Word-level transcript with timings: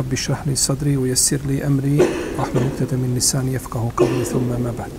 رب 0.00 0.12
اشرح 0.12 0.46
لي 0.46 0.56
صدري 0.56 0.96
ويسر 0.96 1.40
لي 1.46 1.66
أمري 1.66 1.98
واحلل 2.38 2.70
عقدة 2.72 2.96
من 2.96 3.14
لساني 3.16 3.54
يفقه 3.54 3.90
قولي 3.96 4.24
ثم 4.24 4.48
ما 4.48 4.72
بعد 4.78 4.90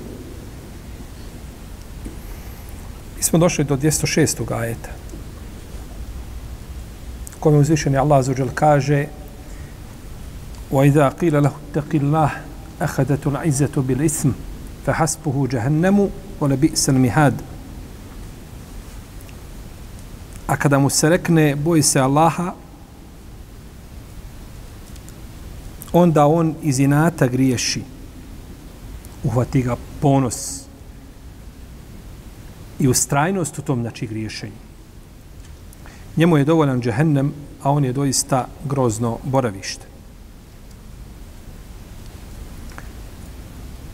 Mi 3.17 3.23
smo 3.23 3.39
došli 3.39 3.63
do 3.63 3.75
206. 3.75 4.51
ajeta. 4.53 4.89
Kome 7.39 7.57
uzvišeni 7.57 7.97
Allah 7.97 8.19
azuđel 8.19 8.49
kaže 8.55 9.07
وإذا 10.71 11.09
قيل 11.09 11.43
له 11.43 11.51
اتق 11.71 11.89
الله 11.93 12.31
أخذت 12.81 13.27
العزة 13.27 13.71
بالإثم 13.77 14.29
فحسبه 14.85 15.47
جهنم 15.47 16.09
ولبئس 16.39 16.89
المهاد 16.89 17.41
A 20.47 20.55
kada 20.55 20.79
mu 20.79 20.89
se 20.89 21.09
rekne, 21.09 21.55
boj 21.55 21.81
se 21.81 21.99
Allaha, 21.99 22.53
onda 25.93 26.25
on 26.25 26.55
iz 26.61 26.79
inata 26.79 27.27
griješi. 27.27 27.81
Uhvati 29.23 29.61
ga 29.61 29.75
ponos 30.01 30.61
i 32.79 32.87
ustrajnost 32.87 33.59
u 33.59 33.61
tom 33.61 33.81
znači 33.81 34.07
griješenju. 34.07 34.67
Njemu 36.17 36.37
je 36.37 36.45
dovoljan 36.45 36.81
džehennem, 36.81 37.33
a 37.63 37.71
on 37.71 37.85
je 37.85 37.93
doista 37.93 38.47
grozno 38.65 39.17
boravište. 39.23 39.87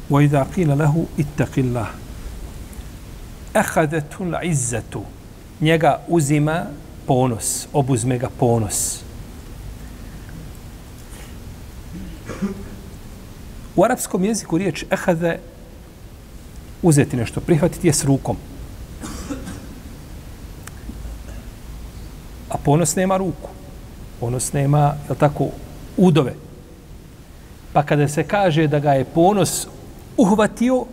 وإذا 0.10 0.44
قيل 0.56 0.78
له 0.78 1.06
اتق 1.20 1.54
الله 1.58 1.90
أخذته 3.56 4.18
العزة 4.22 5.02
njega 5.62 6.00
uzima 6.08 6.66
ponos, 7.08 7.68
obuzme 7.74 8.18
ga 8.18 8.30
ponos. 8.40 9.00
U 13.77 13.85
arapskom 13.85 14.25
jeziku 14.25 14.59
riječ 14.59 14.85
ehade 14.91 15.39
uzeti 16.83 17.17
nešto, 17.17 17.41
prihvatiti 17.41 17.87
je 17.87 17.93
s 17.93 18.05
rukom. 18.05 18.37
A 22.49 22.57
ponos 22.65 22.97
nema 22.97 23.17
ruku. 23.17 23.49
Ponos 24.21 24.53
nema, 24.53 24.95
je 25.09 25.15
tako, 25.15 25.49
udove. 25.97 26.35
Pa 27.73 27.83
kada 27.83 28.09
se 28.09 28.23
kaže 28.25 28.67
da 28.67 28.79
ga 28.79 28.93
je 28.93 29.05
ponos 29.05 29.67
uhvatio, 30.17 30.85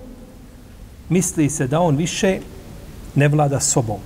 misli 1.10 1.50
se 1.50 1.68
da 1.68 1.80
on 1.80 1.96
više 1.96 2.40
ne 3.16 3.28
vlada 3.28 3.60
sobom. 3.60 4.00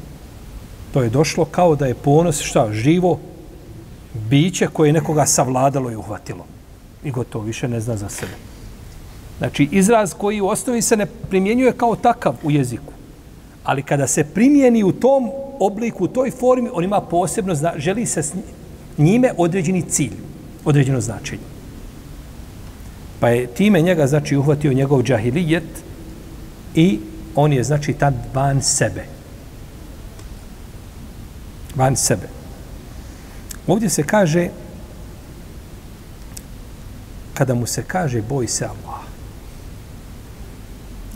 To 0.94 1.02
je 1.04 1.10
došlo 1.10 1.46
kao 1.46 1.76
da 1.76 1.86
je 1.86 1.96
ponos, 1.96 2.42
šta, 2.42 2.74
živo 2.74 3.20
biće 4.14 4.68
koje 4.68 4.90
je 4.90 4.94
nekoga 4.94 5.26
savladalo 5.26 5.92
i 5.92 5.96
uhvatilo. 5.96 6.46
I 7.04 7.12
gotovo, 7.12 7.46
više 7.46 7.68
ne 7.68 7.80
zna 7.80 7.98
za 7.98 8.10
sebe. 8.10 8.32
Znači, 9.38 9.68
izraz 9.72 10.14
koji 10.14 10.42
u 10.42 10.48
osnovi 10.48 10.82
se 10.82 10.98
ne 10.98 11.06
primjenjuje 11.06 11.74
kao 11.74 11.96
takav 11.96 12.36
u 12.44 12.52
jeziku. 12.52 12.94
Ali 13.64 13.84
kada 13.84 14.08
se 14.08 14.24
primijeni 14.24 14.84
u 14.84 14.92
tom 14.92 15.30
obliku, 15.60 16.04
u 16.04 16.08
toj 16.08 16.32
formi, 16.32 16.70
on 16.74 16.84
ima 16.84 17.02
posebno, 17.02 17.56
zna, 17.56 17.74
želi 17.78 18.06
se 18.06 18.24
s 18.24 18.34
njime 18.98 19.32
određeni 19.38 19.82
cilj, 19.82 20.14
određeno 20.66 21.02
značenje. 21.02 21.42
Pa 23.20 23.30
je 23.30 23.48
time 23.48 23.82
njega, 23.82 24.08
znači, 24.08 24.38
uhvatio 24.38 24.74
njegov 24.74 25.04
džahilijet 25.04 25.84
i 26.76 27.00
on 27.36 27.54
je, 27.54 27.64
znači, 27.64 27.94
tad 27.94 28.14
van 28.34 28.62
sebe. 28.62 29.06
Van 31.76 31.96
sebe. 31.96 32.28
Ovdje 33.68 33.90
se 33.90 34.04
kaže, 34.04 34.50
kada 37.40 37.56
mu 37.56 37.66
se 37.66 37.84
kaže, 37.88 38.22
boj 38.22 38.48
se 38.48 38.66
Allah. 38.66 39.00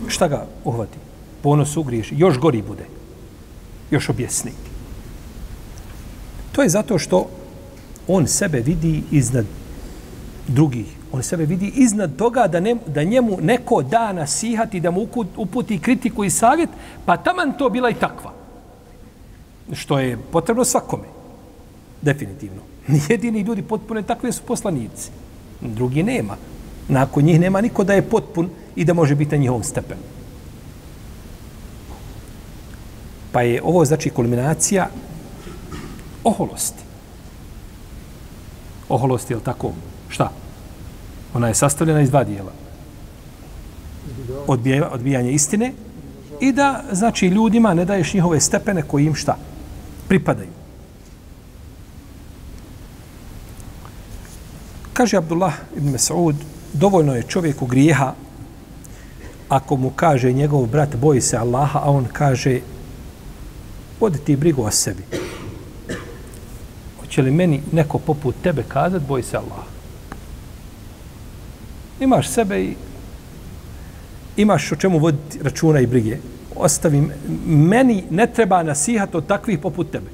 Šta 0.08 0.28
ga 0.28 0.46
uhvati? 0.64 0.98
Ponos 1.42 1.76
ugriješi. 1.76 2.14
Još 2.18 2.38
gori 2.38 2.62
bude. 2.62 2.86
Još 3.90 4.08
objesni. 4.08 4.52
To 6.52 6.62
je 6.62 6.68
zato 6.68 6.98
što 6.98 7.28
on 8.08 8.26
sebe 8.26 8.60
vidi 8.60 9.02
iznad 9.10 9.44
drugih. 10.48 10.86
On 11.12 11.22
sebe 11.22 11.44
vidi 11.44 11.72
iznad 11.76 12.16
toga 12.16 12.46
da, 12.48 12.60
ne, 12.60 12.76
da 12.86 13.04
njemu 13.04 13.38
neko 13.42 13.82
da 13.82 14.12
nasihati, 14.12 14.80
da 14.80 14.90
mu 14.90 15.06
uputi 15.36 15.78
kritiku 15.78 16.24
i 16.24 16.30
savjet, 16.30 16.70
pa 17.04 17.16
taman 17.16 17.52
to 17.58 17.68
bila 17.68 17.90
i 17.90 18.00
takva. 18.00 18.32
Što 19.72 19.98
je 19.98 20.16
potrebno 20.32 20.64
svakome. 20.64 21.04
Definitivno. 22.02 22.62
Jedini 23.08 23.40
ljudi 23.40 23.62
potpuno 23.62 24.02
takve 24.02 24.32
su 24.32 24.42
poslanici. 24.42 25.10
Drugi 25.60 26.02
nema. 26.02 26.36
Nakon 26.88 27.24
njih 27.24 27.40
nema 27.40 27.60
niko 27.60 27.84
da 27.84 27.94
je 27.94 28.08
potpun 28.08 28.50
i 28.76 28.84
da 28.84 28.94
može 28.94 29.14
biti 29.14 29.36
na 29.36 29.40
njihovom 29.40 29.64
stepenu. 29.64 30.00
Pa 33.32 33.42
je 33.42 33.62
ovo 33.62 33.84
znači 33.84 34.10
kulminacija 34.10 34.88
oholosti. 36.24 36.82
Oholosti, 38.88 39.32
je 39.32 39.36
li 39.36 39.42
tako? 39.42 39.72
Šta? 40.08 40.30
Ona 41.34 41.48
je 41.48 41.54
sastavljena 41.54 42.00
iz 42.00 42.10
dva 42.10 42.24
dijela. 42.24 42.52
Odbija, 44.46 44.90
odbijanje 44.92 45.32
istine 45.32 45.72
i 46.40 46.52
da, 46.52 46.84
znači, 46.92 47.26
ljudima 47.26 47.74
ne 47.74 47.84
daješ 47.84 48.14
njihove 48.14 48.40
stepene 48.40 48.82
koji 48.82 49.06
im 49.06 49.14
šta? 49.14 49.36
Pripadaju. 50.08 50.48
Kaže 54.94 55.16
Abdullah 55.16 55.54
ibn 55.76 55.90
Mas'ud, 55.90 56.34
dovoljno 56.72 57.14
je 57.14 57.22
čovjeku 57.22 57.66
grijeha 57.66 58.14
ako 59.48 59.76
mu 59.76 59.90
kaže 59.90 60.32
njegov 60.32 60.66
brat 60.66 60.96
boji 60.96 61.20
se 61.20 61.36
Allaha, 61.36 61.78
a 61.78 61.90
on 61.90 62.06
kaže 62.12 62.60
vodi 64.00 64.18
ti 64.18 64.36
brigu 64.36 64.62
o 64.62 64.70
sebi. 64.70 65.02
Hoće 67.00 67.22
li 67.22 67.30
meni 67.30 67.62
neko 67.72 67.98
poput 67.98 68.34
tebe 68.42 68.62
kazat 68.68 69.02
boji 69.02 69.22
se 69.22 69.36
Allaha? 69.36 69.66
Imaš 72.00 72.28
sebe 72.28 72.62
i 72.62 72.74
imaš 74.36 74.72
o 74.72 74.76
čemu 74.76 74.98
voditi 74.98 75.38
računa 75.42 75.80
i 75.80 75.86
brige. 75.86 76.18
Ostavi, 76.56 77.10
meni 77.46 78.04
ne 78.10 78.26
treba 78.26 78.62
nasihat 78.62 79.14
od 79.14 79.26
takvih 79.26 79.58
poput 79.58 79.90
tebe. 79.90 80.10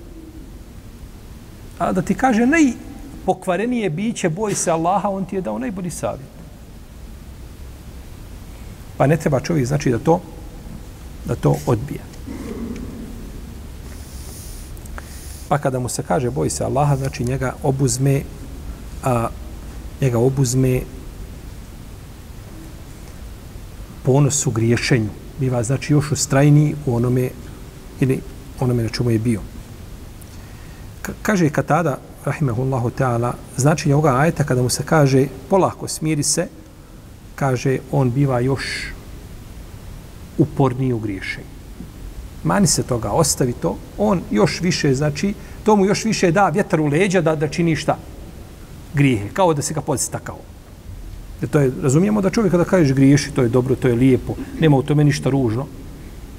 A 1.79 1.93
da 1.93 2.03
ti 2.03 2.15
kaže 2.15 2.47
ne 2.47 2.73
pokvarenije 3.27 3.91
biće, 3.91 4.29
boj 4.29 4.55
se 4.55 4.71
Allaha, 4.71 5.09
on 5.09 5.25
ti 5.25 5.37
je 5.37 5.43
dao 5.43 5.59
najbolji 5.59 5.91
savjet. 5.91 6.29
Pa 8.97 9.07
ne 9.07 9.17
treba 9.17 9.41
čovjek 9.41 9.67
znači 9.67 9.91
da 9.91 9.99
to 9.99 10.21
da 11.25 11.35
to 11.35 11.57
odbija. 11.67 12.03
Pa 15.49 15.59
kada 15.59 15.79
mu 15.79 15.89
se 15.89 16.03
kaže 16.03 16.31
boj 16.31 16.51
se 16.51 16.65
Allaha, 16.65 16.97
znači 16.97 17.25
njega 17.25 17.55
obuzme 17.63 18.23
a, 19.05 19.29
njega 20.01 20.19
obuzme 20.19 20.81
ponos 24.03 24.47
u 24.47 24.51
griješenju. 24.51 25.11
Biva 25.41 25.63
znači 25.63 25.93
još 25.93 26.13
ustrajniji 26.13 26.75
u 26.87 26.97
onome 26.97 27.31
ili 28.01 28.21
onome 28.61 28.83
na 28.83 28.89
čemu 28.89 29.11
je 29.11 29.19
bio. 29.19 29.41
Ka 31.03 31.13
kaže 31.23 31.51
Katada, 31.51 31.99
rahimehullahu 32.25 32.91
ta'ala, 32.91 33.33
značenje 33.57 33.95
ovoga 33.95 34.17
ajeta 34.17 34.45
kada 34.45 34.63
mu 34.63 34.69
se 34.69 34.83
kaže 34.83 35.27
polako 35.49 35.89
smiri 35.89 36.23
se, 36.23 36.49
kaže 37.35 37.79
on 37.93 38.11
biva 38.11 38.41
još 38.41 38.93
uporniji 40.39 40.93
u 40.93 40.99
griješenju. 40.99 41.47
Mani 42.45 42.67
se 42.67 42.83
toga, 42.83 43.11
ostavi 43.11 43.53
to, 43.53 43.77
on 43.99 44.21
još 44.31 44.61
više, 44.61 44.95
znači, 44.95 45.35
to 45.65 45.77
mu 45.77 45.85
još 45.85 46.05
više 46.05 46.31
da 46.33 46.49
vjetar 46.49 46.81
u 46.81 46.87
leđa 46.87 47.21
da, 47.21 47.37
da 47.37 47.49
čini 47.49 47.77
šta? 47.77 47.97
Grijehe, 48.95 49.29
kao 49.33 49.55
da 49.55 49.63
se 49.63 49.75
ga 49.75 49.81
podstakao. 49.81 50.39
Da 51.41 51.47
to 51.47 51.61
je, 51.61 51.73
razumijemo 51.83 52.21
da 52.21 52.31
čovjek 52.31 52.53
kada 52.53 52.65
kažeš 52.65 52.95
griješi, 52.95 53.33
to 53.33 53.43
je 53.43 53.49
dobro, 53.49 53.77
to 53.77 53.89
je 53.89 53.95
lijepo, 53.95 54.35
nema 54.61 54.77
u 54.77 54.83
tome 54.83 55.05
ništa 55.05 55.31
ružno. 55.31 55.67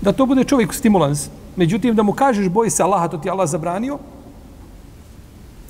Da 0.01 0.11
to 0.11 0.25
bude 0.25 0.43
čovjek 0.43 0.73
stimulans. 0.73 1.29
Međutim, 1.55 1.95
da 1.95 2.03
mu 2.03 2.13
kažeš 2.13 2.49
boji 2.49 2.69
se 2.69 2.83
Allaha, 2.83 3.07
to 3.07 3.17
ti 3.17 3.29
Allah 3.29 3.49
zabranio, 3.49 3.99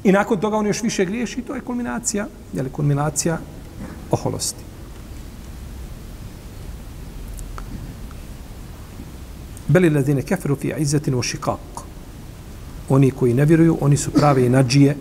I 0.03 0.11
nakon 0.11 0.39
toga 0.39 0.57
on 0.57 0.67
još 0.67 0.83
više 0.83 1.05
griješi, 1.05 1.41
to 1.41 1.55
je 1.55 1.61
kulminacija, 1.61 2.27
je 2.53 2.63
li 2.63 2.69
kulminacija 2.69 3.37
oholosti. 4.11 4.63
Beli 9.67 9.89
ladine 9.89 10.21
keferu 10.21 10.55
fi 10.55 10.73
izzetin 10.77 11.15
u 11.15 11.21
šikak. 11.21 11.85
Oni 12.89 13.11
koji 13.11 13.33
ne 13.33 13.45
vjeruju, 13.45 13.77
oni 13.81 13.97
su 13.97 14.11
prave 14.11 14.49
nađije. 14.49 14.97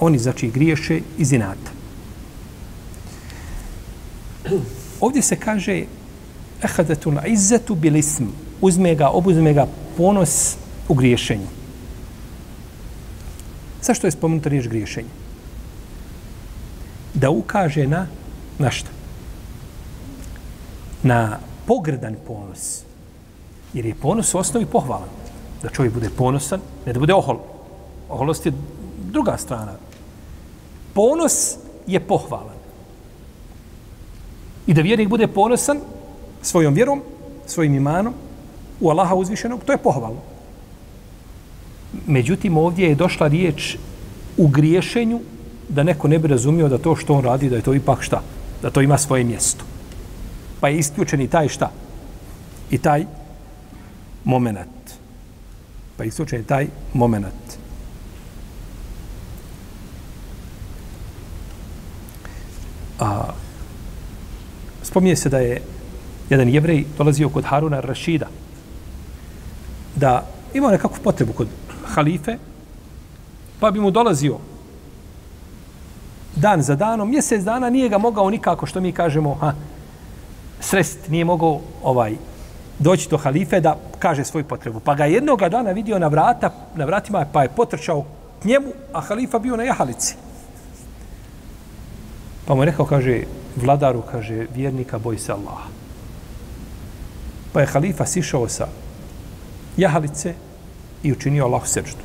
Oni, 0.00 0.18
znači, 0.18 0.50
griješe 0.50 1.00
iz 1.18 1.32
inata. 1.32 1.70
Ovdje 5.00 5.22
se 5.22 5.36
kaže 5.36 5.84
ehadetu 6.62 7.12
na 7.12 7.26
izzetu 7.26 7.74
bil 7.74 7.96
ism. 7.96 8.24
Uzme 8.60 8.94
ga, 8.94 9.08
obuzme 9.08 9.52
ga 9.52 9.66
ponos 9.96 10.56
u 10.88 10.94
griješenju. 10.94 11.61
Zašto 13.82 14.06
je 14.06 14.10
spomenuta 14.10 14.48
riječ 14.48 14.68
griješenje? 14.68 15.08
Da 17.14 17.30
ukaže 17.30 17.86
na, 17.86 18.06
na 18.58 18.70
šta? 18.70 18.90
Na 21.02 21.38
pogrdan 21.66 22.16
ponos. 22.26 22.82
Jer 23.72 23.86
je 23.86 23.94
ponos 23.94 24.34
u 24.34 24.38
osnovi 24.38 24.66
pohvalan. 24.66 25.08
Da 25.62 25.68
čovjek 25.68 25.94
bude 25.94 26.10
ponosan, 26.10 26.60
ne 26.86 26.92
da 26.92 26.98
bude 26.98 27.14
ohol. 27.14 27.38
Oholost 28.08 28.46
je 28.46 28.52
druga 29.10 29.36
strana. 29.38 29.72
Ponos 30.94 31.56
je 31.86 32.00
pohvalan. 32.00 32.62
I 34.66 34.74
da 34.74 34.82
vjernik 34.82 35.08
bude 35.08 35.26
ponosan 35.26 35.80
svojom 36.42 36.74
vjerom, 36.74 37.02
svojim 37.46 37.74
imanom, 37.74 38.14
u 38.80 38.90
Allaha 38.90 39.14
uzvišenog, 39.14 39.64
to 39.64 39.72
je 39.72 39.78
pohvalno. 39.78 40.31
Međutim, 42.06 42.56
ovdje 42.56 42.88
je 42.88 42.94
došla 42.94 43.28
riječ 43.28 43.76
u 44.36 44.48
griješenju 44.48 45.20
da 45.68 45.82
neko 45.82 46.08
ne 46.08 46.18
bi 46.18 46.28
razumio 46.28 46.68
da 46.68 46.78
to 46.78 46.96
što 46.96 47.14
on 47.14 47.24
radi, 47.24 47.50
da 47.50 47.56
je 47.56 47.62
to 47.62 47.74
ipak 47.74 48.02
šta? 48.02 48.22
Da 48.62 48.70
to 48.70 48.80
ima 48.80 48.98
svoje 48.98 49.24
mjesto. 49.24 49.64
Pa 50.60 50.68
je 50.68 50.78
isključen 50.78 51.20
i 51.20 51.28
taj 51.28 51.48
šta? 51.48 51.70
I 52.70 52.78
taj 52.78 53.04
moment. 54.24 54.94
Pa 55.96 56.04
je 56.04 56.08
isključen 56.08 56.40
i 56.40 56.44
taj 56.44 56.66
moment. 56.94 57.58
A, 63.00 63.32
spominje 64.82 65.16
se 65.16 65.28
da 65.28 65.38
je 65.38 65.62
jedan 66.30 66.48
jevrej 66.48 66.84
dolazio 66.98 67.28
kod 67.28 67.44
Haruna 67.44 67.80
Rašida 67.80 68.26
da 69.96 70.26
imao 70.54 70.70
nekakvu 70.70 70.98
potrebu 71.04 71.32
kod 71.32 71.48
halife, 71.86 72.38
pa 73.60 73.70
bi 73.70 73.80
mu 73.80 73.90
dolazio 73.90 74.38
dan 76.36 76.62
za 76.62 76.76
danom, 76.76 77.10
mjesec 77.10 77.44
dana 77.44 77.70
nije 77.70 77.88
ga 77.88 77.98
mogao 77.98 78.30
nikako, 78.30 78.66
što 78.66 78.80
mi 78.80 78.92
kažemo, 78.92 79.34
ha, 79.34 79.52
srest, 80.60 81.08
nije 81.08 81.24
mogao 81.24 81.60
ovaj, 81.82 82.16
doći 82.78 83.08
do 83.10 83.16
halife 83.16 83.60
da 83.60 83.76
kaže 83.98 84.24
svoju 84.24 84.44
potrebu. 84.44 84.80
Pa 84.80 84.94
ga 84.94 85.04
jednog 85.04 85.40
dana 85.50 85.70
vidio 85.70 85.98
na 85.98 86.08
vrata, 86.08 86.50
na 86.74 86.84
vratima, 86.84 87.26
pa 87.32 87.42
je 87.42 87.48
potrčao 87.48 88.04
k 88.42 88.44
njemu, 88.44 88.72
a 88.92 89.00
halifa 89.00 89.38
bio 89.38 89.56
na 89.56 89.62
jahalici. 89.62 90.16
Pa 92.46 92.54
mu 92.54 92.62
je 92.62 92.66
rekao, 92.66 92.86
kaže, 92.86 93.22
vladaru, 93.56 94.02
kaže, 94.02 94.46
vjernika, 94.54 94.98
boj 94.98 95.18
se 95.18 95.32
Allaha. 95.32 95.68
Pa 97.52 97.60
je 97.60 97.66
halifa 97.66 98.06
sišao 98.06 98.48
sa 98.48 98.66
jahalice 99.76 100.34
i 101.02 101.12
učinio 101.12 101.44
Allahu 101.44 101.66
seđdu. 101.66 102.02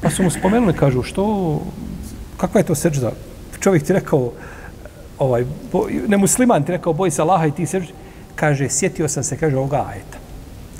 Pa 0.00 0.10
su 0.10 0.22
mu 0.22 0.30
spomenuli, 0.30 0.72
kažu, 0.72 1.02
što, 1.02 1.60
kakva 2.36 2.60
je 2.60 2.66
to 2.66 2.74
seđda? 2.74 3.12
Čovjek 3.60 3.84
ti 3.84 3.92
rekao, 3.92 4.32
ovaj, 5.18 5.44
bo, 5.72 5.86
ne 6.08 6.16
musliman 6.16 6.64
ti 6.64 6.72
rekao, 6.72 6.92
boj 6.92 7.10
se 7.10 7.22
Allaha 7.22 7.46
i 7.46 7.52
ti 7.52 7.66
seđdu. 7.66 7.92
Kaže, 8.34 8.68
sjetio 8.68 9.08
sam 9.08 9.24
se, 9.24 9.36
kaže, 9.36 9.56
ovoga 9.56 9.84
ajeta. 9.88 10.18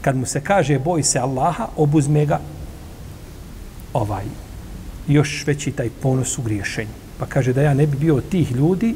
Kad 0.01 0.17
mu 0.17 0.27
se 0.27 0.41
kaže, 0.41 0.79
boj 0.79 1.03
se 1.03 1.19
Allaha, 1.19 1.69
obuzme 1.77 2.27
ga 2.27 2.41
ovaj, 3.93 4.25
još 5.09 5.45
veći 5.47 5.73
taj 5.73 5.91
ponos 6.03 6.39
u 6.39 6.43
griješenju. 6.43 6.97
Pa 7.19 7.27
kaže 7.27 7.53
da 7.53 7.63
ja 7.63 7.75
ne 7.75 7.87
bi 7.87 7.97
bio 7.97 8.17
od 8.17 8.29
tih 8.29 8.53
ljudi, 8.53 8.95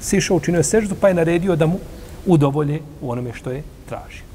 sišao, 0.00 0.36
učinio 0.36 0.62
seždu, 0.62 0.94
pa 1.00 1.08
je 1.08 1.14
naredio 1.14 1.56
da 1.56 1.66
mu 1.66 1.78
udovolje 2.26 2.80
u 3.00 3.10
onome 3.10 3.32
što 3.34 3.50
je 3.50 3.62
tražio. 3.88 4.31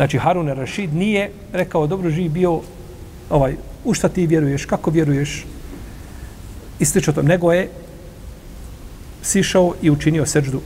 Znači, 0.00 0.18
Harun 0.18 0.48
Rashid 0.48 0.94
nije 0.94 1.30
rekao, 1.52 1.86
dobro 1.86 2.10
živ 2.10 2.32
bio, 2.32 2.60
ovaj, 3.30 3.56
u 3.84 3.94
šta 3.94 4.08
ti 4.08 4.26
vjeruješ, 4.26 4.64
kako 4.64 4.90
vjeruješ, 4.90 5.44
i 6.78 6.84
slično 6.84 7.12
tom, 7.12 7.26
nego 7.26 7.52
je 7.52 7.68
sišao 9.22 9.74
i 9.82 9.90
učinio 9.90 10.26
seđdu. 10.26 10.60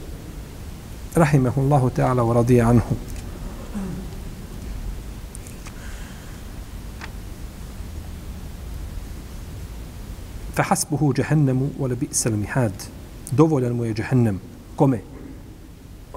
Rahimehullahu 1.15 1.89
ta'ala 1.89 2.23
wa 2.23 2.33
radije 2.33 2.61
anhu. 2.61 2.95
Fahasbuhu 10.55 11.13
jahennemu 11.17 11.69
wa 11.79 11.89
labi 11.89 12.07
salmihad. 12.11 12.73
Dovoljan 13.31 13.73
mu 13.73 13.85
je 13.85 13.95
jahennem. 13.97 14.39
Kome? 14.75 15.14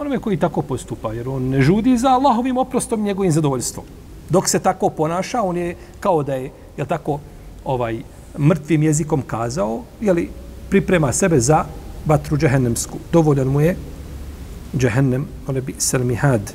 Onome 0.01 0.19
koji 0.19 0.37
tako 0.37 0.63
postupa, 0.63 1.13
jer 1.13 1.29
on 1.29 1.49
ne 1.49 1.63
žudi 1.63 1.99
za 1.99 2.09
Allahovim 2.09 2.57
oprostom 2.57 3.03
njegovim 3.03 3.33
zadovoljstvom. 3.33 3.85
Dok 4.31 4.49
se 4.49 4.59
tako 4.59 4.91
ponaša, 4.91 5.43
on 5.43 5.57
je 5.57 5.77
kao 6.01 6.23
da 6.23 6.35
je, 6.35 6.51
je 6.77 6.85
tako, 6.85 7.21
ovaj, 7.65 8.03
mrtvim 8.39 8.83
jezikom 8.83 9.23
kazao, 9.23 9.83
je 10.01 10.13
li 10.13 10.31
priprema 10.71 11.13
sebe 11.13 11.41
za 11.41 11.65
vatru 12.07 12.37
džehennemsku. 12.37 12.99
Dovoljan 13.13 13.49
mu 13.49 13.61
je 13.61 13.77
džehennem, 14.77 15.27
ole 15.47 15.61
bi 15.61 15.75
sel 15.79 16.05
mihad. 16.05 16.53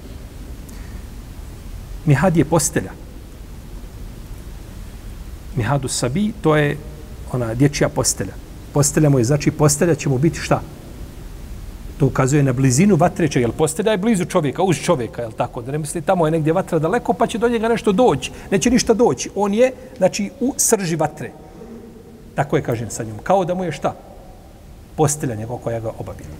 Mihad 2.05 2.37
je 2.37 2.45
postelja. 2.45 2.91
Mihadu 5.55 5.87
sabi, 5.87 6.31
to 6.41 6.55
je 6.55 6.77
ona 7.33 7.53
dječja 7.53 7.89
postelja. 7.89 8.33
Postelja 8.73 9.09
mu 9.09 9.19
je, 9.19 9.23
znači 9.23 9.51
postelja 9.51 9.95
će 9.95 10.09
mu 10.09 10.17
biti 10.17 10.39
šta? 10.39 10.61
To 12.03 12.07
ukazuje 12.07 12.43
na 12.43 12.53
blizinu 12.53 12.95
vatreća, 12.95 13.39
jer 13.39 13.51
postelja 13.51 13.91
je 13.91 13.97
blizu 13.97 14.25
čovjeka, 14.25 14.63
uz 14.63 14.77
čovjeka, 14.77 15.21
je 15.21 15.31
tako? 15.37 15.61
Da 15.61 15.71
ne 15.71 15.77
misli, 15.77 16.01
tamo 16.01 16.25
je 16.27 16.31
negdje 16.31 16.53
vatra 16.53 16.79
daleko, 16.79 17.13
pa 17.13 17.27
će 17.27 17.37
do 17.37 17.47
njega 17.49 17.67
nešto 17.67 17.91
doći. 17.91 18.31
Neće 18.51 18.69
ništa 18.69 18.93
doći. 18.93 19.29
On 19.35 19.53
je, 19.53 19.71
znači, 19.97 20.29
u 20.39 20.53
srži 20.57 20.95
vatre. 20.95 21.31
Tako 22.35 22.55
je, 22.55 22.63
kažem 22.63 22.89
sa 22.89 23.03
njom. 23.03 23.17
Kao 23.23 23.45
da 23.45 23.55
mu 23.55 23.63
je 23.63 23.71
šta? 23.71 23.95
Postelja 24.95 25.35
njegov 25.35 25.57
koja 25.57 25.79
ga 25.79 25.91
obavila. 25.97 26.35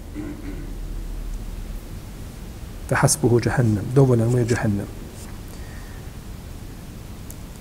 Fahasbuhu 2.90 3.40
hasbuhu. 3.40 3.88
Dovoljan 3.96 4.32
mu 4.32 4.38
je 4.38 4.48
jahannam. 4.50 4.88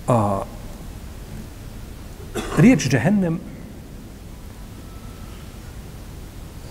A, 0.09 0.43
riječ 2.59 2.89
džehennem 2.89 3.39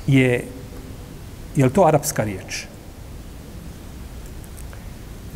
je 0.07 0.43
je 1.55 1.65
li 1.65 1.73
to 1.73 1.85
arapska 1.85 2.23
riječ? 2.23 2.65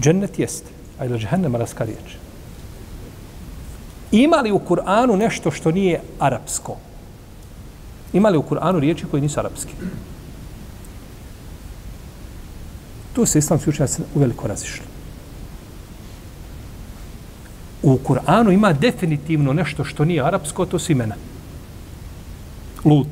Džennet 0.02 0.40
jeste, 0.40 0.70
a 1.00 1.04
je 1.04 1.10
li 1.10 1.20
džehennem 1.20 1.56
arapska 1.56 1.84
riječ? 1.84 2.16
Ima 4.12 4.38
li 4.38 4.52
u 4.52 4.60
Kur'anu 4.60 5.18
nešto 5.18 5.52
što 5.52 5.72
nije 5.72 6.02
arapsko? 6.20 6.78
Ima 8.14 8.30
li 8.30 8.38
u 8.38 8.44
Kur'anu 8.44 8.80
riječi 8.80 9.06
koje 9.12 9.22
nisu 9.22 9.40
arapske? 9.40 9.72
Tu 13.14 13.26
se 13.26 13.40
islamski 13.40 13.70
učenjaci 13.70 14.02
uveliko 14.16 14.48
razišli 14.48 14.96
u 17.86 18.00
Kur'anu 18.04 18.52
ima 18.52 18.74
definitivno 18.74 19.54
nešto 19.54 19.84
što 19.84 20.06
nije 20.06 20.24
arapsko, 20.24 20.66
to 20.66 20.80
su 20.80 20.92
imena. 20.92 21.16
Lut, 22.86 23.08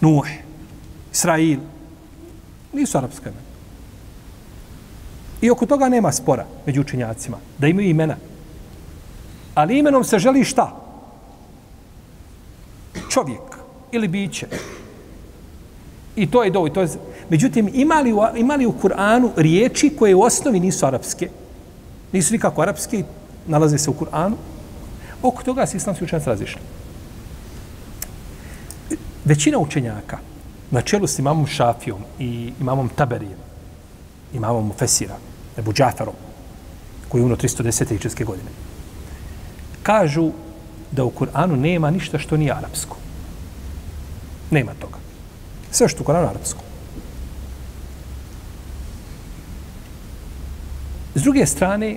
Nuh, 0.00 0.26
Israil, 1.16 1.60
nisu 2.72 2.98
arapska 2.98 3.30
imena. 3.30 3.46
I 5.40 5.50
oko 5.50 5.66
toga 5.66 5.88
nema 5.88 6.12
spora 6.12 6.44
među 6.66 6.80
učenjacima, 6.80 7.38
da 7.58 7.66
imaju 7.66 7.88
imena. 7.88 8.16
Ali 9.54 9.78
imenom 9.78 10.04
se 10.04 10.18
želi 10.18 10.44
šta? 10.44 10.76
Čovjek 13.10 13.56
ili 13.92 14.08
biće. 14.08 14.46
I 16.16 16.30
to 16.30 16.44
je 16.44 16.50
dovoljno. 16.50 16.74
to 16.74 16.80
je... 16.82 16.88
Međutim, 17.30 17.70
imali 17.74 18.12
u, 18.12 18.20
imali 18.36 18.66
u 18.66 18.74
Kur'anu 18.82 19.30
riječi 19.36 19.96
koje 19.98 20.14
u 20.14 20.22
osnovi 20.22 20.60
nisu 20.60 20.86
arapske, 20.86 21.30
nisu 22.12 22.32
nikako 22.32 22.62
arapske, 22.62 23.04
nalaze 23.46 23.78
se 23.78 23.90
u 23.90 23.94
Kur'anu. 23.94 24.36
Oko 25.22 25.42
toga 25.42 25.66
se 25.66 25.76
islamski 25.76 26.04
učenjaci 26.04 26.28
razišli. 26.28 26.60
Većina 29.24 29.58
učenjaka, 29.58 30.18
na 30.70 30.82
čelu 30.82 31.06
s 31.06 31.18
imamom 31.18 31.46
Šafijom 31.46 32.00
i 32.18 32.52
imamom 32.60 32.88
Taberijem, 32.88 33.38
imamom 34.34 34.72
Fesira, 34.78 35.16
Ebu 35.58 35.72
Džafarom, 35.72 36.14
koji 37.08 37.20
je 37.20 37.24
umro 37.24 37.36
310. 37.36 37.94
ičeske 37.94 38.24
godine. 38.24 38.50
Kažu 39.82 40.30
da 40.92 41.04
u 41.04 41.10
Kur'anu 41.10 41.56
nema 41.56 41.90
ništa 41.90 42.18
što 42.18 42.36
nije 42.36 42.52
arapsko. 42.52 42.96
Nema 44.50 44.74
toga. 44.74 44.98
Sve 45.70 45.88
što 45.88 46.02
u 46.02 46.06
Kur'anu 46.06 46.22
je 46.22 46.28
arapsko. 46.28 46.60
S 51.14 51.22
druge 51.22 51.46
strane, 51.46 51.96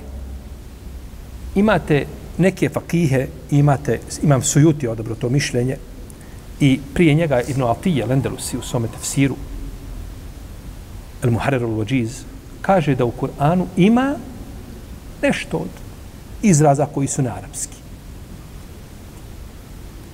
imate 1.56 2.06
neke 2.38 2.70
fakihe, 2.70 3.28
imate, 3.52 4.00
imam 4.24 4.44
sujuti 4.44 4.88
odobro 4.88 5.16
to 5.16 5.30
mišljenje, 5.30 5.78
i 6.60 6.80
prije 6.94 7.14
njega 7.14 7.42
Ibn 7.42 7.64
Atije, 7.64 8.06
Lendelusi 8.06 8.58
u 8.58 8.62
svome 8.62 8.88
tefsiru, 8.88 9.36
El 11.24 11.32
Muharrer 11.32 11.64
al 11.64 11.70
Wajiz, 11.70 12.24
kaže 12.62 12.96
da 12.96 13.06
u 13.06 13.12
Kur'anu 13.12 13.66
ima 13.78 14.16
nešto 15.22 15.58
od 15.58 15.70
izraza 16.42 16.86
koji 16.86 17.08
su 17.08 17.22
na 17.22 17.36
arapski. 17.36 17.76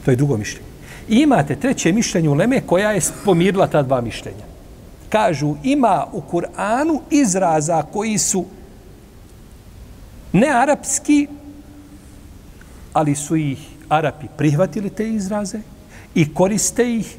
To 0.06 0.12
je 0.12 0.18
drugo 0.18 0.38
mišljenje. 0.38 0.66
I 1.10 1.16
imate 1.16 1.56
treće 1.56 1.92
mišljenje 1.92 2.30
u 2.30 2.34
Leme 2.34 2.62
koja 2.62 2.92
je 2.92 3.02
pomirila 3.26 3.68
ta 3.68 3.82
dva 3.82 4.02
mišljenja. 4.02 4.46
Kažu, 5.10 5.56
ima 5.64 6.06
u 6.12 6.22
Kur'anu 6.32 7.00
izraza 7.12 7.84
koji 7.94 8.18
su 8.18 8.46
ne 10.34 10.50
arapski, 10.50 11.28
ali 12.94 13.16
su 13.16 13.36
ih 13.36 13.60
Arapi 13.90 14.28
prihvatili 14.38 14.90
te 14.90 15.10
izraze 15.10 15.60
i 16.16 16.34
koriste 16.34 16.96
ih 16.96 17.18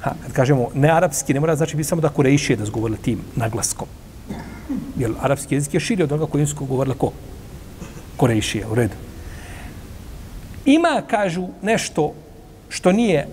Ha, 0.00 0.14
kad 0.22 0.32
kažemo 0.32 0.68
ne 0.74 0.90
arapski, 0.90 1.34
ne 1.34 1.40
mora 1.40 1.56
znači 1.56 1.76
biti 1.76 1.88
samo 1.88 2.00
da 2.00 2.08
Kurejšije 2.08 2.56
da 2.56 2.64
zgovorili 2.64 2.98
tim 2.98 3.20
naglaskom. 3.36 3.88
Jer 4.96 5.12
arapski 5.20 5.54
jezik 5.54 5.74
je 5.74 5.80
širi 5.80 6.02
od 6.02 6.12
onoga 6.12 6.30
koji 6.32 6.46
su 6.46 6.64
govorili 6.64 6.96
ko? 6.98 7.12
Kurejšije, 8.16 8.66
u 8.66 8.74
redu. 8.74 8.94
Ima, 10.64 11.02
kažu, 11.06 11.48
nešto 11.62 12.12
što 12.68 12.92
nije 12.92 13.28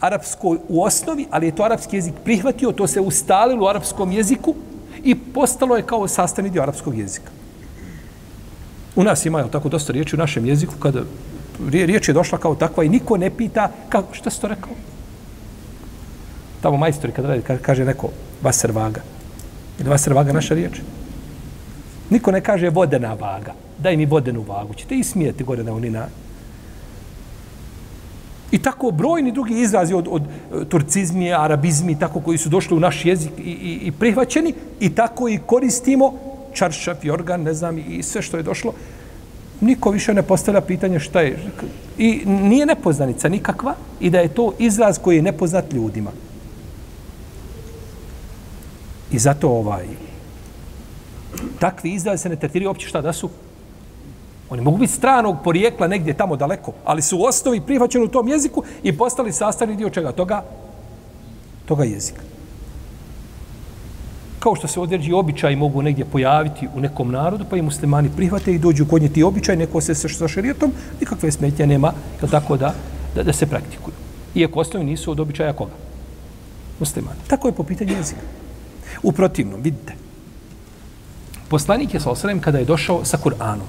arapsko 0.00 0.56
u 0.68 0.82
osnovi, 0.82 1.26
ali 1.30 1.46
je 1.46 1.56
to 1.56 1.62
arapski 1.62 1.96
jezik 1.96 2.14
prihvatio, 2.24 2.72
to 2.72 2.86
se 2.86 3.00
ustalilo 3.00 3.64
u 3.64 3.68
arapskom 3.68 4.12
jeziku 4.12 4.54
i 5.04 5.14
postalo 5.14 5.76
je 5.76 5.82
kao 5.82 6.08
sastavni 6.08 6.50
dio 6.50 6.62
arapskog 6.62 6.98
jezika. 6.98 7.30
U 8.96 9.04
nas 9.04 9.26
ima, 9.26 9.40
je 9.40 9.50
tako, 9.50 9.68
dosta 9.68 9.92
riječi 9.92 10.16
u 10.16 10.18
našem 10.18 10.46
jeziku, 10.46 10.74
kada 10.78 11.02
riječ 11.70 12.08
je 12.08 12.14
došla 12.14 12.38
kao 12.38 12.54
takva 12.54 12.84
i 12.84 12.88
niko 12.88 13.16
ne 13.16 13.30
pita, 13.30 13.70
kako, 13.88 14.14
šta 14.14 14.30
si 14.30 14.40
to 14.40 14.48
rekao? 14.48 14.72
Tamo 16.60 16.76
majstori 16.76 17.12
kad 17.12 17.24
radi, 17.24 17.42
kaže 17.62 17.84
neko 17.84 18.08
vaser 18.42 18.72
vaga. 18.72 19.00
Ili 19.80 19.90
vaser 19.90 20.12
vaga 20.12 20.32
naša 20.32 20.54
riječ? 20.54 20.80
Niko 22.10 22.30
ne 22.30 22.40
kaže 22.40 22.70
vodena 22.70 23.14
vaga. 23.14 23.52
Daj 23.78 23.96
mi 23.96 24.06
vodenu 24.06 24.42
vagu. 24.42 24.74
Ćete 24.74 24.94
i 24.94 25.04
smijeti 25.04 25.44
gore 25.44 25.64
na 25.64 25.72
onina. 25.72 26.06
I 28.50 28.58
tako 28.58 28.90
brojni 28.90 29.32
drugi 29.32 29.60
izrazi 29.60 29.94
od, 29.94 30.06
od 30.10 30.22
e, 30.22 30.64
turcizmi, 30.64 31.32
arabizmi, 31.34 31.98
tako 31.98 32.20
koji 32.20 32.38
su 32.38 32.48
došli 32.48 32.76
u 32.76 32.80
naš 32.80 33.04
jezik 33.04 33.30
i, 33.38 33.50
i, 33.50 33.78
i 33.82 33.92
prihvaćeni, 33.92 34.54
i 34.80 34.94
tako 34.94 35.28
i 35.28 35.38
koristimo 35.46 36.14
čaršaf 36.54 37.04
jorgan, 37.04 37.42
ne 37.42 37.54
znam, 37.54 37.78
i 37.78 38.02
sve 38.02 38.22
što 38.22 38.36
je 38.36 38.42
došlo. 38.42 38.72
Niko 39.60 39.90
više 39.90 40.14
ne 40.14 40.22
postavlja 40.22 40.60
pitanje 40.60 40.98
šta 41.00 41.20
je. 41.20 41.38
I 41.98 42.22
nije 42.26 42.66
nepoznanica 42.66 43.28
nikakva 43.28 43.74
i 44.00 44.10
da 44.10 44.20
je 44.20 44.28
to 44.28 44.52
izraz 44.58 44.98
koji 44.98 45.16
je 45.16 45.22
nepoznat 45.22 45.72
ljudima. 45.72 46.10
I 49.12 49.18
zato 49.18 49.48
ovaj 49.48 49.86
takvi 51.58 51.92
izrazi 51.92 52.22
se 52.22 52.28
ne 52.28 52.36
tretiraju 52.36 52.68
uopće 52.68 52.88
šta 52.88 53.00
da 53.00 53.12
su. 53.12 53.30
Oni 54.50 54.62
mogu 54.62 54.78
biti 54.78 54.92
stranog 54.92 55.36
porijekla 55.44 55.88
negdje 55.88 56.14
tamo 56.14 56.36
daleko, 56.36 56.72
ali 56.84 57.02
su 57.02 57.18
u 57.18 57.22
osnovi 57.22 57.60
prihvaćeni 57.60 58.04
u 58.04 58.08
tom 58.08 58.28
jeziku 58.28 58.62
i 58.82 58.96
postali 58.98 59.32
sastavni 59.32 59.76
dio 59.76 59.90
čega? 59.90 60.12
Toga, 60.12 60.44
toga 61.66 61.84
jezika. 61.84 62.35
Kao 64.46 64.54
što 64.54 64.68
se 64.68 64.80
određi 64.80 65.12
običaj 65.12 65.56
mogu 65.56 65.82
negdje 65.82 66.04
pojaviti 66.04 66.68
u 66.74 66.80
nekom 66.80 67.10
narodu, 67.10 67.44
pa 67.50 67.56
i 67.56 67.62
muslimani 67.62 68.10
prihvate 68.16 68.52
i 68.54 68.58
dođu 68.58 68.86
kod 68.86 69.02
nje 69.02 69.08
ti 69.08 69.22
običaj, 69.22 69.56
neko 69.56 69.80
se 69.80 69.94
sa 69.94 70.28
šarijetom, 70.28 70.72
nikakve 71.00 71.32
smetnje 71.32 71.66
nema, 71.66 71.92
jel 72.20 72.30
tako 72.30 72.56
da, 72.56 72.74
da, 73.14 73.22
da 73.22 73.32
se 73.32 73.46
praktikuju. 73.46 73.94
Iako 74.34 74.60
osnovi 74.60 74.86
nisu 74.86 75.10
od 75.10 75.20
običaja 75.20 75.52
koga? 75.52 75.72
Muslimani. 76.78 77.26
Tako 77.26 77.48
je 77.48 77.52
po 77.52 77.64
pitanju 77.64 77.96
jezika. 77.96 78.20
U 79.02 79.12
protivnom, 79.12 79.62
vidite, 79.62 79.94
poslanik 81.48 81.94
je 81.94 82.00
sa 82.00 82.14
kada 82.40 82.58
je 82.58 82.64
došao 82.64 83.04
sa 83.04 83.18
Kur'anom, 83.18 83.66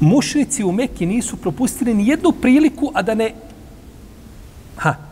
mušrici 0.00 0.64
u 0.64 0.72
Mekki 0.72 1.06
nisu 1.06 1.36
propustili 1.36 1.94
ni 1.94 2.08
jednu 2.08 2.32
priliku, 2.32 2.90
a 2.94 3.02
da 3.02 3.14
ne 3.14 3.34
ha, 4.76 5.05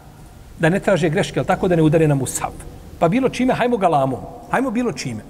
da 0.58 0.68
ne 0.68 0.80
traže 0.80 1.08
greške, 1.08 1.40
ali 1.40 1.46
tako 1.46 1.68
da 1.68 1.76
ne 1.76 1.82
udare 1.82 2.08
na 2.08 2.14
Musav. 2.14 2.50
Pa 2.98 3.08
bilo 3.08 3.28
čime, 3.28 3.54
hajmo 3.54 3.76
ga 3.76 3.88
lamom. 3.88 4.20
Hajmo 4.50 4.70
bilo 4.70 4.92
čime. 4.92 5.22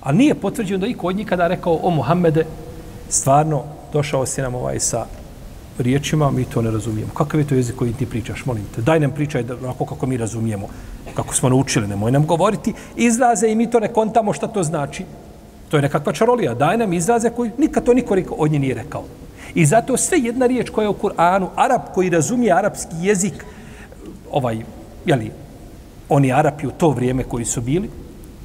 A 0.00 0.12
nije 0.12 0.34
potvrđeno 0.34 0.78
da 0.78 0.86
i 0.86 0.94
kod 0.94 1.16
njih 1.16 1.26
kada 1.26 1.48
rekao 1.48 1.78
o 1.82 1.90
Muhammede, 1.90 2.46
stvarno 3.08 3.62
došao 3.92 4.26
si 4.26 4.42
nam 4.42 4.54
ovaj 4.54 4.80
sa 4.80 5.06
riječima, 5.78 6.30
mi 6.30 6.44
to 6.44 6.62
ne 6.62 6.70
razumijemo. 6.70 7.12
Kakav 7.14 7.40
je 7.40 7.46
to 7.46 7.54
jezik 7.54 7.76
koji 7.76 7.92
ti 7.92 8.06
pričaš, 8.06 8.46
molim 8.46 8.64
te? 8.74 8.82
Daj 8.82 9.00
nam 9.00 9.10
pričaj 9.10 9.42
da, 9.42 9.54
onako 9.54 9.84
kako 9.84 10.06
mi 10.06 10.16
razumijemo, 10.16 10.68
kako 11.14 11.34
smo 11.34 11.48
naučili, 11.48 11.88
nemoj 11.88 12.12
nam 12.12 12.26
govoriti 12.26 12.72
izraze 12.96 13.48
i 13.48 13.54
mi 13.54 13.70
to 13.70 13.80
ne 13.80 13.88
kontamo 13.88 14.32
šta 14.32 14.46
to 14.46 14.62
znači. 14.62 15.04
To 15.68 15.76
je 15.76 15.82
nekakva 15.82 16.12
čarolija. 16.12 16.54
Daj 16.54 16.78
nam 16.78 16.92
izraze 16.92 17.30
koji 17.30 17.50
nikad 17.58 17.84
to 17.84 17.94
niko 17.94 18.34
od 18.38 18.52
nje 18.52 18.58
nije 18.58 18.74
rekao. 18.74 19.04
I 19.54 19.66
zato 19.66 19.96
sve 19.96 20.18
jedna 20.18 20.46
riječ 20.46 20.70
koja 20.70 20.84
je 20.84 20.88
u 20.88 20.94
Kur'anu, 21.02 21.48
Arab 21.56 21.80
koji 21.94 22.10
razumije 22.10 22.52
arapski 22.52 22.94
jezik, 23.00 23.44
ovaj, 24.32 24.62
jeli, 25.06 25.30
oni 26.08 26.32
Arapi 26.32 26.66
u 26.66 26.70
to 26.70 26.90
vrijeme 26.90 27.24
koji 27.24 27.44
su 27.44 27.60
bili, 27.60 27.90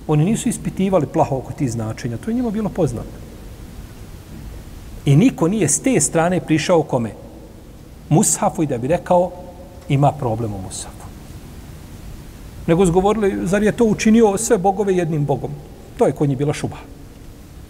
oni 0.08 0.26
nisu 0.26 0.50
ispitivali 0.50 1.06
plaho 1.06 1.38
oko 1.38 1.54
ti 1.54 1.68
značenja. 1.68 2.18
To 2.18 2.32
je 2.32 2.36
njima 2.36 2.50
bilo 2.50 2.70
poznato. 2.70 3.28
I 5.06 5.16
niko 5.16 5.48
nije 5.48 5.70
s 5.70 5.80
te 5.80 6.00
strane 6.00 6.40
prišao 6.40 6.84
kome? 6.84 7.12
Mushafu 8.10 8.64
i 8.64 8.68
da 8.68 8.78
bi 8.78 8.88
rekao 8.88 9.32
ima 9.90 10.12
problem 10.12 10.54
u 10.54 10.62
Mushafu. 10.62 11.08
Nego 12.68 12.86
zgovorili, 12.86 13.48
zar 13.48 13.64
je 13.64 13.72
to 13.72 13.86
učinio 13.86 14.38
sve 14.38 14.58
bogove 14.58 14.96
jednim 14.96 15.26
bogom? 15.26 15.52
To 15.98 16.06
je 16.06 16.12
kod 16.12 16.30
njih 16.30 16.38
bila 16.38 16.54
šuba. 16.54 16.78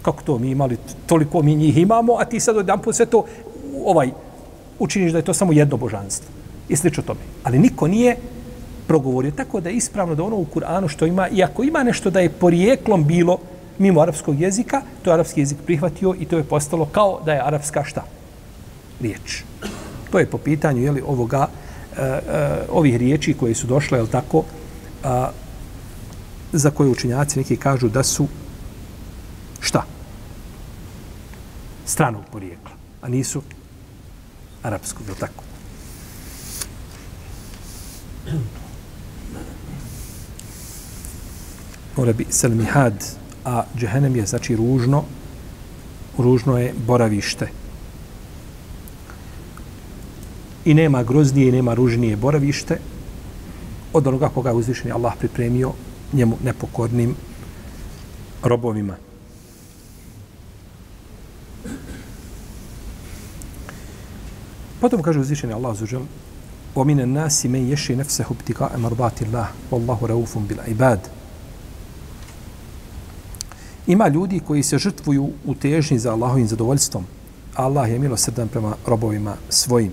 Kako 0.02 0.24
to 0.24 0.38
mi 0.38 0.50
imali, 0.50 0.78
toliko 1.06 1.42
mi 1.42 1.56
njih 1.56 1.78
imamo, 1.78 2.16
a 2.20 2.26
ti 2.26 2.40
sad 2.40 2.58
odjedan 2.58 2.80
sve 2.92 3.06
to 3.06 3.26
ovaj, 3.86 4.12
učiniš 4.80 5.12
da 5.12 5.18
je 5.18 5.26
to 5.26 5.34
samo 5.34 5.54
jedno 5.54 5.78
božanstvo. 5.78 6.37
I 6.70 6.76
slično 6.76 7.04
tome. 7.04 7.20
Ali 7.44 7.60
niko 7.60 7.88
nije 7.88 8.16
progovorio. 8.88 9.32
Tako 9.32 9.60
da 9.62 9.70
je 9.70 9.76
ispravno 9.76 10.16
da 10.16 10.24
ono 10.24 10.36
u 10.36 10.46
Kur'anu 10.46 10.88
što 10.88 11.06
ima, 11.06 11.28
i 11.30 11.44
ako 11.44 11.64
ima 11.64 11.84
nešto 11.84 12.10
da 12.10 12.20
je 12.20 12.30
porijeklom 12.30 13.06
bilo, 13.08 13.38
mimo 13.80 14.02
arapskog 14.02 14.42
jezika, 14.42 14.82
to 15.04 15.10
je 15.10 15.14
arapski 15.14 15.42
jezik 15.42 15.58
prihvatio 15.66 16.16
i 16.20 16.26
to 16.26 16.38
je 16.38 16.44
postalo 16.44 16.86
kao 16.86 17.22
da 17.26 17.34
je 17.34 17.42
arapska 17.46 17.84
šta? 17.84 18.04
Riječ. 19.02 19.44
To 20.12 20.20
je 20.20 20.26
po 20.26 20.38
pitanju 20.38 20.82
jeli, 20.82 21.02
ovoga, 21.08 21.48
e, 21.98 22.02
e, 22.02 22.20
ovih 22.72 22.96
riječi 22.96 23.34
koje 23.34 23.56
su 23.56 23.68
došle, 23.68 24.00
jel 24.00 24.08
tako, 24.08 24.44
a, 25.04 25.30
za 26.52 26.72
koje 26.72 26.90
učinjaci 26.90 27.40
neki 27.40 27.58
kažu 27.58 27.90
da 27.90 28.04
su 28.04 28.28
šta? 29.60 29.84
Stranog 31.86 32.24
porijekla, 32.32 32.72
a 33.02 33.08
nisu 33.08 33.42
arapskog, 34.64 35.08
jel 35.08 35.16
tako? 35.16 35.47
Mora 41.98 42.14
bi 42.14 42.26
selmihad 42.30 43.06
a 43.46 43.64
džehennem 43.78 44.16
je 44.16 44.26
znači 44.26 44.56
ružno, 44.56 45.04
ružno 46.18 46.58
je 46.58 46.74
boravište. 46.88 47.48
I 50.66 50.74
nema 50.74 51.04
groznije 51.04 51.50
i 51.50 51.52
nema 51.52 51.74
ružnije 51.74 52.16
boravište 52.16 52.80
od 53.94 54.08
onoga 54.08 54.30
koga 54.30 54.50
je 54.50 54.56
uzvišen 54.56 54.92
Allah 54.92 55.14
pripremio 55.20 55.72
njemu 56.14 56.38
nepokornim 56.44 57.16
robovima. 58.44 58.96
Potom 64.82 65.02
kaže 65.02 65.20
uzvišeni 65.20 65.54
Allah 65.54 65.78
zuđel 65.78 66.02
وَمِنَ 66.77 67.01
النَّاسِ 67.01 67.47
مَنْ 67.47 67.73
يَشِي 67.73 67.95
نَفْسَهُ 67.95 68.25
بْتِقَاءَ 68.41 68.79
مَرْبَاتِ 68.79 69.23
اللَّهِ 69.23 69.47
وَاللَّهُ 69.71 69.99
رَوْفٌ 70.07 70.39
بِالْعِبَادِ 70.49 70.99
Ima 73.87 74.09
ljudi 74.09 74.41
koji 74.41 74.63
se 74.63 74.79
žrtvuju 74.79 75.31
u 75.45 75.55
težnji 75.55 75.99
za 75.99 76.13
Allahovim 76.13 76.49
zadovoljstvom. 76.49 77.07
Allah 77.55 77.91
je 77.91 77.99
milosrdan 77.99 78.49
prema 78.49 78.75
robovima 78.87 79.35
svojim. 79.49 79.93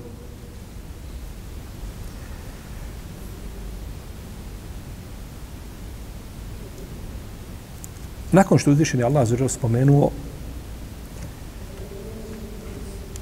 Nakon 8.32 8.58
što 8.58 8.72
uzvišen 8.72 9.00
je 9.00 9.06
Allah 9.06 9.28
zađer 9.28 9.50
spomenuo 9.50 10.10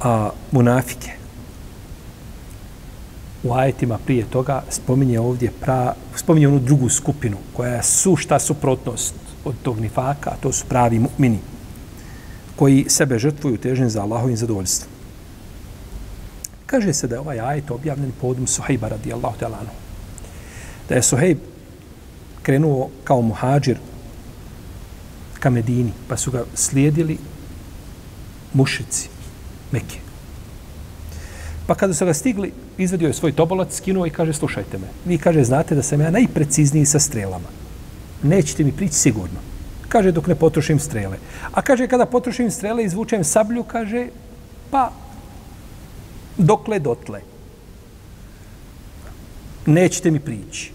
a, 0.02 0.30
munafike, 0.52 1.12
u 3.43 3.53
ajetima 3.53 3.99
prije 3.99 4.25
toga 4.25 4.63
spominje 4.71 5.21
ovdje 5.21 5.51
pra, 5.61 5.95
spominje 6.17 6.49
onu 6.49 6.59
drugu 6.59 6.89
skupinu 6.89 7.37
koja 7.53 7.75
je 7.75 7.83
sušta 7.83 8.39
suprotnost 8.39 9.15
od 9.45 9.55
tog 9.63 9.81
nifaka, 9.81 10.31
a 10.31 10.37
to 10.41 10.53
su 10.53 10.65
pravi 10.69 10.99
mu'mini 10.99 11.39
koji 12.57 12.85
sebe 12.89 13.19
žrtvuju 13.19 13.59
težnje 13.59 13.89
za 13.89 14.03
Allahovim 14.03 14.37
zadovoljstvom. 14.37 14.91
Kaže 16.67 16.93
se 16.93 17.09
da 17.09 17.15
je 17.15 17.21
ovaj 17.21 17.41
ajet 17.41 17.71
objavljen 17.71 18.13
povodom 18.21 18.47
Suhejba 18.47 18.89
radijallahu 18.89 19.37
ta'ala. 19.41 19.59
Da 20.89 20.95
je 20.95 21.03
Suhejb 21.03 21.39
krenuo 22.43 22.91
kao 23.05 23.23
muhađir 23.23 23.79
ka 25.41 25.51
Medini, 25.51 25.93
pa 26.09 26.17
su 26.17 26.31
ga 26.31 26.45
slijedili 26.55 27.19
mušici 28.55 29.09
Mekke. 29.73 29.99
Pa 31.67 31.75
kada 31.75 31.95
su 31.95 32.07
ga 32.07 32.15
stigli, 32.15 32.53
izvadio 32.79 33.07
je 33.07 33.15
svoj 33.15 33.33
tobolac, 33.33 33.77
skinuo 33.77 34.07
i 34.07 34.11
kaže, 34.11 34.33
slušajte 34.33 34.79
me. 34.79 34.87
Vi, 35.05 35.19
kaže, 35.19 35.45
znate 35.45 35.75
da 35.75 35.83
sam 35.83 36.01
ja 36.01 36.11
najprecizniji 36.11 36.87
sa 36.87 36.99
strelama. 36.99 37.49
Nećete 38.23 38.65
mi 38.65 38.73
prići 38.73 38.95
sigurno. 38.95 39.41
Kaže, 39.89 40.13
dok 40.13 40.27
ne 40.27 40.35
potrošim 40.35 40.79
strele. 40.79 41.19
A 41.53 41.63
kaže, 41.63 41.87
kada 41.87 42.07
potrošim 42.07 42.51
strele, 42.51 42.85
izvučem 42.85 43.25
sablju, 43.25 43.65
kaže, 43.65 44.07
pa, 44.71 44.93
dokle 46.39 46.79
dotle. 46.79 47.21
Nećete 49.67 50.11
mi 50.11 50.21
prići. 50.21 50.73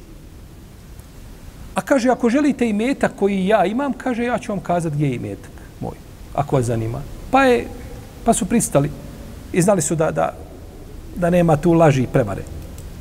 A 1.75 1.82
kaže, 1.82 2.10
ako 2.10 2.30
želite 2.30 2.70
i 2.70 2.74
metak 2.74 3.12
koji 3.16 3.48
ja 3.48 3.66
imam, 3.66 3.94
kaže, 3.94 4.24
ja 4.24 4.39
ću 4.39 4.51
vam 4.51 4.60
kazati 4.60 4.96
gdje 4.96 5.08
je 5.08 5.16
i 5.16 5.20
metak 5.20 5.51
moj, 5.82 5.98
ako 6.34 6.56
vas 6.56 6.66
zanima. 6.66 7.01
Pa, 7.32 7.44
je, 7.44 7.68
pa 8.25 8.34
su 8.34 8.46
pristali 8.46 8.92
i 9.54 9.62
znali 9.62 9.82
su 9.82 9.96
da, 9.96 10.12
da 10.12 10.47
da 11.18 11.30
nema 11.30 11.58
tu 11.58 11.74
laži 11.74 12.04
i 12.04 12.08
prevare. 12.08 12.44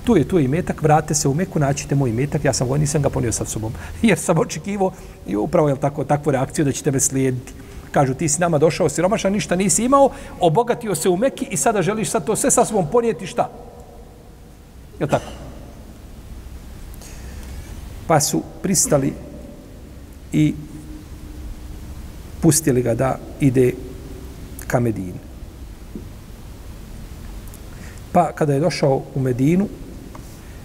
Tu 0.04 0.16
je 0.16 0.28
tu 0.28 0.38
i 0.38 0.48
metak, 0.48 0.82
vrate 0.82 1.14
se 1.14 1.28
u 1.28 1.34
Meku, 1.34 1.58
naćite 1.58 1.94
moj 1.94 2.12
metak, 2.12 2.44
ja 2.44 2.52
sam 2.52 2.68
ga, 2.68 2.76
nisam 2.76 3.02
ga 3.02 3.10
ponio 3.10 3.32
sa 3.32 3.44
sobom, 3.44 3.72
jer 4.02 4.18
sam 4.18 4.38
očekivo 4.38 4.92
i 5.26 5.36
upravo 5.36 5.68
je 5.68 5.80
tako, 5.80 6.04
takvu 6.04 6.32
reakciju 6.32 6.64
da 6.64 6.72
će 6.72 6.82
tebe 6.82 7.00
slijediti. 7.00 7.52
Kažu, 7.90 8.14
ti 8.14 8.28
si 8.28 8.40
nama 8.40 8.58
došao 8.58 8.88
siromašan, 8.88 9.32
ništa 9.32 9.56
nisi 9.56 9.84
imao, 9.84 10.10
obogatio 10.40 10.94
se 10.94 11.08
u 11.08 11.16
Meki 11.16 11.48
i 11.50 11.56
sada 11.56 11.82
želiš 11.82 12.10
sad 12.10 12.24
to 12.24 12.36
sve 12.36 12.50
sa 12.50 12.64
sobom 12.64 12.86
ponijeti, 12.92 13.26
šta? 13.26 13.50
Je 15.00 15.06
tako? 15.06 15.30
Pa 18.06 18.20
su 18.20 18.42
pristali 18.62 19.12
i 20.32 20.54
pustili 22.40 22.82
ga 22.82 22.94
da 22.94 23.18
ide 23.40 23.72
ka 24.66 24.80
Medini. 24.80 25.25
Pa 28.16 28.32
kada 28.32 28.54
je 28.54 28.60
došao 28.60 29.02
u 29.14 29.20
Medinu, 29.20 29.68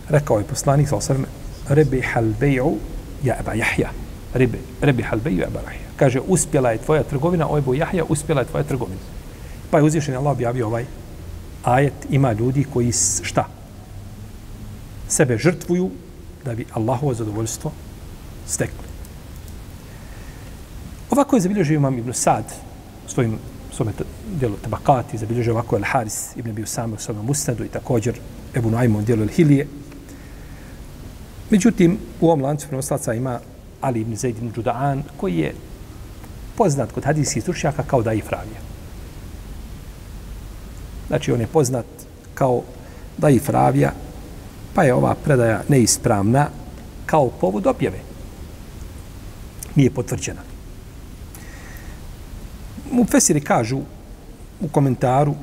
rekao 0.09 0.37
je 0.39 0.47
poslanik 0.47 0.87
sa 0.89 0.95
osrme, 0.95 1.27
rebi 1.69 2.01
halbeju 2.01 2.77
ja 3.23 3.35
eba 3.39 3.53
jahja. 3.53 3.89
Rebi, 4.33 4.59
rebi 4.81 5.03
halbeju 5.03 5.39
ja 5.39 5.47
eba 5.47 5.59
jahja. 5.59 5.87
Kaže, 5.95 6.19
uspjela 6.27 6.71
je 6.71 6.77
tvoja 6.77 7.03
trgovina, 7.03 7.47
o 7.51 7.57
ebu 7.57 7.75
jahja, 7.75 8.05
uspjela 8.09 8.41
je 8.41 8.47
tvoja 8.47 8.63
trgovina. 8.63 8.99
Pa 9.71 9.77
je 9.77 9.83
uzvišen 9.83 10.15
Allah 10.15 10.31
objavio 10.31 10.67
ovaj 10.67 10.85
ajet, 11.63 12.07
ima 12.09 12.31
ljudi 12.31 12.63
koji 12.63 12.91
šta? 13.21 13.47
Sebe 15.07 15.37
žrtvuju 15.37 15.89
da 16.45 16.55
bi 16.55 16.65
Allahovo 16.73 17.13
zadovoljstvo 17.13 17.71
stekli. 18.47 18.87
Ovako 21.09 21.35
je 21.35 21.41
zabilježio 21.41 21.75
imam 21.75 21.97
Ibn 21.97 22.13
Sad 22.13 22.43
svojim 23.07 23.39
svome 23.71 23.91
dijelu 24.39 24.55
Tabakati, 24.55 25.17
zabilježio 25.17 25.53
ovako 25.53 25.75
El 25.75 25.83
Haris 25.85 26.35
ibn 26.35 26.49
Abi 26.49 26.63
Usama 26.63 26.95
u 26.95 26.99
svome 26.99 27.21
Musnadu 27.21 27.63
i 27.63 27.67
također 27.67 28.19
Ebu 28.55 28.69
Nuaymu 28.69 28.99
u 28.99 29.01
dijelu 29.01 29.21
El 29.21 29.27
Hilije. 29.27 29.67
Međutim, 31.49 31.97
u 32.21 32.25
ovom 32.25 32.41
lancu 32.41 32.67
prenoslaca 32.67 33.13
ima 33.13 33.39
Ali 33.81 34.01
ibn 34.01 34.15
Zaid 34.15 34.37
ibn 34.37 34.51
Đuda'an, 34.53 35.01
koji 35.17 35.37
je 35.37 35.53
poznat 36.57 36.91
kod 36.91 37.03
hadijskih 37.03 37.43
stručnjaka 37.43 37.83
kao 37.83 38.01
Daif 38.01 38.29
Ravija. 38.29 38.59
Znači, 41.07 41.31
on 41.31 41.39
je 41.41 41.47
poznat 41.47 41.85
kao 42.33 42.61
Daif 43.17 43.49
Ravija, 43.49 43.93
pa 44.73 44.83
je 44.83 44.93
ova 44.93 45.15
predaja 45.23 45.61
neispravna 45.69 46.49
kao 47.05 47.29
povod 47.29 47.67
objave. 47.67 47.99
Nije 49.75 49.91
potvrđena. 49.91 50.50
Mu 52.91 53.05
Fesiri 53.05 53.41
kažu 53.41 53.79
u 54.61 54.67
komentaru, 54.67 55.35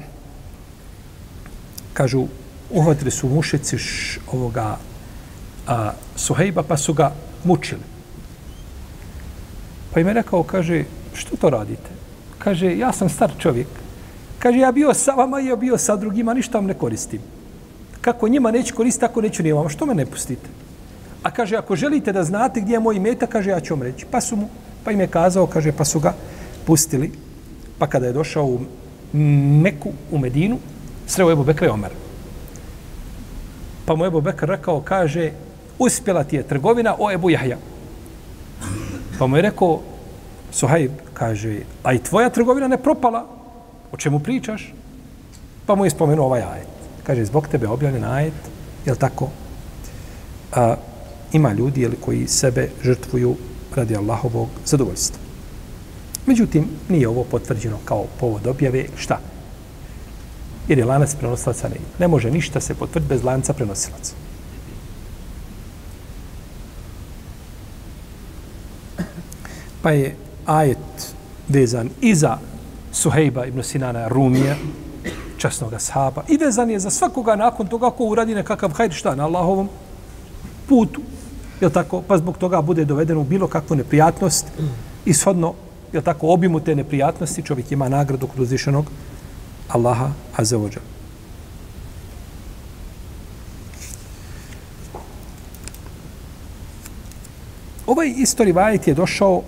kažu, 1.92 2.26
uhvatili 2.70 3.10
su 3.10 3.28
mušici 3.28 3.76
ovoga 4.32 4.76
a, 5.66 5.92
Suhejba, 6.16 6.62
pa 6.62 6.76
su 6.76 6.92
ga 6.92 7.12
mučili. 7.44 7.82
Pa 9.94 10.00
im 10.00 10.06
je 10.08 10.14
rekao, 10.14 10.42
kaže, 10.42 10.84
što 11.14 11.36
to 11.36 11.50
radite? 11.50 11.90
Kaže, 12.38 12.76
ja 12.78 12.92
sam 12.92 13.08
star 13.08 13.30
čovjek. 13.38 13.66
Kaže, 14.38 14.58
ja 14.58 14.72
bio 14.72 14.94
sa 14.94 15.12
vama 15.12 15.40
i 15.40 15.46
ja 15.46 15.56
bio 15.56 15.78
sa 15.78 15.96
drugima, 15.96 16.34
ništa 16.34 16.58
vam 16.58 16.66
ne 16.66 16.74
koristim. 16.74 17.20
Kako 18.00 18.28
njima 18.28 18.50
neću 18.50 18.74
koristiti, 18.74 19.00
tako 19.00 19.20
neću 19.20 19.42
ni 19.42 19.52
vama. 19.52 19.68
Što 19.68 19.86
me 19.86 19.94
ne 19.94 20.06
pustite? 20.06 20.48
A 21.22 21.30
kaže, 21.30 21.56
ako 21.56 21.76
želite 21.76 22.12
da 22.12 22.24
znate 22.24 22.60
gdje 22.60 22.72
je 22.72 22.80
moj 22.80 23.00
meta, 23.00 23.26
kaže, 23.26 23.50
ja 23.50 23.60
ću 23.60 23.74
vam 23.74 23.82
reći. 23.82 24.06
Pa 24.10 24.20
su 24.20 24.36
mu, 24.36 24.48
pa 24.84 24.92
im 24.92 25.00
je 25.00 25.06
kazao, 25.06 25.46
kaže, 25.46 25.72
pa 25.72 25.84
su 25.84 26.00
ga 26.00 26.14
pustili. 26.66 27.12
Pa 27.78 27.86
kada 27.86 28.06
je 28.06 28.12
došao 28.12 28.44
u 28.44 28.60
Meku, 29.62 29.92
u 30.10 30.18
Medinu, 30.18 30.58
sreo 31.06 31.30
Ebu 31.32 31.44
Bekra 31.44 31.66
i 31.66 31.70
Omer. 31.70 31.90
Pa 33.86 33.94
mu 33.94 34.04
Ebu 34.04 34.20
Bekr 34.20 34.48
rekao, 34.48 34.80
kaže, 34.80 35.32
uspjela 35.78 36.24
ti 36.24 36.36
je 36.36 36.42
trgovina 36.42 36.94
o 36.98 37.12
Ebu 37.12 37.30
Jahja. 37.30 37.58
Pa 39.18 39.26
mu 39.26 39.36
je 39.36 39.42
rekao, 39.42 39.80
Suhajb, 40.50 40.92
kaže, 41.14 41.60
a 41.82 41.92
i 41.92 41.98
tvoja 41.98 42.30
trgovina 42.30 42.68
ne 42.68 42.78
propala, 42.78 43.26
o 43.92 43.96
čemu 43.96 44.20
pričaš? 44.20 44.72
Pa 45.66 45.74
mu 45.74 45.84
je 45.84 45.90
spomenuo 45.90 46.26
ovaj 46.26 46.42
ajet. 46.42 46.68
Kaže, 47.04 47.24
zbog 47.24 47.48
tebe 47.48 47.68
objavljen 47.68 48.04
ajet, 48.04 48.34
je 48.86 48.94
tako? 48.94 49.28
A, 50.52 50.76
ima 51.32 51.52
ljudi 51.52 51.80
jel, 51.80 51.92
koji 52.00 52.28
sebe 52.28 52.68
žrtvuju 52.82 53.36
radi 53.76 53.96
Allahovog 53.96 54.48
zadovoljstva. 54.64 55.27
Međutim, 56.28 56.64
nije 56.88 57.08
ovo 57.08 57.24
potvrđeno 57.24 57.76
kao 57.84 58.04
povod 58.20 58.46
objave. 58.46 58.84
Šta? 58.96 59.18
Jer 60.68 60.78
je 60.78 60.84
lanac 60.84 61.14
prenosilaca 61.14 61.68
ne 61.68 61.76
Ne 61.98 62.08
može 62.08 62.30
ništa 62.30 62.60
se 62.60 62.74
potvrditi 62.74 63.08
bez 63.08 63.24
lanca 63.24 63.52
prenosilaca. 63.52 64.12
Pa 69.82 69.90
je 69.90 70.16
ajet 70.46 71.14
vezan 71.48 71.90
i 72.00 72.14
za 72.14 72.38
Suhejba 72.92 73.46
ibn 73.46 73.62
Sinana 73.62 74.08
Rumija, 74.08 74.56
časnog 75.36 75.72
sahaba, 75.78 76.22
i 76.28 76.36
vezan 76.36 76.70
je 76.70 76.78
za 76.78 76.90
svakoga 76.90 77.36
nakon 77.36 77.66
toga 77.66 77.90
ko 77.90 78.04
uradi 78.04 78.34
nekakav 78.34 78.70
hajr 78.70 78.92
šta 78.92 79.14
na 79.14 79.24
Allahovom 79.24 79.68
putu. 80.68 81.00
Je 81.60 81.70
tako? 81.70 82.02
Pa 82.02 82.18
zbog 82.18 82.38
toga 82.38 82.62
bude 82.62 82.84
doveden 82.84 83.16
u 83.16 83.24
bilo 83.24 83.46
kakvu 83.46 83.76
neprijatnost 83.76 84.46
i 85.04 85.14
shodno 85.14 85.54
je 85.92 86.00
tako, 86.00 86.28
obimu 86.28 86.60
te 86.60 86.74
neprijatnosti, 86.74 87.42
čovjek 87.42 87.72
ima 87.72 87.88
nagradu 87.88 88.26
kod 88.26 88.40
uzvišenog 88.40 88.90
Allaha 89.68 90.10
Azzawajal. 90.36 90.80
Ovaj 97.86 98.14
istori 98.16 98.52
vajet 98.52 98.86
je 98.86 98.94
došao 98.94 99.42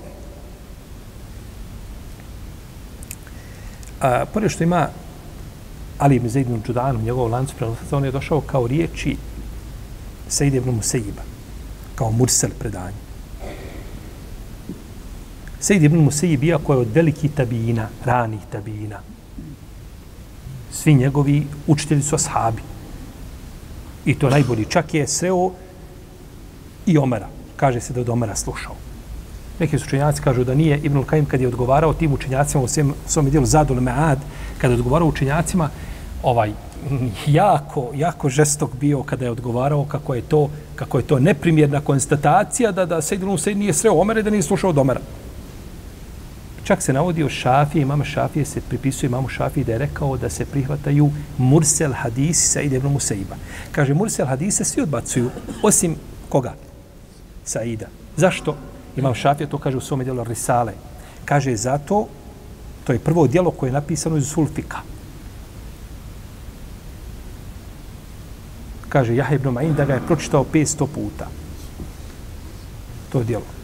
a, 4.00 4.24
pored 4.32 4.50
što 4.50 4.64
ima 4.64 4.88
Ali 5.98 6.16
ibn 6.16 6.28
Zaid 6.28 6.46
ibn 6.46 6.60
Đudan 6.66 6.96
u 6.96 7.02
njegovom 7.02 7.30
lancu 7.30 7.54
prenosaca, 7.56 7.96
on 7.96 8.04
je 8.04 8.10
došao 8.10 8.40
kao 8.40 8.66
riječi 8.66 9.16
Sejid 10.28 10.54
ibn 10.54 10.70
Musejiba, 10.70 11.22
kao 11.94 12.10
mursel 12.10 12.50
predanje. 12.58 13.09
Sejid 15.60 15.82
ibn 15.82 15.98
Musayyib 15.98 16.44
iako 16.44 16.72
je 16.72 16.78
od 16.78 16.94
velikih 16.94 17.30
tabijina, 17.34 17.88
ranih 18.04 18.40
tabijina. 18.52 19.00
Svi 20.72 20.94
njegovi 20.94 21.46
učitelji 21.66 22.02
su 22.02 22.14
ashabi. 22.14 22.62
I 24.04 24.14
to 24.14 24.30
najbolji. 24.30 24.64
Čak 24.64 24.94
je 24.94 25.06
sreo 25.06 25.50
i 26.86 26.98
Omera. 26.98 27.28
Kaže 27.56 27.80
se 27.80 27.92
da 27.92 28.00
od 28.00 28.08
Omera 28.08 28.36
slušao. 28.36 28.74
Neki 29.58 29.78
su 29.78 29.84
učenjaci 29.84 30.22
kažu 30.22 30.44
da 30.44 30.54
nije 30.54 30.78
Ibn 30.78 31.02
Kajim 31.02 31.26
kad 31.26 31.40
je 31.40 31.48
odgovarao 31.48 31.94
tim 31.94 32.12
učenjacima 32.12 32.64
u 32.64 32.68
svom, 32.68 32.94
svom 33.06 33.30
dijelu 33.30 33.46
Zadul 33.46 33.80
Mead, 33.80 34.18
kada 34.58 34.74
je 34.74 34.78
odgovarao 34.78 35.08
učenjacima, 35.08 35.68
ovaj, 36.22 36.52
jako, 37.26 37.90
jako 37.94 38.28
žestok 38.28 38.70
bio 38.80 39.02
kada 39.02 39.24
je 39.24 39.30
odgovarao 39.30 39.84
kako 39.84 40.14
je 40.14 40.22
to, 40.22 40.48
kako 40.74 40.98
je 40.98 41.04
to 41.04 41.18
neprimjerna 41.18 41.80
konstatacija 41.80 42.72
da 42.72 42.86
da 42.86 43.02
Sejid 43.02 43.22
ibn 43.22 43.58
nije 43.58 43.72
sreo 43.72 44.00
Omera 44.00 44.20
i 44.20 44.22
da 44.22 44.30
nije 44.30 44.42
slušao 44.42 44.70
od 44.70 44.78
Omera. 44.78 45.00
Čak 46.70 46.82
se 46.82 46.92
navodi 46.92 47.24
o 47.24 47.28
Šafije, 47.28 47.82
imama 47.82 48.04
Šafije 48.04 48.44
se 48.44 48.60
pripisuje 48.60 49.08
imamu 49.08 49.28
Šafije 49.28 49.64
da 49.64 49.72
je 49.72 49.78
rekao 49.78 50.16
da 50.16 50.28
se 50.30 50.44
prihvataju 50.46 51.10
mursel 51.38 51.92
hadisi 51.92 52.48
sa 52.48 52.60
ibn 52.60 52.86
Musaiba. 52.86 53.36
Kaže, 53.72 53.94
mursel 53.94 54.26
hadise 54.26 54.64
svi 54.64 54.82
odbacuju, 54.82 55.30
osim 55.62 55.96
koga? 56.28 56.54
Saida. 57.44 57.86
Zašto? 58.16 58.56
Imam 58.96 59.14
Šafija 59.14 59.48
to 59.48 59.58
kaže 59.58 59.76
u 59.76 59.80
svome 59.80 60.04
djelu 60.04 60.24
Risale. 60.24 60.72
Kaže, 61.24 61.56
zato, 61.56 62.06
to 62.84 62.92
je 62.92 62.98
prvo 62.98 63.26
djelo 63.26 63.50
koje 63.50 63.68
je 63.68 63.72
napisano 63.72 64.16
iz 64.16 64.26
Sulfika. 64.26 64.78
Kaže, 68.88 69.16
Jahe 69.16 69.34
ibn 69.34 69.48
Ma'in 69.48 69.74
da 69.74 69.84
ga 69.84 69.94
je 69.94 70.06
pročitao 70.06 70.44
500 70.52 70.86
puta. 70.86 71.26
To 73.12 73.20
je. 73.28 73.59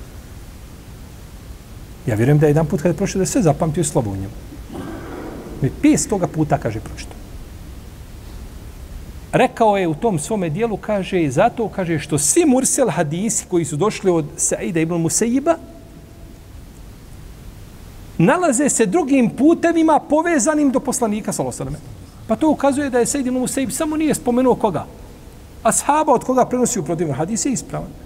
Ja 2.07 2.15
vjerujem 2.15 2.39
da 2.39 2.47
je 2.47 2.51
jedan 2.51 2.67
put 2.67 2.81
kada 2.83 2.93
je 2.93 2.97
prošao 2.97 3.19
da 3.19 3.23
je 3.23 3.27
sve 3.27 3.43
zapamtio 3.43 3.85
slovo 3.85 4.11
u 4.11 4.17
njemu. 4.17 4.35
Mi 5.63 5.71
pes 5.83 6.07
toga 6.07 6.27
puta, 6.27 6.59
kaže, 6.59 6.81
pročito. 6.81 7.13
Rekao 9.33 9.77
je 9.77 9.89
u 9.89 9.95
tom 9.95 10.19
svome 10.19 10.51
dijelu, 10.51 10.77
kaže, 10.77 11.23
i 11.23 11.31
zato, 11.31 11.69
kaže, 11.69 11.99
što 11.99 12.19
svi 12.19 12.45
mursel 12.47 12.89
hadisi 12.91 13.47
koji 13.49 13.65
su 13.65 13.77
došli 13.77 14.11
od 14.11 14.25
Saida 14.37 14.81
ibn 14.81 14.95
Musaiba, 14.95 15.57
nalaze 18.19 18.69
se 18.69 18.87
drugim 18.87 19.31
putevima 19.31 20.01
povezanim 20.09 20.71
do 20.71 20.81
poslanika, 20.81 21.33
salosaleme. 21.33 21.79
Pa 22.27 22.37
to 22.37 22.51
ukazuje 22.51 22.91
da 22.91 22.99
je 22.99 23.07
Said 23.07 23.27
ibn 23.27 23.39
Musaib 23.39 23.71
samo 23.71 23.97
nije 23.97 24.15
spomenuo 24.15 24.55
koga. 24.55 24.87
Ashaba 25.63 26.13
od 26.13 26.25
koga 26.25 26.47
prenosi 26.47 26.81
u 26.81 26.85
protivno 26.85 27.15
hadise 27.15 27.51
ispravan. 27.51 28.06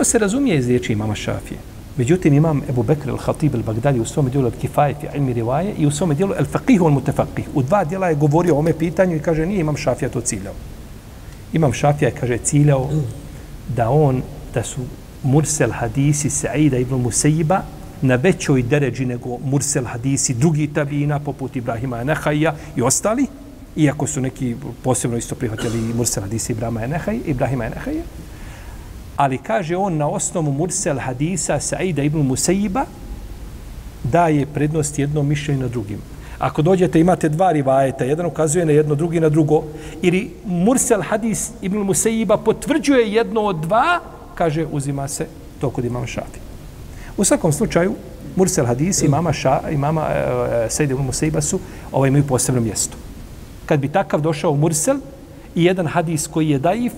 To 0.00 0.04
se 0.04 0.18
razumije 0.18 0.58
iz 0.58 0.68
riječi 0.68 0.92
imama 0.92 1.14
Šafije. 1.14 1.58
Međutim, 1.96 2.34
imam 2.34 2.62
Ebu 2.68 2.82
Bekr 2.82 3.10
al-Khatib 3.10 3.50
al-Bagdadi 3.50 4.00
u 4.00 4.04
svom 4.04 4.30
dijelu 4.30 4.50
al-Kifajeti, 4.50 5.16
ilmi 5.16 5.32
rivaje 5.32 5.74
i 5.78 5.86
u 5.86 5.90
svom 5.90 6.14
dijelu 6.14 6.32
al-Faqih 6.32 6.80
al-Mutafaqih. 6.80 7.44
U 7.54 7.62
dva 7.62 7.84
dijela 7.84 8.08
je 8.08 8.14
govorio 8.14 8.54
o 8.54 8.58
ome 8.58 8.72
pitanju 8.72 9.16
i 9.16 9.20
kaže 9.20 9.46
nije 9.46 9.60
imam 9.60 9.76
Šafija 9.76 10.08
to 10.08 10.20
ciljao. 10.20 10.54
Imam 11.52 11.72
Šafija 11.72 12.08
je, 12.08 12.14
kaže, 12.20 12.38
ciljao 12.38 12.88
da 13.76 13.90
on, 13.90 14.22
da 14.54 14.62
su 14.62 14.80
mursel 15.22 15.70
hadisi 15.72 16.30
Sa'ida 16.30 16.80
ibn 16.80 16.94
Musaiba 16.94 17.62
na 18.02 18.14
većoj 18.14 18.62
deređi 18.62 19.06
nego 19.06 19.38
mursel 19.44 19.84
hadisi 19.84 20.34
drugi 20.34 20.66
tabina 20.66 21.18
poput 21.18 21.56
Ibrahima 21.56 22.04
Nehaija 22.04 22.54
i 22.76 22.82
ostali, 22.82 23.26
iako 23.76 24.06
su 24.06 24.20
neki 24.20 24.56
posebno 24.82 25.16
isto 25.16 25.34
prihvatili 25.34 25.94
mursel 25.94 26.22
hadisi 26.22 26.52
Ibrahima 26.52 26.86
Nehaija, 26.86 27.20
Ibrahima 27.26 27.68
Nehaija, 27.68 28.02
ali 29.20 29.38
kaže 29.38 29.76
on 29.76 29.96
na 29.96 30.08
osnovu 30.08 30.52
mursel 30.52 30.98
hadisa 30.98 31.60
Saida 31.60 32.02
ibn 32.02 32.18
Musaiba 32.18 32.86
daje 34.02 34.46
prednost 34.46 34.98
jednom 34.98 35.28
mišljenju 35.28 35.60
na 35.60 35.68
drugim. 35.68 35.98
Ako 36.38 36.62
dođete, 36.62 37.00
imate 37.00 37.28
dva 37.28 37.52
rivajeta, 37.52 38.04
jedan 38.04 38.26
ukazuje 38.26 38.64
na 38.64 38.72
jedno, 38.72 38.94
drugi 38.94 39.20
na 39.20 39.28
drugo, 39.28 39.62
ili 40.02 40.30
mursel 40.44 41.02
hadis 41.02 41.50
ibn 41.62 41.78
Musaiba 41.78 42.36
potvrđuje 42.36 43.12
jedno 43.12 43.40
od 43.40 43.60
dva, 43.60 44.00
kaže, 44.34 44.66
uzima 44.72 45.08
se 45.08 45.26
to 45.60 45.70
kod 45.70 45.84
imama 45.84 46.06
šafi. 46.06 46.40
U 47.16 47.24
svakom 47.24 47.52
slučaju, 47.52 47.94
mursel 48.36 48.66
hadis 48.66 49.02
i 49.02 49.08
mama, 49.08 49.32
ša, 49.32 49.60
i 49.70 49.76
mama 49.76 50.06
e, 50.08 50.16
e, 50.16 50.70
Saida 50.70 50.94
ibn 50.94 51.04
Musaiba 51.04 51.40
su 51.40 51.60
ovaj, 51.92 52.08
imaju 52.08 52.24
posebno 52.26 52.60
mjesto. 52.60 52.96
Kad 53.66 53.80
bi 53.80 53.88
takav 53.88 54.20
došao 54.20 54.54
mursel 54.54 54.96
i 55.54 55.64
jedan 55.64 55.86
hadis 55.86 56.26
koji 56.26 56.50
je 56.50 56.58
daif, 56.58 56.92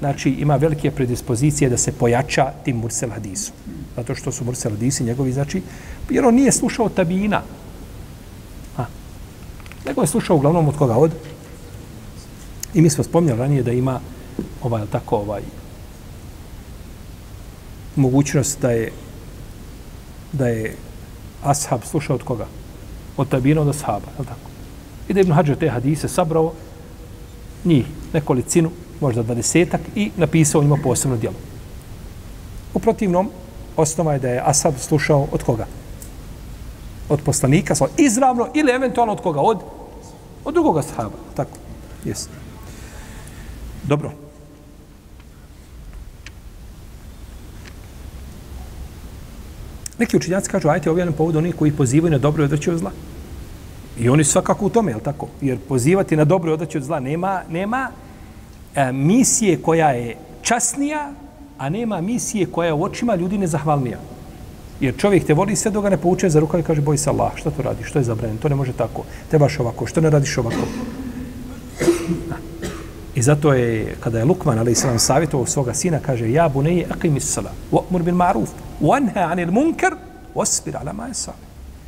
znači 0.00 0.30
ima 0.30 0.56
velike 0.56 0.90
predispozicije 0.90 1.70
da 1.70 1.76
se 1.76 1.92
pojača 1.92 2.52
tim 2.64 2.76
mursel 2.76 3.10
hadisu. 3.10 3.52
Zato 3.96 4.14
što 4.14 4.32
su 4.32 4.44
mursel 4.44 4.72
hadisi 4.72 5.04
njegovi, 5.04 5.32
znači, 5.32 5.62
jer 6.10 6.24
on 6.24 6.34
nije 6.34 6.52
slušao 6.52 6.88
tabina. 6.88 7.42
Ha. 8.76 8.86
Nego 9.86 10.00
je 10.00 10.06
slušao 10.06 10.36
uglavnom 10.36 10.68
od 10.68 10.76
koga 10.76 10.96
od. 10.96 11.12
I 12.74 12.82
mi 12.82 12.90
smo 12.90 13.04
spomnjali 13.04 13.38
ranije 13.38 13.62
da 13.62 13.72
ima 13.72 14.00
ovaj, 14.62 14.86
tako, 14.92 15.16
ovaj, 15.16 15.42
mogućnost 17.96 18.60
da 18.60 18.70
je 18.70 18.92
da 20.32 20.48
je 20.48 20.76
ashab 21.42 21.80
slušao 21.84 22.16
od 22.16 22.22
koga? 22.22 22.46
Od 23.16 23.28
tabina 23.28 23.60
od 23.60 23.68
ashaba, 23.68 24.06
je 24.18 24.24
tako? 24.24 24.50
I 25.08 25.14
da 25.14 25.20
Ibn 25.20 25.32
Hađar 25.32 25.56
te 25.56 25.68
hadise 25.68 26.08
sabrao 26.08 26.52
njih, 27.64 27.86
nekolicinu, 28.12 28.70
možda 29.00 29.22
dvadesetak, 29.22 29.80
i 29.94 30.10
napisao 30.16 30.62
njima 30.62 30.78
posebno 30.82 31.16
djelo. 31.16 31.34
U 32.74 32.78
protivnom, 32.78 33.30
osnova 33.76 34.12
je 34.12 34.18
da 34.18 34.28
je 34.28 34.42
Asab 34.44 34.74
slušao 34.78 35.26
od 35.32 35.42
koga? 35.42 35.66
Od 37.08 37.20
poslanika, 37.24 37.74
izravno 37.96 38.48
ili 38.54 38.72
eventualno 38.72 39.12
od 39.12 39.20
koga? 39.20 39.40
Od, 39.40 39.58
od 40.44 40.54
drugoga 40.54 40.82
sahaba. 40.82 41.16
Tako, 41.34 41.58
jes. 42.04 42.28
Dobro. 43.82 44.12
Neki 49.98 50.16
učinjaci 50.16 50.50
kažu, 50.50 50.68
ajte 50.68 50.90
ovaj 50.90 51.10
povod 51.12 51.36
onih 51.36 51.54
koji 51.54 51.72
pozivaju 51.72 52.12
na 52.12 52.18
dobro 52.18 52.42
i 52.42 52.44
odvrćaju 52.44 52.78
zla. 52.78 52.90
I 53.98 54.08
oni 54.08 54.24
svakako 54.24 54.66
u 54.66 54.70
tome, 54.70 54.92
je 54.92 55.00
tako? 55.00 55.28
Jer 55.40 55.58
pozivati 55.68 56.16
na 56.16 56.24
dobro 56.24 56.50
i 56.50 56.54
odvrćaju 56.54 56.84
zla 56.84 57.00
nema, 57.00 57.42
nema 57.50 57.90
e, 58.74 58.92
misije 58.92 59.62
koja 59.62 59.90
je 59.90 60.16
časnija, 60.42 61.12
a 61.58 61.68
nema 61.68 62.00
misije 62.00 62.46
koja 62.46 62.66
je 62.66 62.72
u 62.72 62.82
očima 62.82 63.14
ljudi 63.14 63.38
nezahvalnija. 63.38 63.98
Jer 64.80 64.96
čovjek 64.96 65.26
te 65.26 65.34
voli 65.34 65.56
sve 65.56 65.70
dok 65.70 65.82
ga 65.82 65.90
ne 65.90 65.96
pouče 65.96 66.30
za 66.30 66.40
rukav 66.40 66.60
i 66.60 66.62
kaže 66.62 66.80
boj 66.80 66.98
se 66.98 67.10
Allah, 67.10 67.32
što 67.36 67.50
to 67.50 67.62
radi, 67.62 67.84
što 67.84 67.98
je 67.98 68.04
zabranjeno, 68.04 68.40
to 68.40 68.48
ne 68.48 68.54
može 68.54 68.72
tako, 68.72 69.04
trebaš 69.28 69.60
ovako, 69.60 69.86
što 69.86 70.00
ne 70.00 70.10
radiš 70.10 70.38
ovako. 70.38 70.64
I 73.14 73.22
zato 73.22 73.52
je, 73.52 73.96
kada 74.00 74.18
je 74.18 74.24
Lukman, 74.24 74.58
ali 74.58 74.72
islam, 74.72 74.98
savjetovao 74.98 75.46
svoga 75.46 75.74
sina, 75.74 75.98
kaže, 75.98 76.30
ja 76.32 76.48
buneje, 76.48 76.86
aqim 76.88 77.20
sala, 77.20 77.50
wa'mur 77.72 78.02
bil 78.02 78.14
ma'ruf, 78.14 78.48
wanha 78.80 79.30
anil 79.32 79.50
munkar, 79.50 79.94
wasbir 80.34 80.76
ala 80.80 80.92
ma 80.92 81.08
yasa. 81.08 81.32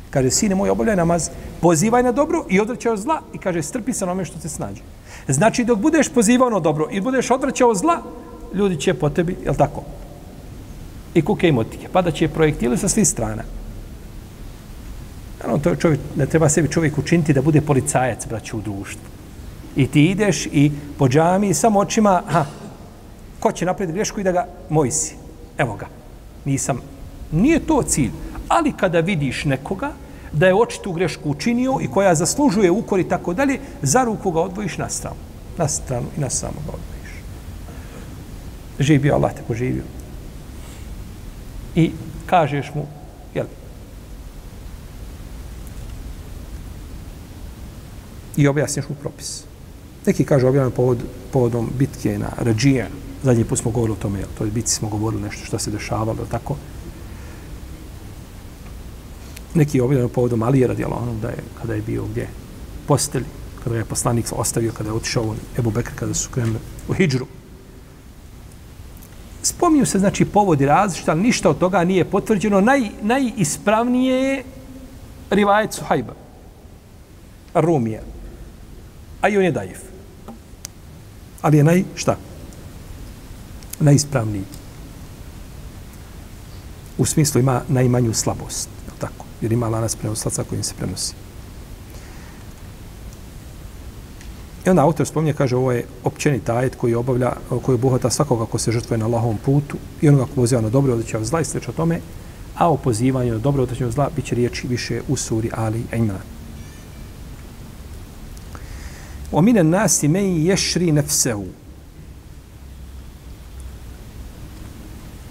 Kaže, 0.09 0.31
sine 0.31 0.55
moj, 0.55 0.69
obavljaj 0.69 0.95
namaz, 0.95 1.29
pozivaj 1.61 2.03
na 2.03 2.11
dobro 2.11 2.45
i 2.49 2.59
odvraćaj 2.59 2.97
zla 2.97 3.21
i 3.33 3.37
kaže, 3.37 3.63
strpi 3.63 3.93
se 3.93 4.05
na 4.05 4.11
ome 4.11 4.25
što 4.25 4.39
se 4.39 4.49
snađe. 4.49 4.81
Znači, 5.27 5.63
dok 5.63 5.79
budeš 5.79 6.09
pozivao 6.09 6.49
na 6.49 6.59
dobro 6.59 6.87
i 6.91 7.01
budeš 7.01 7.31
odvraćao 7.31 7.75
zla, 7.75 8.01
ljudi 8.53 8.77
će 8.77 8.93
po 8.93 9.09
tebi, 9.09 9.37
je 9.45 9.53
tako? 9.53 9.83
I 11.13 11.21
kuke 11.21 11.47
i 11.47 11.51
motike. 11.51 11.87
Pa 11.91 12.01
da 12.01 12.11
će 12.11 12.27
projektili 12.27 12.77
sa 12.77 12.87
svih 12.87 13.07
strana. 13.07 13.43
Naravno, 15.39 15.63
to 15.63 15.75
čovjek, 15.75 15.99
ne 16.15 16.25
treba 16.25 16.49
sebi 16.49 16.71
čovjek 16.71 16.97
učiniti 16.97 17.33
da 17.33 17.41
bude 17.41 17.61
policajac, 17.61 18.27
braću, 18.27 18.57
u 18.57 18.61
društvu. 18.61 19.05
I 19.75 19.87
ti 19.87 20.05
ideš 20.05 20.45
i 20.45 20.71
po 20.97 21.07
džami 21.07 21.53
samo 21.53 21.79
očima, 21.79 22.21
ha, 22.27 22.45
ko 23.39 23.51
će 23.51 23.65
napred 23.65 23.91
grešku 23.91 24.19
i 24.19 24.23
da 24.23 24.31
ga 24.31 24.47
moj 24.69 24.91
si. 24.91 25.15
Evo 25.57 25.75
ga. 25.75 25.87
Nisam. 26.45 26.81
Nije 27.31 27.59
to 27.59 27.83
cilj. 27.83 28.11
Ali 28.47 28.73
kada 28.77 28.99
vidiš 28.99 29.45
nekoga, 29.45 29.91
da 30.33 30.47
je 30.47 30.55
očitu 30.55 30.91
grešku 30.91 31.29
učinio 31.29 31.77
i 31.81 31.87
koja 31.87 32.15
zaslužuje 32.15 32.71
ukor 32.71 32.99
i 32.99 33.09
tako 33.09 33.33
dalje, 33.33 33.59
za 33.81 34.03
ruku 34.03 34.31
ga 34.31 34.41
odvojiš 34.41 34.77
na 34.77 34.89
stranu. 34.89 35.15
Na 35.57 35.67
stranu 35.67 36.07
i 36.17 36.21
na 36.21 36.29
samo 36.29 36.61
ga 36.65 36.71
odvojiš. 36.71 37.13
Živ 38.79 39.01
bio, 39.01 39.15
Allah 39.15 39.33
te 39.33 39.41
poživio. 39.47 39.83
I 41.75 41.91
kažeš 42.25 42.71
mu, 42.75 42.85
jel, 43.33 43.45
i 48.37 48.47
objasniš 48.47 48.89
mu 48.89 48.95
propis. 48.95 49.43
Neki 50.05 50.25
kaže 50.25 50.47
objavljeno 50.47 50.75
povod, 50.75 50.97
povodom 51.33 51.69
bitke 51.77 52.17
na 52.17 52.29
Rađija. 52.37 52.87
Zadnji 53.23 53.43
put 53.43 53.59
smo 53.59 53.71
govorili 53.71 53.97
o 53.99 54.01
tome, 54.01 54.19
jel, 54.19 54.29
to 54.37 54.45
je 54.45 54.51
bitci 54.51 54.75
smo 54.75 54.89
govorili 54.89 55.21
nešto 55.21 55.45
što 55.45 55.59
se 55.59 55.71
dešavalo, 55.71 56.25
tako 56.31 56.55
neki 59.53 59.77
je 59.77 59.83
objavljeno 59.83 60.09
povodom 60.09 60.43
Alije 60.43 60.67
radijalo 60.67 60.95
onom 60.95 61.19
da 61.19 61.29
je, 61.29 61.43
kada 61.61 61.73
je 61.73 61.81
bio 61.81 62.03
gdje 62.05 62.27
posteli, 62.87 63.25
kada 63.63 63.75
je 63.75 63.85
poslanik 63.85 64.25
ostavio, 64.31 64.71
kada 64.71 64.89
je 64.89 64.93
otišao 64.93 65.23
on, 65.23 65.37
Ebu 65.59 65.71
Bekr, 65.71 65.91
kada 65.95 66.13
su 66.13 66.29
krenuli 66.29 66.59
u 66.87 66.93
Hidžru. 66.93 67.25
Spominju 69.41 69.85
se, 69.85 69.99
znači, 69.99 70.25
povodi 70.25 70.65
različite, 70.65 71.11
ali 71.11 71.21
ništa 71.21 71.49
od 71.49 71.57
toga 71.57 71.83
nije 71.83 72.05
potvrđeno. 72.05 72.61
Naj, 72.61 72.89
najispravnije 73.01 74.23
je 74.23 74.43
rivajet 75.29 75.73
Suhajba, 75.73 76.13
Rumija, 77.53 78.01
a 79.21 79.29
i 79.29 79.37
on 79.37 79.43
je 79.43 79.51
Dajif. 79.51 79.79
Ali 81.41 81.57
je 81.57 81.63
naj, 81.63 81.83
šta? 81.95 82.17
Najispravniji. 83.79 84.43
U 86.97 87.05
smislu 87.05 87.41
ima 87.41 87.61
najmanju 87.67 88.13
slabost 88.13 88.72
jer 89.43 89.51
ima 89.51 89.69
lanas 89.69 89.95
prenoslaca 89.95 90.43
kojim 90.43 90.63
se 90.63 90.73
prenosi. 90.77 91.13
I 94.65 94.69
onda 94.69 94.81
autor 94.83 95.07
spominje, 95.07 95.33
kaže, 95.33 95.55
ovo 95.55 95.71
je 95.71 95.85
općeni 96.03 96.39
tajet 96.39 96.75
koji 96.75 96.95
obavlja, 96.95 97.31
koji 97.61 97.75
obuhvata 97.75 98.09
svakoga 98.09 98.45
ko 98.45 98.57
se 98.57 98.71
žrtvuje 98.71 98.97
na 98.97 99.05
Allahovom 99.05 99.37
putu 99.37 99.77
i 100.01 100.09
onoga 100.09 100.25
ko 100.25 100.35
poziva 100.35 100.61
na 100.61 100.69
dobro 100.69 100.93
odličaj 100.93 101.23
zla 101.23 101.41
i 101.41 101.45
sl. 101.45 101.57
tome, 101.75 101.99
a 102.55 102.69
o 102.71 102.77
pozivanju 102.77 103.33
na 103.33 103.39
dobro 103.39 103.63
otačnju 103.63 103.91
zla 103.91 104.09
bit 104.15 104.25
će 104.25 104.35
riječi 104.35 104.67
više 104.67 105.01
u 105.07 105.17
suri 105.17 105.49
Ali 105.53 105.83
Imran. 105.93 106.21
O 109.31 109.41
mine 109.41 109.63
nasi 109.63 110.07
men 110.07 110.45
ješri. 110.45 110.93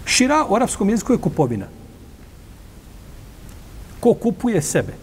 Šira 0.05 0.45
u 0.49 0.55
arapskom 0.55 0.89
jeziku 0.89 1.13
je 1.13 1.17
kupovina 1.17 1.65
Ko 4.02 4.14
kupuje 4.14 4.62
sebe? 4.62 4.94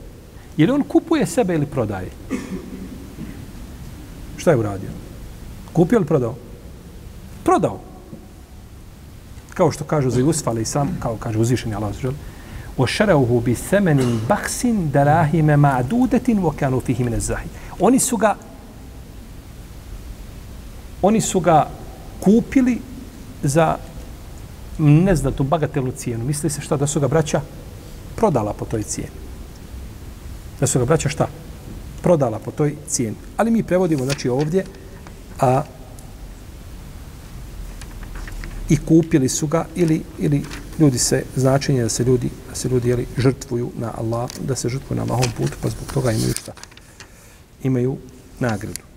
Je 0.58 0.65
li 0.65 0.71
on 0.71 0.84
kupuje 0.84 1.26
sebe 1.26 1.56
ili 1.56 1.65
prodaje? 1.65 2.10
Šta 4.38 4.52
je 4.52 4.58
uradio? 4.58 4.89
Kupio 5.74 5.98
ili 5.98 6.06
prodao? 6.06 6.36
Prodao. 7.43 7.80
Kao 9.54 9.71
što 9.71 9.84
kažu 9.84 10.10
za 10.10 10.19
Jusuf, 10.19 10.48
ali 10.48 10.65
sam, 10.65 10.98
kao 11.00 11.17
kaže 11.19 11.39
uzvišeni 11.39 11.76
Allah, 11.76 11.93
žel, 12.02 12.12
وَشَرَوْهُ 12.78 13.41
بِسَمَنٍ 13.45 14.19
بَحْسٍ 14.30 14.65
دَرَاهِمَ 14.91 15.60
مَعْدُودَةٍ 15.60 16.28
وَكَانُوا 16.28 16.82
فِيهِ 16.88 17.04
مِنَ 17.04 17.13
الزَّهِ 17.13 17.43
Oni 17.80 18.00
su 18.00 18.17
ga 18.17 18.36
oni 21.02 21.21
su 21.21 21.39
ga 21.39 21.67
kupili 22.19 22.82
za 23.43 23.78
neznatu 24.78 25.43
bagatelnu 25.43 25.91
cijenu. 25.91 26.26
Misli 26.26 26.50
se 26.50 26.62
šta 26.62 26.78
da 26.78 26.88
su 26.88 27.00
ga 27.00 27.08
braća 27.08 27.41
prodala 28.20 28.52
po 28.52 28.64
toj 28.64 28.83
cijeni. 28.83 29.16
Da 30.61 30.66
su 30.66 30.78
ga 30.78 30.85
braća 30.85 31.09
šta? 31.09 31.28
Prodala 32.02 32.38
po 32.38 32.50
toj 32.50 32.76
cijeni. 32.88 33.16
Ali 33.37 33.50
mi 33.50 33.62
prevodimo 33.62 34.04
znači 34.04 34.28
ovdje 34.28 34.64
a 35.40 35.62
i 38.68 38.76
kupili 38.76 39.28
su 39.28 39.46
ga 39.46 39.66
ili 39.74 40.02
ili 40.18 40.42
ljudi 40.78 40.98
se 40.98 41.24
značenje 41.37 41.83
da 41.83 41.88
se 41.88 42.04
ljudi 42.04 42.30
da 42.48 42.54
se 42.54 42.68
ljudi 42.68 42.88
jeli, 42.88 43.06
žrtvuju 43.16 43.70
na 43.78 43.92
Allah, 43.96 44.30
da 44.40 44.56
se 44.56 44.68
žrtvuju 44.68 44.96
na 44.96 45.02
Allahom 45.02 45.33
putu, 45.37 45.56
pa 45.62 45.68
zbog 45.68 45.92
toga 45.94 46.12
imaju 46.12 46.35
šta? 46.35 46.52
Imaju 47.62 47.96
nagradu. 48.40 48.89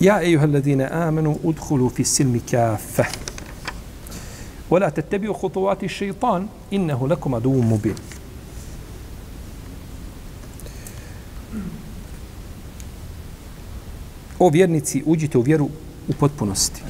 Ja, 0.00 0.22
ejuha 0.22 0.44
alladine 0.44 0.88
amenu, 0.92 1.38
udhulu 1.42 1.90
fi 1.90 2.04
silmi 2.04 2.40
kafe. 2.40 3.04
Wala 4.70 4.90
tetebiju 4.90 5.32
hutovati 5.32 5.88
šeitan, 5.88 6.48
innehu 6.70 7.06
lakum 7.06 7.34
aduum 7.34 7.66
mubin. 7.66 7.94
O 14.38 14.50
vjernici, 14.50 15.02
uđite 15.06 15.38
u 15.38 15.40
vjeru 15.40 15.68
u 16.08 16.12
potpunosti. 16.12 16.82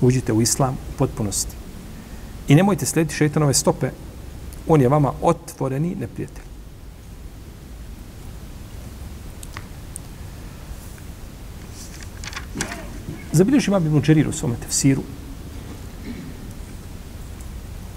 Uđite 0.00 0.32
u 0.32 0.42
islam 0.42 0.74
u 0.74 0.98
potpunosti. 0.98 1.56
I 2.48 2.54
nemojte 2.54 2.86
slijediti 2.86 3.16
šeitanove 3.16 3.54
stope. 3.54 3.90
On 4.68 4.80
je 4.80 4.88
vama 4.88 5.12
otvoreni 5.22 5.94
neprijatelj. 5.94 6.43
Zabilježi 13.34 13.70
imam 13.70 13.86
Ibn 13.86 14.00
Đerir 14.00 14.28
u 14.28 14.32
svome 14.32 14.54
tefsiru 14.62 15.02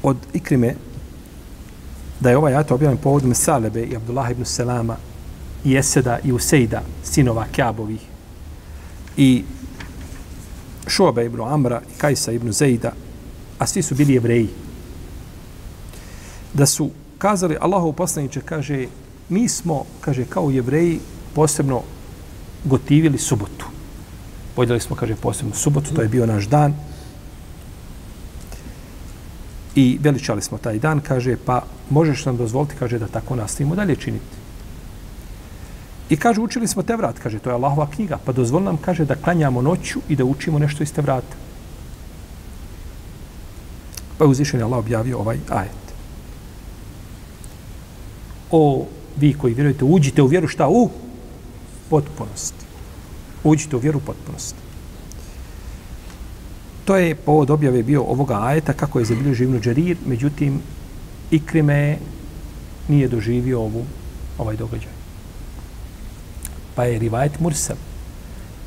od 0.03 0.17
Ikrime 0.33 0.75
da 2.19 2.29
je 2.29 2.37
ovaj 2.37 2.53
ajat 2.53 2.71
objavljen 2.71 2.97
povodom 2.97 3.35
Salebe 3.35 3.83
i 3.83 3.95
Abdullah 3.95 4.31
ibn 4.31 4.45
Selama 4.45 4.95
i 5.65 5.77
Eseda 5.77 6.19
i 6.23 6.31
Usejda, 6.31 6.81
sinova 7.03 7.45
Kjabovih 7.51 8.01
i 9.17 9.43
Šobe 10.87 11.25
ibn 11.25 11.41
Amra 11.41 11.81
i 11.95 11.99
Kajsa 11.99 12.31
ibn 12.31 12.51
Zejda, 12.51 12.93
a 13.59 13.67
svi 13.67 13.81
su 13.81 13.95
bili 13.95 14.13
jevreji. 14.13 14.49
Da 16.53 16.65
su 16.65 16.89
kazali, 17.17 17.57
Allahov 17.61 17.93
poslaniče 17.93 18.41
kaže, 18.41 18.87
mi 19.29 19.49
smo, 19.49 19.85
kaže, 20.01 20.25
kao 20.25 20.49
jevreji 20.49 20.99
posebno 21.35 21.81
gotivili 22.65 23.17
subotu. 23.17 23.76
Podjeli 24.57 24.81
smo, 24.81 24.95
kaže, 24.95 25.15
posebno 25.15 25.53
subotu, 25.53 25.93
to 25.93 26.01
je 26.01 26.09
bio 26.09 26.25
naš 26.25 26.47
dan. 26.49 26.73
I 29.75 29.99
veličali 30.01 30.41
smo 30.41 30.57
taj 30.57 30.79
dan, 30.79 30.99
kaže, 30.99 31.35
pa 31.37 31.61
možeš 31.89 32.25
nam 32.25 32.37
dozvoliti, 32.37 32.73
kaže, 32.79 32.97
da 32.97 33.07
tako 33.07 33.35
nastavimo 33.35 33.75
dalje 33.75 33.95
činiti. 33.95 34.33
I 36.09 36.17
kaže, 36.17 36.41
učili 36.41 36.67
smo 36.67 36.81
Tevrat, 36.83 37.19
kaže, 37.19 37.39
to 37.39 37.49
je 37.49 37.53
Allahova 37.53 37.85
knjiga, 37.85 38.17
pa 38.25 38.33
dozvoli 38.33 38.65
nam, 38.65 38.81
kaže, 38.81 39.05
da 39.05 39.15
klanjamo 39.15 39.61
noću 39.61 40.01
i 40.09 40.15
da 40.15 40.25
učimo 40.25 40.59
nešto 40.59 40.83
iz 40.83 40.93
Tevrata. 40.93 41.37
Pa 44.17 44.25
je 44.25 44.29
uzvišen 44.29 44.63
Allah 44.63 44.79
objavio 44.79 45.19
ovaj 45.19 45.37
ajet. 45.49 45.85
O, 48.51 48.87
vi 49.17 49.33
koji 49.33 49.53
vjerujete, 49.53 49.85
uđite 49.85 50.21
u 50.21 50.27
vjeru 50.27 50.47
šta? 50.47 50.67
U 50.67 50.89
potpunosti. 51.89 52.66
Uđite 53.49 53.75
u 53.75 53.79
vjeru 53.79 53.97
u 53.97 54.01
potpunosti. 54.01 54.59
To 56.85 56.95
je 56.95 57.15
povod 57.15 57.49
objave 57.49 57.83
bio 57.83 58.03
ovoga 58.03 58.39
ajeta, 58.43 58.73
kako 58.73 58.99
je 58.99 59.05
zabilježio 59.05 59.43
Ibn 59.43 59.59
Đarir, 59.59 59.97
međutim, 60.05 60.61
Ikrime 61.31 61.97
nije 62.87 63.07
doživio 63.07 63.59
ovu, 63.59 63.85
ovaj 64.37 64.55
događaj 64.55 64.97
pa 66.77 66.85
je 66.85 66.99
rivajet 66.99 67.39
Mursel. 67.39 67.75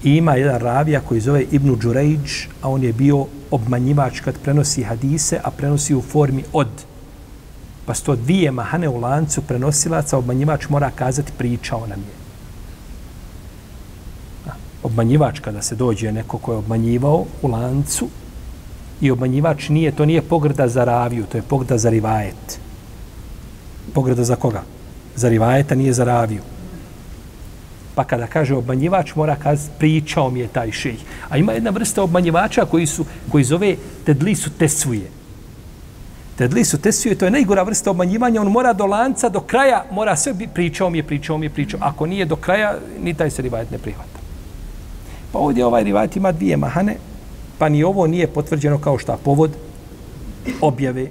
I 0.03 0.17
ima 0.17 0.35
jedan 0.35 0.59
ravija 0.61 1.01
koji 1.01 1.21
zove 1.21 1.45
Ibnu 1.51 1.77
Đurejđ, 1.77 2.51
a 2.63 2.69
on 2.69 2.83
je 2.83 2.93
bio 2.93 3.27
obmanjivač 3.51 4.21
kad 4.21 4.39
prenosi 4.43 4.83
hadise, 4.83 5.39
a 5.45 5.51
prenosi 5.51 5.95
u 5.95 6.03
formi 6.03 6.45
od. 6.53 6.69
Pa 7.87 7.95
sto 7.95 8.17
dvije 8.17 8.51
mahane 8.51 8.89
u 8.89 9.01
lancu 9.01 9.43
prenosilaca, 9.43 10.19
obmanjivač 10.19 10.69
mora 10.69 10.91
kazati 10.91 11.33
pričao 11.39 11.87
nam 11.87 11.99
je. 11.99 12.20
Obmanjivač 14.83 15.41
kada 15.41 15.63
se 15.63 15.75
dođe 15.75 16.13
neko 16.13 16.39
ko 16.39 16.53
je 16.53 16.59
obmanjivao 16.59 17.25
u 17.43 17.49
lancu 17.49 18.09
i 19.01 19.11
obmanjivač 19.11 19.69
nije, 19.69 19.93
to 19.93 20.07
nije 20.07 20.23
pogrda 20.23 20.69
za 20.69 20.85
raviju, 20.85 21.27
to 21.27 21.39
je 21.39 21.43
pogrda 21.43 21.79
za 21.79 21.91
rivajet. 21.91 22.61
Pogrda 23.95 24.25
za 24.25 24.37
koga? 24.37 24.63
Za 25.17 25.29
rivajeta 25.29 25.75
nije 25.75 25.93
za 25.93 26.05
raviju. 26.05 26.43
Pa 27.95 28.05
kada 28.05 28.27
kaže 28.27 28.55
obmanjivač, 28.55 29.15
mora 29.15 29.37
kazati 29.37 29.73
pričao 29.79 30.31
mi 30.31 30.41
je 30.41 30.49
taj 30.49 30.73
šejh. 30.73 31.01
A 31.29 31.37
ima 31.37 31.53
jedna 31.53 31.71
vrsta 31.71 32.03
obmanjivača 32.03 32.65
koji 32.65 32.87
su 32.87 33.05
koji 33.31 33.45
zove 33.45 33.77
tedlisu 34.05 34.51
tesuje. 34.51 35.11
Tedli 36.41 36.65
tesuje, 36.65 37.15
to 37.15 37.25
je 37.25 37.31
najgora 37.31 37.63
vrsta 37.63 37.91
obmanjivanja. 37.91 38.41
On 38.41 38.49
mora 38.49 38.73
do 38.73 38.87
lanca, 38.87 39.29
do 39.29 39.41
kraja, 39.41 39.85
mora 39.93 40.17
sve 40.17 40.33
bi 40.33 40.49
pričao 40.49 40.91
mi 40.91 40.99
je, 40.99 41.03
pričao 41.03 41.39
mi 41.39 41.47
je, 41.47 41.51
pričao. 41.51 41.81
Ako 41.83 42.07
nije 42.07 42.25
do 42.25 42.37
kraja, 42.37 42.79
ni 43.03 43.15
taj 43.15 43.31
se 43.31 43.43
rivajet 43.43 43.71
ne 43.71 43.79
prihvata. 43.79 44.20
Pa 45.33 45.39
ovdje 45.39 45.67
ovaj 45.67 45.85
rivajet 45.85 46.17
ima 46.17 46.33
dvije 46.33 46.57
mahane, 46.57 46.97
pa 47.59 47.69
ni 47.69 47.85
ovo 47.85 48.07
nije 48.07 48.27
potvrđeno 48.27 48.79
kao 48.79 48.99
šta 48.99 49.19
povod 49.25 49.51
objave. 50.61 51.07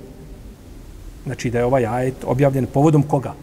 Znači 1.25 1.49
da 1.49 1.59
je 1.59 1.65
ovaj 1.65 1.85
ajet 1.85 2.15
objavljen 2.25 2.65
povodom 2.65 3.03
koga? 3.03 3.33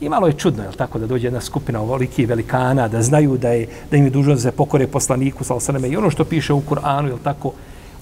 I 0.00 0.08
malo 0.08 0.26
je 0.26 0.32
čudno, 0.32 0.62
je 0.62 0.72
tako, 0.76 0.98
da 0.98 1.06
dođe 1.06 1.26
jedna 1.26 1.40
skupina 1.40 1.80
ovoliki 1.80 2.26
velikana, 2.26 2.88
da 2.88 3.02
znaju 3.02 3.36
da 3.38 3.48
je 3.48 3.68
da 3.90 3.96
im 3.96 4.04
je 4.04 4.10
dužno 4.10 4.34
da 4.34 4.40
se 4.40 4.52
pokore 4.52 4.86
poslaniku, 4.86 5.44
sa 5.44 5.60
sveme, 5.60 5.88
i 5.88 5.96
ono 5.96 6.10
što 6.10 6.24
piše 6.24 6.52
u 6.52 6.60
Kur'anu, 6.60 7.06
je 7.06 7.22
tako, 7.22 7.52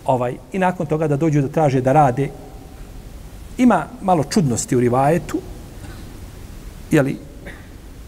ovaj, 0.04 0.36
i 0.52 0.58
nakon 0.58 0.86
toga 0.86 1.08
da 1.08 1.16
dođu 1.16 1.42
da 1.42 1.48
traže 1.48 1.80
da 1.80 1.92
rade, 1.92 2.30
ima 3.58 3.86
malo 4.02 4.24
čudnosti 4.24 4.76
u 4.76 4.80
rivajetu, 4.80 5.38
jeli, 6.90 7.18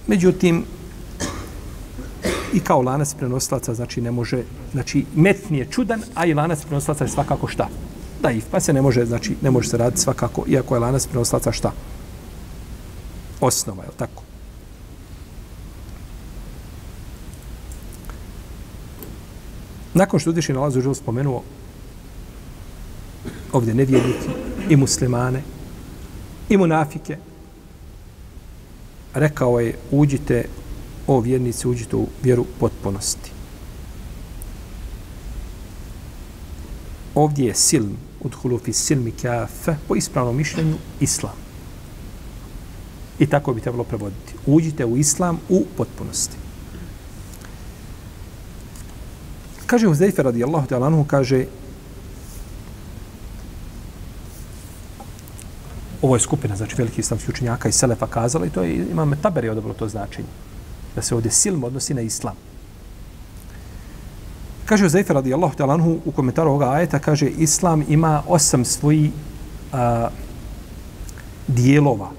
međutim, 0.07 0.65
i 2.53 2.61
kao 2.61 2.83
lanac 2.83 3.15
prenosilaca, 3.15 3.75
znači 3.75 4.01
ne 4.01 4.11
može, 4.11 4.43
znači 4.73 5.05
metni 5.15 5.59
je 5.59 5.67
čudan, 5.71 6.03
a 6.15 6.27
i 6.27 6.35
lanac 6.35 6.65
prenosilaca 6.65 7.05
je 7.05 7.11
svakako 7.11 7.49
šta? 7.49 7.69
Da, 8.23 8.31
pa 8.51 8.61
se 8.61 8.73
ne 8.73 8.83
može, 8.83 9.05
znači 9.07 9.37
ne 9.43 9.51
može 9.51 9.69
se 9.69 9.77
raditi 9.77 10.01
svakako, 10.03 10.45
iako 10.49 10.75
je 10.75 10.81
lanac 10.81 11.07
prenosilaca 11.07 11.53
šta? 11.53 11.73
osnova, 13.43 13.85
je 13.85 13.91
tako? 13.97 14.23
Nakon 19.95 20.21
što 20.21 20.31
udiši 20.31 20.53
nalazu 20.53 20.81
živo 20.81 20.95
spomenuo 20.95 21.43
ovdje 23.53 23.75
nevjernike 23.75 24.29
i 24.69 24.77
muslimane 24.77 25.43
i 26.49 26.57
munafike, 26.57 27.17
rekao 29.15 29.61
je 29.61 29.79
uđite 29.91 30.45
o 31.17 31.21
vjernici, 31.21 31.69
uđite 31.69 31.97
u 31.97 32.07
vjeru 32.23 32.47
potpunosti. 32.61 33.31
Ovdje 37.15 37.47
je 37.47 37.55
silm, 37.55 37.97
udhulu 38.21 38.59
fi 38.59 38.73
silmi 38.73 39.11
kafe, 39.11 39.77
po 39.89 39.97
ispravnom 39.97 40.37
mišljenju, 40.37 40.77
islam. 41.01 41.35
I 43.19 43.27
tako 43.27 43.55
bi 43.55 43.61
trebalo 43.61 43.85
prevoditi. 43.85 44.35
Uđite 44.47 44.85
u 44.85 44.97
islam 44.97 45.39
u 45.49 45.65
potpunosti. 45.77 46.37
Kaže 49.67 49.87
Huzeyfe 49.87 50.23
radijallahu 50.23 50.69
ta'ala 50.69 50.87
anhu, 50.87 51.05
kaže 51.05 51.47
ovo 56.03 56.17
je 56.17 56.21
skupina, 56.21 56.57
znači 56.57 56.77
veliki 56.79 57.01
islamski 57.01 57.31
učenjaka 57.31 57.69
i 57.69 57.73
Selefa 57.73 58.07
kazala 58.07 58.47
i 58.47 58.51
to 58.51 58.63
je, 58.63 58.87
imam 58.91 59.13
Taberi 59.23 59.49
odobro 59.49 59.75
to 59.75 59.89
značenje. 59.89 60.29
Da 60.95 61.03
se 61.03 61.15
ovdje 61.15 61.31
silm 61.31 61.65
odnosi 61.65 61.95
na 61.95 62.01
islam. 62.01 62.35
Kaže 64.65 64.85
Huzeyfe 64.85 65.13
radijallahu 65.13 65.57
ta'ala 65.57 65.75
anhu 65.75 65.99
u 66.05 66.13
komentaru 66.13 66.51
ovoga 66.51 66.71
ajeta, 66.71 66.99
kaže 66.99 67.29
islam 67.29 67.85
ima 67.89 68.23
osam 68.29 68.65
svoji 68.65 69.11
a, 69.73 70.09
dijelova. 71.47 72.11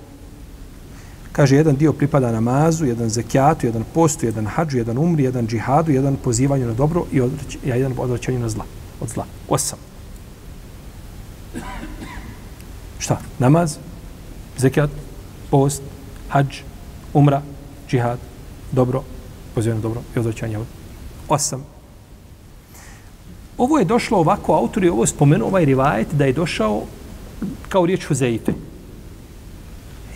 Kaže, 1.31 1.55
jedan 1.55 1.75
dio 1.75 1.93
pripada 1.93 2.31
namazu, 2.31 2.85
jedan 2.85 3.09
zekijatu, 3.09 3.65
jedan 3.65 3.83
postu, 3.93 4.25
jedan 4.25 4.45
hađu, 4.45 4.77
jedan 4.77 4.97
umri, 4.97 5.23
jedan 5.23 5.47
džihadu, 5.47 5.91
jedan 5.91 6.15
pozivanju 6.15 6.67
na 6.67 6.73
dobro 6.73 7.05
i 7.11 7.21
odreć, 7.21 7.57
jedan 7.63 7.93
odvraćanju 7.97 8.39
na 8.39 8.49
zla. 8.49 8.65
Od 9.01 9.09
zla. 9.09 9.25
Osam. 9.49 9.79
Šta? 12.99 13.17
Namaz, 13.39 13.77
zekijat, 14.57 14.89
post, 15.51 15.81
hađ, 16.29 16.61
umra, 17.13 17.41
džihad, 17.89 18.19
dobro, 18.73 19.03
pozivaju 19.55 19.75
na 19.75 19.81
dobro 19.81 20.01
i 20.15 20.19
odvraćanje 20.19 20.57
od 20.57 20.65
osam. 21.29 21.65
Ovo 23.57 23.79
je 23.79 23.85
došlo 23.85 24.17
ovako, 24.17 24.53
autor 24.53 24.83
je 24.83 24.91
ovo 24.91 25.05
spomenuo 25.05 25.47
ovaj 25.47 25.65
rivajet 25.65 26.07
da 26.11 26.25
je 26.25 26.33
došao 26.33 26.83
kao 27.69 27.85
riječ 27.85 28.05
Huzeife. 28.05 28.53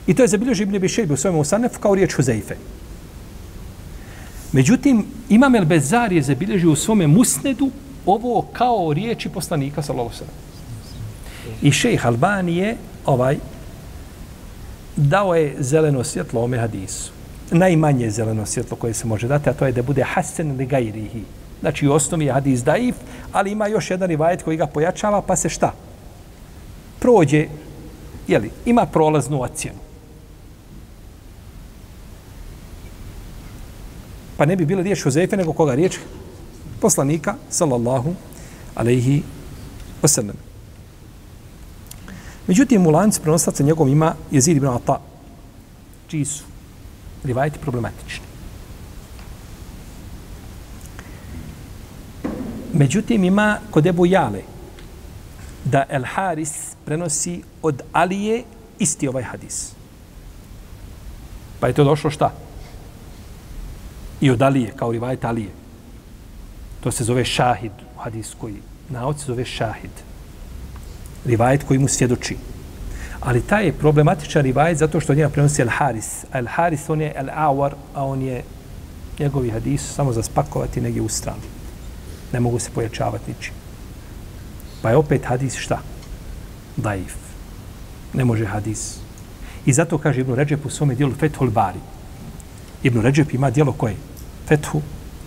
I 0.07 0.13
to 0.13 0.21
je 0.21 0.27
zabilježio 0.27 0.63
Ibn 0.63 0.75
Abi 0.75 1.13
u 1.13 1.17
svojom 1.17 1.39
Usanefu 1.39 1.79
kao 1.79 1.95
riječ 1.95 2.13
Huzeife. 2.13 2.55
Međutim, 4.51 5.05
Imam 5.29 5.55
El 5.55 5.65
Bezar 5.65 6.11
je 6.11 6.21
zabilježio 6.21 6.71
u 6.71 6.75
svome 6.75 7.07
Musnedu 7.07 7.69
ovo 8.05 8.41
kao 8.53 8.93
riječi 8.93 9.29
poslanika 9.29 9.81
sallallahu 9.81 10.15
sallam. 10.15 10.33
I 11.61 11.71
šejh 11.71 12.05
Albani 12.05 12.57
je 12.57 12.77
ovaj 13.05 13.37
dao 14.95 15.35
je 15.35 15.55
zeleno 15.59 16.03
svjetlo 16.03 16.43
ome 16.43 16.57
hadisu. 16.57 17.16
Najmanje 17.51 18.09
zeleno 18.09 18.45
svjetlo 18.45 18.77
koje 18.77 18.93
se 18.93 19.07
može 19.07 19.27
dati, 19.27 19.49
a 19.49 19.53
to 19.53 19.65
je 19.65 19.71
da 19.71 19.81
bude 19.81 20.03
hasen 20.03 20.57
li 20.57 20.65
gajrihi. 20.65 21.23
Znači, 21.59 21.87
u 21.87 21.93
osnovi 21.93 22.25
je 22.25 22.33
hadis 22.33 22.63
daif, 22.63 22.95
ali 23.31 23.51
ima 23.51 23.67
još 23.67 23.91
jedan 23.91 24.09
rivajet 24.09 24.43
koji 24.43 24.57
ga 24.57 24.67
pojačava, 24.67 25.21
pa 25.21 25.35
se 25.35 25.49
šta? 25.49 25.73
Prođe, 26.99 27.47
jeli, 28.27 28.51
ima 28.65 28.85
prolaznu 28.85 29.41
ocjenu. 29.41 29.79
Pa 34.37 34.45
ne 34.45 34.55
bi 34.55 34.65
bila 34.65 34.81
riječ 34.81 35.05
Huzeyfe, 35.05 35.37
nego 35.37 35.53
koga 35.53 35.75
riječ? 35.75 35.97
Poslanika, 36.81 37.35
sallallahu 37.49 38.13
alaihi 38.75 39.23
wasallam. 40.01 40.35
Međutim, 42.47 42.87
u 42.87 42.89
lanci 42.89 43.21
prenoslaca 43.21 43.63
njegov 43.63 43.89
ima 43.89 44.15
Jezid 44.31 44.57
ibn 44.57 44.67
Ata, 44.67 44.99
čiji 46.07 46.25
su 46.25 46.43
rivajeti 47.23 47.59
problematični. 47.59 48.25
Međutim, 52.73 53.23
ima 53.23 53.59
kod 53.71 53.85
Ebu 53.85 54.05
Jale 54.05 54.41
da 55.65 55.85
El 55.89 56.03
Haris 56.05 56.75
prenosi 56.85 57.41
od 57.61 57.81
Alije 57.93 58.43
isti 58.79 59.07
ovaj 59.07 59.23
hadis. 59.23 59.71
Pa 61.59 61.67
je 61.67 61.73
to 61.73 61.83
došlo 61.83 62.09
šta? 62.09 62.31
i 64.21 64.31
od 64.31 64.41
Alije, 64.41 64.71
kao 64.75 64.91
rivajet 64.91 65.25
Alije. 65.25 65.49
To 66.79 66.91
se 66.91 67.03
zove 67.03 67.25
šahid 67.25 67.71
u 67.95 67.99
hadiskoj 67.99 68.53
nauci, 68.89 69.25
zove 69.25 69.45
šahid. 69.45 69.91
Rivajet 71.25 71.63
koji 71.63 71.79
mu 71.79 71.87
svjedoči. 71.87 72.37
Ali 73.27 73.41
taj 73.41 73.65
je 73.65 73.73
problematičan 73.73 74.43
rivajet 74.43 74.77
zato 74.77 74.99
što 74.99 75.13
njega 75.13 75.29
prenosi 75.29 75.61
El 75.61 75.69
Haris. 75.69 76.25
El 76.33 76.45
Haris, 76.47 76.89
on 76.89 77.01
je 77.01 77.13
El 77.15 77.27
Awar, 77.27 77.73
a 77.93 78.05
on 78.05 78.21
je 78.21 78.43
njegovi 79.19 79.49
hadis 79.49 79.81
samo 79.95 80.13
za 80.13 80.23
spakovati 80.23 80.81
negdje 80.81 81.01
u 81.01 81.09
stranu. 81.09 81.41
Ne 82.33 82.39
mogu 82.39 82.59
se 82.59 82.71
pojačavati 82.75 83.31
ničim. 83.31 83.53
Pa 84.81 84.89
je 84.89 84.97
opet 84.97 85.25
hadis 85.25 85.55
šta? 85.55 85.79
Daif. 86.77 87.15
Ne 88.13 88.25
može 88.25 88.45
hadis. 88.45 88.95
I 89.65 89.73
zato 89.73 89.97
kaže 89.97 90.21
Ibn 90.21 90.33
Ređep 90.33 90.65
u 90.65 90.69
svome 90.69 90.95
dijelu 90.95 91.13
Fethul 91.13 91.49
Bari. 91.49 91.79
Ibn 92.83 93.01
Ređep 93.01 93.33
ima 93.33 93.49
dijelo 93.49 93.73
koje? 93.73 93.95
Fethu 94.47 94.81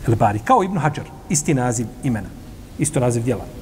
El 0.08 0.14
Bari. 0.14 0.38
Kao 0.38 0.64
Ibn 0.64 0.78
Hajar, 0.78 1.06
isti 1.28 1.54
naziv 1.54 1.86
imena, 2.04 2.28
isto 2.78 3.00
naziv 3.00 3.24
dijela. 3.24 3.59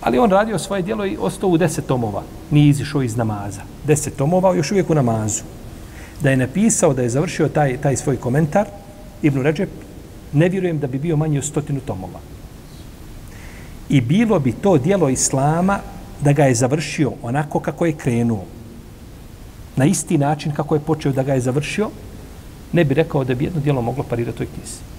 Ali 0.00 0.18
on 0.18 0.30
radio 0.30 0.58
svoje 0.58 0.82
dijelo 0.82 1.06
i 1.06 1.16
ostao 1.20 1.50
u 1.50 1.58
deset 1.58 1.86
tomova. 1.86 2.22
Nije 2.50 2.68
izišao 2.68 3.02
iz 3.02 3.16
namaza. 3.16 3.62
Deset 3.84 4.16
tomova, 4.16 4.54
još 4.54 4.70
uvijek 4.70 4.90
u 4.90 4.94
namazu. 4.94 5.42
Da 6.22 6.30
je 6.30 6.36
napisao, 6.36 6.94
da 6.94 7.02
je 7.02 7.08
završio 7.08 7.48
taj, 7.48 7.76
taj 7.76 7.96
svoj 7.96 8.16
komentar, 8.16 8.66
Ibn 9.22 9.42
Ređep, 9.42 9.70
ne 10.32 10.48
vjerujem 10.48 10.78
da 10.78 10.86
bi 10.86 10.98
bio 10.98 11.16
manji 11.16 11.38
od 11.38 11.44
stotinu 11.44 11.80
tomova. 11.80 12.20
I 13.88 14.00
bilo 14.00 14.38
bi 14.38 14.52
to 14.52 14.78
dijelo 14.78 15.08
Islama 15.08 15.78
da 16.20 16.32
ga 16.32 16.44
je 16.44 16.54
završio 16.54 17.12
onako 17.22 17.60
kako 17.60 17.86
je 17.86 17.92
krenuo. 17.92 18.44
Na 19.76 19.84
isti 19.84 20.18
način 20.18 20.52
kako 20.52 20.74
je 20.74 20.80
počeo 20.80 21.12
da 21.12 21.22
ga 21.22 21.34
je 21.34 21.40
završio, 21.40 21.90
ne 22.72 22.84
bi 22.84 22.94
rekao 22.94 23.24
da 23.24 23.34
bi 23.34 23.44
jedno 23.44 23.60
dijelo 23.60 23.82
moglo 23.82 24.04
parirati 24.04 24.38
toj 24.38 24.46
knjizi. 24.46 24.97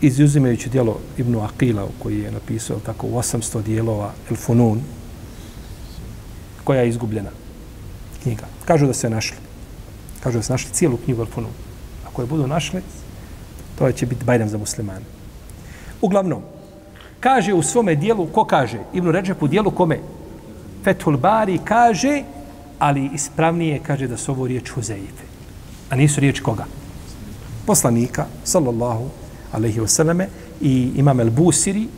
Izuzimajući 0.00 0.68
dijelo 0.68 1.00
Ibnu 1.16 1.40
Aqila, 1.40 1.88
koji 1.98 2.18
je 2.18 2.32
napisao 2.32 2.78
tako 2.86 3.06
u 3.06 3.10
800 3.10 3.62
dijelova 3.62 4.12
El 4.30 4.36
Funun, 4.36 4.80
koja 6.64 6.80
je 6.80 6.88
izgubljena 6.88 7.30
knjiga. 8.22 8.46
Kažu 8.64 8.86
da 8.86 8.94
se 8.94 9.10
našli. 9.10 9.36
Kažu 10.20 10.38
da 10.38 10.42
se 10.42 10.52
našli 10.52 10.72
cijelu 10.72 10.96
knjigu 10.96 11.20
El 11.20 11.26
Funun. 11.26 11.50
Ako 12.06 12.22
je 12.22 12.26
budu 12.26 12.46
našli, 12.46 12.82
to 13.78 13.92
će 13.92 14.06
biti 14.06 14.24
bajram 14.24 14.48
za 14.48 14.58
muslimane. 14.58 15.04
Uglavnom, 16.00 16.42
kaže 17.20 17.54
u 17.54 17.62
svome 17.62 17.94
dijelu, 17.94 18.26
ko 18.26 18.44
kaže? 18.44 18.78
Ibnu 18.94 19.12
Ređep 19.12 19.42
u 19.42 19.48
dijelu 19.48 19.70
kome? 19.70 19.98
Fethul 20.84 21.16
Bari 21.16 21.58
kaže 21.64 22.22
ali 22.78 23.10
ispravnije 23.14 23.80
kaže 23.86 24.06
da 24.06 24.16
su 24.16 24.32
ovo 24.32 24.46
riječ 24.46 24.70
Huzeife. 24.70 25.24
A 25.90 25.96
nisu 25.96 26.20
riječ 26.20 26.40
koga? 26.40 26.64
Poslanika, 27.66 28.26
sallallahu 28.44 29.10
alaihi 29.52 29.80
wasallame, 29.80 30.26
i 30.60 30.92
imam 30.96 31.20
el 31.20 31.30
Busiri, 31.30 31.88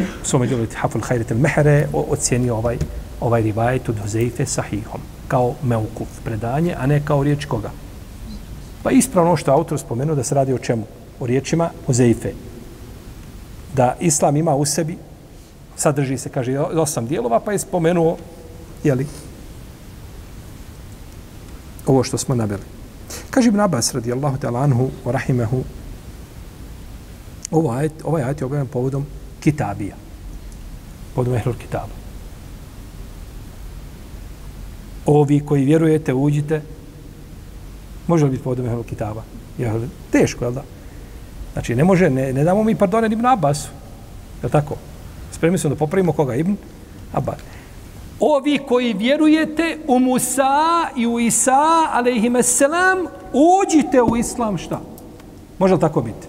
u 0.00 0.24
svome 0.24 0.46
djelu 0.46 0.66
Haful 0.74 1.00
Hajret 1.00 1.30
el 1.30 1.38
Mehre, 1.38 1.88
ocjenio 1.92 2.56
ovaj, 2.56 2.78
ovaj 3.20 3.42
rivajet 3.42 3.88
od 3.88 3.98
Huzeife 4.02 4.46
sahihom, 4.46 5.00
kao 5.28 5.54
meukuf 5.62 6.08
predanje, 6.24 6.74
a 6.78 6.86
ne 6.86 7.00
kao 7.04 7.22
riječ 7.22 7.44
koga? 7.44 7.70
Pa 8.82 8.90
ispravno 8.90 9.36
što 9.36 9.52
autor 9.52 9.78
spomenuo 9.78 10.14
da 10.14 10.24
se 10.24 10.34
radi 10.34 10.52
o 10.52 10.58
čemu? 10.58 10.86
O 11.20 11.26
riječima 11.26 11.70
Huzeife. 11.86 12.32
Da 13.76 13.96
Islam 14.00 14.36
ima 14.36 14.54
u 14.54 14.64
sebi, 14.64 14.96
sadrži 15.76 16.18
se, 16.18 16.28
kaže, 16.28 16.58
osam 16.58 17.06
dijelova, 17.06 17.40
pa 17.40 17.52
je 17.52 17.58
spomenuo, 17.58 18.16
jeli, 18.84 19.06
ovo 21.86 22.02
što 22.02 22.18
smo 22.18 22.34
naveli. 22.34 22.62
Kaže 23.30 23.48
Ibn 23.48 23.60
Abbas 23.60 23.94
radijallahu 23.94 24.36
ta'ala 24.36 24.62
anhu 24.62 24.90
wa 25.04 25.10
rahimahu 25.10 25.62
Ovaj 27.50 27.78
ajet, 27.78 27.92
ovaj 28.04 28.22
ajet 28.22 28.40
je 28.40 28.44
objavljen 28.44 28.68
povodom 28.68 29.06
kitabija. 29.40 29.96
Povodom 31.14 31.34
ehlul 31.34 31.54
kitaba. 31.54 31.94
Ovi 35.06 35.40
koji 35.40 35.64
vjerujete, 35.64 36.14
uđite, 36.14 36.62
može 38.06 38.24
li 38.24 38.30
biti 38.30 38.44
povodom 38.44 38.66
ehlul 38.66 38.84
kitaba? 38.84 39.22
Jel, 39.58 39.80
teško, 40.10 40.44
je 40.44 40.50
da? 40.50 40.62
Znači, 41.52 41.74
ne 41.74 41.84
može, 41.84 42.10
ne, 42.10 42.32
ne 42.32 42.44
damo 42.44 42.64
mi 42.64 42.74
pardone 42.74 43.06
Ibn 43.06 43.26
Abbasu. 43.26 43.68
Je 44.42 44.48
tako? 44.48 44.76
Spremni 45.32 45.58
smo 45.58 45.70
da 45.70 45.76
popravimo 45.76 46.12
koga? 46.12 46.34
Ibn 46.34 46.56
Abbas 47.12 47.38
ovi 48.20 48.58
koji 48.68 48.92
vjerujete 48.92 49.78
u 49.88 49.98
Musa 49.98 50.88
i 50.96 51.06
u 51.06 51.20
Isa, 51.20 51.88
alaihimeselam, 51.92 52.98
uđite 53.32 54.02
u 54.02 54.16
islam 54.16 54.58
šta? 54.58 54.80
Može 55.58 55.74
li 55.74 55.80
tako 55.80 56.00
biti? 56.00 56.26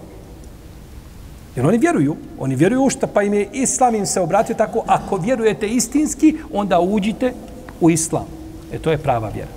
Jer 1.56 1.66
oni 1.66 1.78
vjeruju, 1.78 2.16
oni 2.38 2.56
vjeruju 2.56 2.90
šta, 2.90 3.06
pa 3.06 3.22
im 3.22 3.34
je 3.34 3.48
islam 3.52 3.94
im 3.94 4.06
se 4.06 4.20
obratio 4.20 4.54
tako, 4.54 4.82
ako 4.86 5.16
vjerujete 5.16 5.68
istinski, 5.68 6.36
onda 6.52 6.80
uđite 6.80 7.32
u 7.80 7.90
islam. 7.90 8.26
E 8.72 8.78
to 8.78 8.90
je 8.90 8.98
prava 8.98 9.28
vjera. 9.28 9.50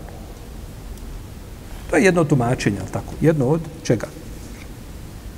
To 1.89 1.95
je 1.95 2.03
jedno 2.03 2.23
tumačenje, 2.23 2.77
ali 2.79 2.91
tako? 2.91 3.13
Jedno 3.21 3.47
od 3.47 3.61
čega? 3.83 4.07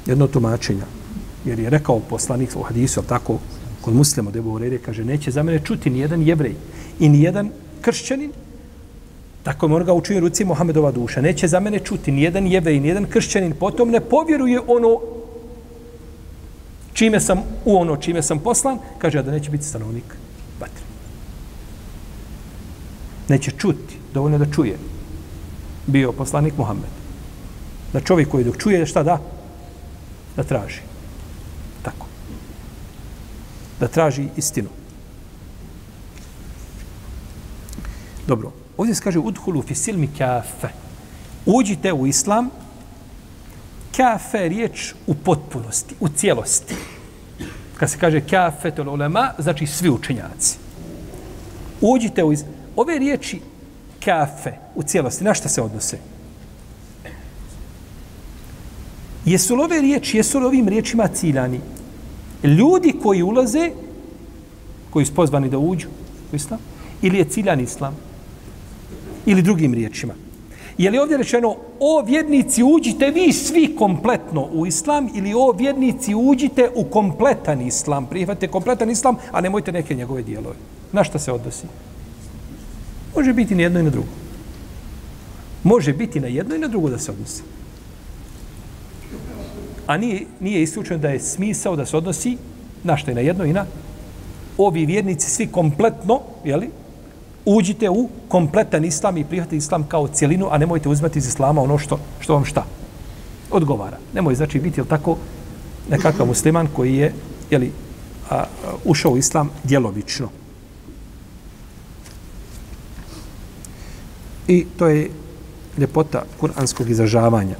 Jedno 0.05 0.27
tumačenja. 0.27 0.85
Jer 1.45 1.59
je 1.59 1.69
rekao 1.69 1.99
poslanik 1.99 2.49
u 2.55 2.63
hadisu, 2.63 2.99
ali 2.99 3.07
tako, 3.07 3.39
kod 3.81 3.95
muslima 3.95 4.31
debu 4.31 4.55
u 4.55 4.59
kaže, 4.85 5.05
neće 5.05 5.31
za 5.31 5.43
mene 5.43 5.59
čuti 5.59 5.89
ni 5.89 5.99
jedan 5.99 6.21
jevrej 6.21 6.55
i 6.99 7.09
ni 7.09 7.21
jedan 7.21 7.49
kršćanin 7.81 8.31
Tako 9.47 9.65
je 9.65 9.69
morga 9.69 9.93
učinio 9.93 10.21
ruci 10.21 10.45
Mohamedova 10.45 10.91
duša. 10.91 11.21
Neće 11.21 11.47
za 11.47 11.59
mene 11.59 11.79
čuti 11.79 12.11
ni 12.11 12.21
jedan 12.21 12.47
jevrej, 12.47 12.79
ni 12.79 12.87
jedan 12.87 13.05
kršćanin. 13.05 13.53
Potom 13.59 13.89
ne 13.89 13.99
povjeruje 13.99 14.59
ono 14.67 14.99
čime 16.97 17.19
sam, 17.19 17.43
u 17.65 17.77
ono 17.77 17.97
čime 17.97 18.23
sam 18.23 18.39
poslan. 18.39 18.79
Kaže, 18.97 19.21
da 19.23 19.31
neće 19.31 19.51
biti 19.51 19.65
stanovnik 19.65 20.17
vatre. 20.59 20.83
Neće 23.27 23.51
čuti. 23.51 23.97
Dovoljno 24.13 24.37
da 24.37 24.51
čuje. 24.51 24.77
Bio 25.87 26.11
poslanik 26.11 26.57
Muhammed. 26.57 26.89
Da 27.93 28.01
čovjek 28.01 28.29
koji 28.29 28.43
dok 28.43 28.57
čuje, 28.57 28.85
šta 28.85 29.03
da? 29.03 29.19
Da 30.35 30.43
traži. 30.43 30.81
Tako. 31.81 32.07
Da 33.79 33.87
traži 33.87 34.27
istinu. 34.37 34.69
Dobro. 38.27 38.51
Ovdje 38.77 38.95
se 38.95 39.03
kaže 39.03 39.19
udhulu 39.19 39.61
fi 39.61 39.75
silmi 39.75 40.09
kafe. 40.17 40.69
Uđite 41.45 41.93
u 41.93 42.07
islam 42.07 42.49
kafe 43.97 44.49
riječ 44.49 44.93
u 45.07 45.13
potpunosti, 45.13 45.95
u 45.99 46.07
cijelosti. 46.09 46.75
Kad 47.77 47.91
se 47.91 47.97
kaže 47.97 48.21
kafe 48.21 48.71
tol 48.71 48.89
ulema, 48.89 49.31
znači 49.39 49.67
svi 49.67 49.89
učenjaci. 49.89 50.57
Uđite 51.81 52.23
u 52.23 52.33
iz... 52.33 52.43
Ove 52.75 52.99
riječi 52.99 53.39
kafe 54.05 54.51
u 54.75 54.83
cijelosti, 54.83 55.23
na 55.23 55.33
šta 55.33 55.49
se 55.49 55.61
odnose? 55.61 55.97
Jesu 59.25 59.55
li 59.55 59.63
ove 59.63 59.81
riječi, 59.81 60.17
jesu 60.17 60.39
li 60.39 60.45
ovim 60.45 60.67
riječima 60.67 61.07
ciljani? 61.07 61.59
Ljudi 62.43 62.93
koji 63.03 63.23
ulaze, 63.23 63.71
koji 64.89 65.05
su 65.05 65.13
pozvani 65.13 65.49
da 65.49 65.57
uđu 65.57 65.87
u 66.33 66.35
islam, 66.35 66.59
ili 67.01 67.17
je 67.17 67.29
ciljan 67.29 67.59
islam? 67.59 68.07
ili 69.27 69.41
drugim 69.41 69.73
riječima. 69.73 70.13
Je 70.77 70.91
li 70.91 70.97
ovdje 70.97 71.17
rečeno, 71.17 71.55
o 71.79 72.01
vjednici 72.01 72.63
uđite 72.63 73.11
vi 73.11 73.33
svi 73.33 73.75
kompletno 73.75 74.47
u 74.53 74.65
islam 74.65 75.09
ili 75.13 75.33
o 75.33 75.51
vjednici 75.51 76.15
uđite 76.15 76.69
u 76.75 76.83
kompletan 76.83 77.61
islam, 77.61 78.05
prihvatite 78.05 78.47
kompletan 78.47 78.89
islam, 78.89 79.15
a 79.31 79.41
nemojte 79.41 79.71
neke 79.71 79.95
njegove 79.95 80.23
dijelove. 80.23 80.55
Na 80.91 81.03
šta 81.03 81.19
se 81.19 81.31
odnosi? 81.31 81.67
Može 83.15 83.33
biti 83.33 83.55
na 83.55 83.61
jedno 83.61 83.79
i 83.79 83.83
na 83.83 83.89
drugo. 83.89 84.07
Može 85.63 85.93
biti 85.93 86.19
na 86.19 86.27
jedno 86.27 86.55
i 86.55 86.59
na 86.59 86.67
drugo 86.67 86.89
da 86.89 86.99
se 86.99 87.11
odnosi. 87.11 87.43
A 89.87 89.97
nije, 89.97 90.25
nije 90.39 90.63
isključeno 90.63 90.99
da 90.99 91.09
je 91.09 91.19
smisao 91.19 91.75
da 91.75 91.85
se 91.85 91.97
odnosi 91.97 92.37
na 92.83 92.97
šta 92.97 93.11
je 93.11 93.15
na 93.15 93.21
jedno 93.21 93.45
i 93.45 93.53
na 93.53 93.65
ovi 94.57 94.85
vjernici 94.85 95.29
svi 95.29 95.47
kompletno, 95.47 96.21
jeli, 96.45 96.69
uđite 97.55 97.89
u 97.89 98.09
kompletan 98.27 98.85
islam 98.85 99.17
i 99.17 99.23
prihvatite 99.23 99.57
islam 99.57 99.83
kao 99.87 100.07
cjelinu, 100.07 100.47
a 100.51 100.57
nemojte 100.57 100.89
uzmati 100.89 101.19
iz 101.19 101.27
islama 101.27 101.61
ono 101.61 101.77
što, 101.77 101.99
što 102.19 102.33
vam 102.33 102.45
šta 102.45 102.65
odgovara. 103.51 103.97
Nemoj 104.13 104.35
znači 104.35 104.59
biti 104.59 104.79
ili 104.79 104.89
tako 104.89 105.17
nekakav 105.89 106.27
musliman 106.27 106.67
koji 106.75 106.95
je 106.95 107.13
jeli, 107.51 107.71
a, 108.29 108.35
a, 108.35 108.45
ušao 108.85 109.11
u 109.11 109.17
islam 109.17 109.49
djelovično. 109.63 110.29
I 114.47 114.65
to 114.77 114.87
je 114.87 115.09
ljepota 115.77 116.23
kuranskog 116.39 116.89
izražavanja. 116.89 117.55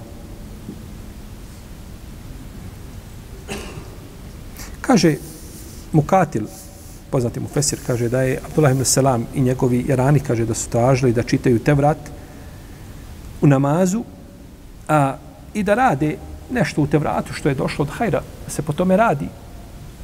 Kaže 4.82 5.16
Mukatil, 5.92 6.44
poznati 7.12 7.40
mu 7.40 7.48
Fesir, 7.48 7.80
kaže 7.88 8.10
da 8.10 8.22
je 8.22 8.40
Abdullah 8.46 8.72
ibn 8.72 8.86
Selam 8.86 9.26
i 9.36 9.42
njegovi 9.42 9.86
jarani, 9.88 10.20
kaže 10.20 10.46
da 10.46 10.54
su 10.54 10.70
tražili 10.70 11.14
da 11.14 11.24
čitaju 11.24 11.60
te 11.60 11.74
vrat 11.74 11.98
u 13.42 13.48
namazu 13.48 14.04
a, 14.88 15.16
i 15.54 15.64
da 15.64 15.74
rade 15.74 16.18
nešto 16.52 16.82
u 16.82 16.88
te 16.88 16.98
vratu 16.98 17.34
što 17.34 17.50
je 17.50 17.56
došlo 17.56 17.84
od 17.84 17.90
hajra, 17.90 18.22
da 18.46 18.52
se 18.52 18.62
po 18.62 18.74
tome 18.74 18.98
radi. 18.98 19.28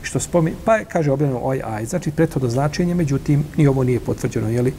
Što 0.01 0.19
spomi, 0.19 0.53
pa 0.65 0.75
je, 0.75 0.85
kaže 0.85 1.11
objavljeno 1.11 1.39
ovaj 1.39 1.61
aj, 1.65 1.85
znači 1.85 2.11
prethodno 2.11 2.49
značenje, 2.49 2.95
međutim, 2.95 3.45
ni 3.57 3.67
ovo 3.67 3.83
nije 3.83 3.99
potvrđeno, 3.99 4.49
jeli? 4.49 4.73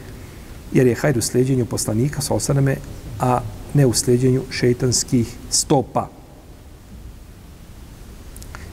jer 0.75 0.87
je 0.87 0.95
hajr 0.95 1.18
u 1.18 1.22
sljeđenju 1.22 1.66
poslanika 1.66 2.20
sa 2.20 2.35
osaname, 2.35 2.77
a 3.20 3.41
ne 3.75 3.87
u 3.87 3.93
sljeđenju 3.93 4.43
šeitanskih 4.51 5.37
stopa. 5.51 6.09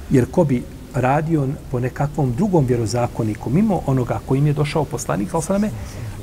Jer 0.09 0.25
ko 0.31 0.43
bi 0.43 0.63
radio 0.95 1.47
po 1.71 1.79
nekakvom 1.79 2.33
drugom 2.33 2.65
vjerozakoniku, 2.65 3.49
mimo 3.49 3.81
onoga 3.85 4.19
kojim 4.25 4.47
je 4.47 4.53
došao 4.53 4.85
poslanik, 4.85 5.29
salame, 5.41 5.69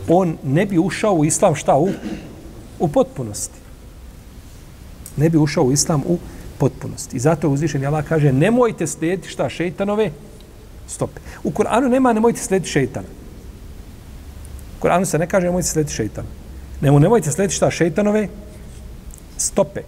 on 0.08 0.36
ne 0.44 0.66
bi 0.66 0.78
ušao 0.78 1.14
u 1.14 1.24
islam 1.24 1.54
šta 1.54 1.76
u, 1.76 1.88
u 2.78 2.88
potpunosti. 2.88 3.58
Ne 5.16 5.28
bi 5.28 5.38
ušao 5.38 5.64
u 5.64 5.72
islam 5.72 6.02
u 6.06 6.18
potpunosti. 6.58 7.16
I 7.16 7.20
zato 7.20 7.48
uzvišen 7.48 7.86
Allah 7.86 8.04
kaže, 8.04 8.32
nemojte 8.32 8.86
slijediti 8.86 9.28
šta 9.28 9.48
šeitanove 9.48 10.10
stope. 10.86 11.20
U 11.44 11.50
Kur'anu 11.50 11.88
nema 11.88 12.12
nemojte 12.12 12.40
slijediti 12.40 12.70
šeitana. 12.70 13.06
U 14.78 14.84
Kur'anu 14.84 15.04
se 15.04 15.18
ne 15.18 15.26
kaže 15.26 15.46
nemojte 15.46 15.68
slijediti 15.68 15.94
šeitana. 15.94 16.28
Nemo, 16.80 16.98
nemojte 16.98 17.32
slijediti 17.32 17.56
šta 17.56 17.70
šeitanove 17.70 18.28
stope. 19.36 19.82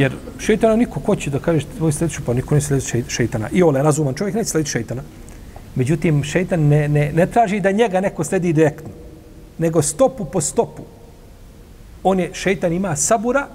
Jer 0.00 0.14
šeitana 0.38 0.76
niko 0.76 1.00
ko 1.00 1.16
će 1.16 1.30
da 1.30 1.38
kaže 1.38 1.66
tvoj 1.76 1.92
sljedeću, 1.92 2.22
pa 2.26 2.34
niko 2.34 2.54
ne 2.54 2.60
sledi 2.60 3.04
šeitana. 3.08 3.48
I 3.52 3.62
ole, 3.62 3.82
razuman 3.82 4.14
čovjek 4.14 4.34
neće 4.34 4.50
slediti 4.50 4.70
šeitana. 4.70 5.02
Međutim, 5.74 6.22
šeitan 6.24 6.60
ne, 6.68 6.88
ne, 6.88 7.12
ne 7.12 7.26
traži 7.26 7.60
da 7.60 7.70
njega 7.70 8.00
neko 8.00 8.24
sledi 8.24 8.52
direktno, 8.52 8.90
nego 9.58 9.82
stopu 9.82 10.24
po 10.24 10.40
stopu. 10.40 10.82
On 12.02 12.20
je, 12.20 12.30
šeitan 12.32 12.72
ima 12.72 12.96
sabura 12.96 13.46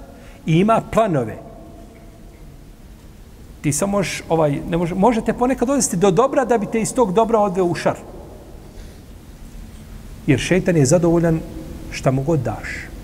i 0.46 0.60
ima 0.60 0.82
planove. 0.92 1.38
Ti 3.62 3.74
samo 3.74 3.98
možeš, 3.98 4.24
ovaj, 4.30 4.60
ne 4.70 4.78
može, 4.78 4.96
možete 4.96 5.34
ponekad 5.34 5.70
odvesti 5.70 5.98
do 5.98 6.12
dobra 6.12 6.46
da 6.46 6.58
bi 6.58 6.66
te 6.72 6.82
iz 6.82 6.94
tog 6.94 7.14
dobra 7.14 7.40
odveo 7.40 7.66
u 7.66 7.76
šar. 7.76 7.98
Jer 10.28 10.40
šeitan 10.40 10.78
je 10.78 10.86
zadovoljan 10.86 11.40
šta 11.92 12.12
mu 12.12 12.24
god 12.24 12.40
daš 12.40 12.95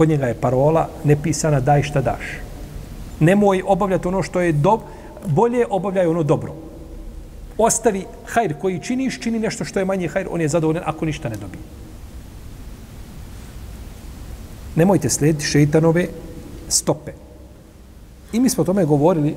kod 0.00 0.08
njega 0.08 0.26
je 0.26 0.34
parola 0.40 0.88
nepisana 1.04 1.58
daj 1.60 1.82
šta 1.82 2.00
daš. 2.00 2.24
Nemoj 3.20 3.62
obavljati 3.66 4.08
ono 4.08 4.22
što 4.22 4.40
je 4.40 4.52
do, 4.52 4.78
bolje 5.26 5.66
obavljaj 5.70 6.06
ono 6.06 6.22
dobro. 6.22 6.54
Ostavi 7.58 8.06
hajr 8.26 8.54
koji 8.60 8.78
činiš, 8.78 9.20
čini 9.20 9.38
nešto 9.38 9.64
što 9.64 9.78
je 9.78 9.84
manje 9.84 10.08
hajr, 10.08 10.28
on 10.30 10.40
je 10.40 10.48
zadovoljan 10.48 10.84
ako 10.86 11.04
ništa 11.04 11.28
ne 11.28 11.36
dobije. 11.36 11.60
Nemojte 14.76 15.10
slijediti 15.10 15.44
šeitanove 15.44 16.06
stope. 16.68 17.12
I 18.32 18.40
mi 18.40 18.48
smo 18.48 18.62
o 18.62 18.64
tome 18.64 18.84
govorili 18.84 19.36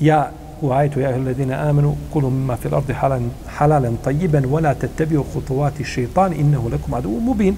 ja 0.00 0.30
u 0.60 0.72
ajetu 0.72 1.00
ja 1.00 1.16
ledine 1.16 1.54
amenu 1.54 1.96
kulu 2.12 2.30
mima 2.30 2.56
fil 2.56 2.74
ardi 2.74 2.92
halan, 2.92 3.30
halalen 3.46 3.96
tajiben 3.96 4.44
wala 4.44 4.74
te 4.74 4.88
tebio 4.88 5.24
hutuvati 5.34 5.84
šeitan 5.84 6.32
innehu 6.32 6.68
lekum 6.68 6.94
adu 6.94 7.20
mubin. 7.20 7.56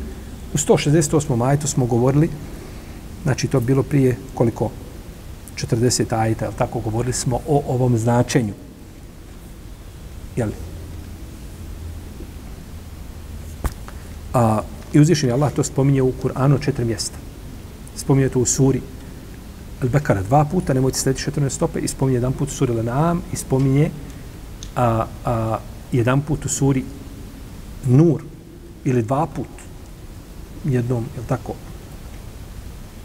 U 0.55 0.57
168. 0.57 1.36
majetu 1.36 1.66
smo 1.66 1.86
govorili, 1.86 2.30
znači 3.22 3.49
to 3.49 3.61
bilo 3.61 3.82
prije 3.82 4.16
koliko? 4.34 4.70
40 5.57 6.16
ajeta, 6.18 6.44
ali 6.44 6.55
tako 6.59 6.80
govorili 6.80 7.12
smo 7.12 7.40
o 7.49 7.62
ovom 7.68 7.99
značenju. 7.99 8.53
Jel? 10.36 10.51
A, 14.34 14.62
I 14.92 15.01
uzvišen 15.01 15.28
je 15.28 15.32
Allah 15.32 15.53
to 15.53 15.64
spominje 15.64 16.03
u 16.03 16.12
Kur'anu 16.22 16.61
četiri 16.61 16.84
mjesta. 16.84 17.18
Spominje 17.96 18.28
to 18.28 18.40
u 18.40 18.46
suri 18.46 18.80
Al-Bekara 19.82 20.22
dva 20.22 20.44
puta, 20.44 20.74
nemojte 20.74 20.99
slediti 20.99 21.24
četvrne 21.24 21.51
stope, 21.51 21.80
i 21.80 21.88
spominje 21.88 22.16
jedan 22.16 22.32
put 22.32 22.49
u 22.49 22.53
suri 22.53 22.72
Al-Naam, 22.72 23.20
i 23.32 23.36
spominje 23.36 23.90
a, 24.76 25.07
a, 25.24 25.59
jedan 25.92 26.20
put 26.20 26.44
u 26.44 26.49
suri 26.49 26.84
Nur, 27.86 28.22
ili 28.84 29.03
dva 29.03 29.26
put 29.26 29.58
jednom, 30.65 31.05
je 31.17 31.23
tako? 31.29 31.55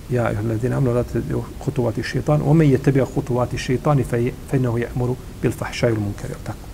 Ja, 0.10 0.30
je 0.30 0.42
ladina 0.42 0.78
amno, 0.78 0.94
rate 0.94 1.22
hutuvati 1.66 2.04
šeitan, 2.04 2.42
ome 2.46 2.68
je 2.70 2.78
tebi 2.78 3.02
hutuvati 3.16 3.58
šeitan 3.58 4.00
i 4.00 4.04
fejnehu 4.50 4.78
je 4.78 4.90
emuru 4.96 5.16
bil 5.42 5.52
fahšaju 5.52 6.00
munkar, 6.00 6.30
je 6.30 6.38
tako? 6.44 6.68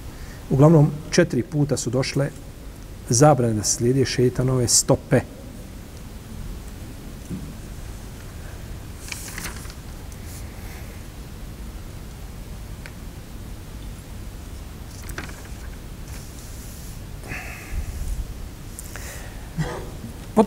Uglavnom, 0.50 0.92
četiri 1.12 1.44
puta 1.44 1.78
su 1.78 1.90
došle 1.90 2.30
zabrane 3.10 3.54
da 3.54 3.64
slijede 3.64 4.06
šeitanove 4.06 4.68
stope. 4.68 5.22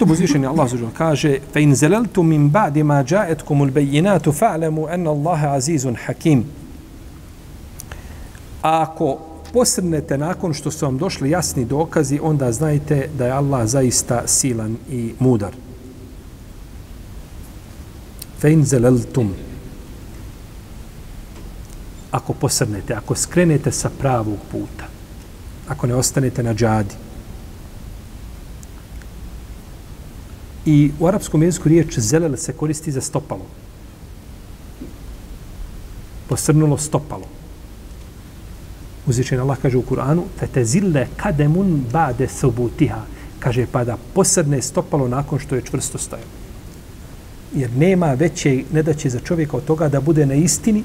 Potom 0.03 0.13
uzvišeni 0.13 0.47
Allah 0.47 0.67
zužel 0.69 0.89
kaže 0.99 1.39
fa 1.53 1.61
in 1.61 1.75
zalaltu 1.79 2.23
min 2.23 2.51
ba'di 2.51 2.83
ma 2.83 3.05
ja'atkum 3.07 3.61
al-bayyinatu 3.63 4.33
fa'lamu 4.35 4.89
anna 4.91 5.11
Allah 5.11 5.45
azizun 5.55 5.95
hakim. 5.95 6.43
Ako 8.63 9.19
posrnete 9.53 10.19
nakon 10.19 10.55
što 10.55 10.71
su 10.71 10.87
vam 10.87 10.99
došli 10.99 11.31
jasni 11.31 11.65
dokazi, 11.65 12.19
onda 12.23 12.53
znajte 12.53 13.09
da 13.19 13.27
je 13.27 13.33
Allah 13.33 13.67
zaista 13.67 14.23
silan 14.27 14.77
i 14.91 15.15
mudar. 15.19 15.53
Fein 18.41 18.65
zeleltum. 18.65 19.35
Ako 22.11 22.33
posrnete, 22.33 22.95
ako 22.95 23.15
skrenete 23.15 23.73
sa 23.73 23.91
pravog 23.99 24.39
puta, 24.53 24.85
ako 25.69 25.87
ne 25.87 25.95
ostanete 25.95 26.43
na 26.43 26.55
džadi. 26.55 27.12
I 30.67 30.91
u 31.01 31.07
arapskom 31.07 31.43
jeziku 31.43 31.69
riječ 31.69 31.99
zelel 31.99 32.37
se 32.37 32.53
koristi 32.53 32.93
za 32.93 33.01
stopalo. 33.01 33.47
Posrnulo 36.29 36.79
stopalo. 36.79 37.27
Uzvičen 39.07 39.41
Allah 39.41 39.59
kaže 39.63 39.79
u 39.79 39.83
Kur'anu 39.83 40.23
fetezille 40.39 41.07
kademun 41.17 41.85
bade 41.93 42.29
subutiha. 42.29 43.03
Kaže 43.39 43.67
pa 43.73 43.85
da 43.85 43.97
posrne 44.15 44.63
stopalo 44.63 45.09
nakon 45.09 45.39
što 45.39 45.55
je 45.55 45.63
čvrsto 45.63 45.99
stajalo. 45.99 46.31
Jer 47.55 47.71
nema 47.77 48.15
veće 48.15 48.63
nedaće 48.73 49.11
za 49.11 49.21
čovjeka 49.21 49.57
od 49.57 49.65
toga 49.65 49.89
da 49.89 50.01
bude 50.01 50.27
na 50.27 50.35
istini 50.35 50.85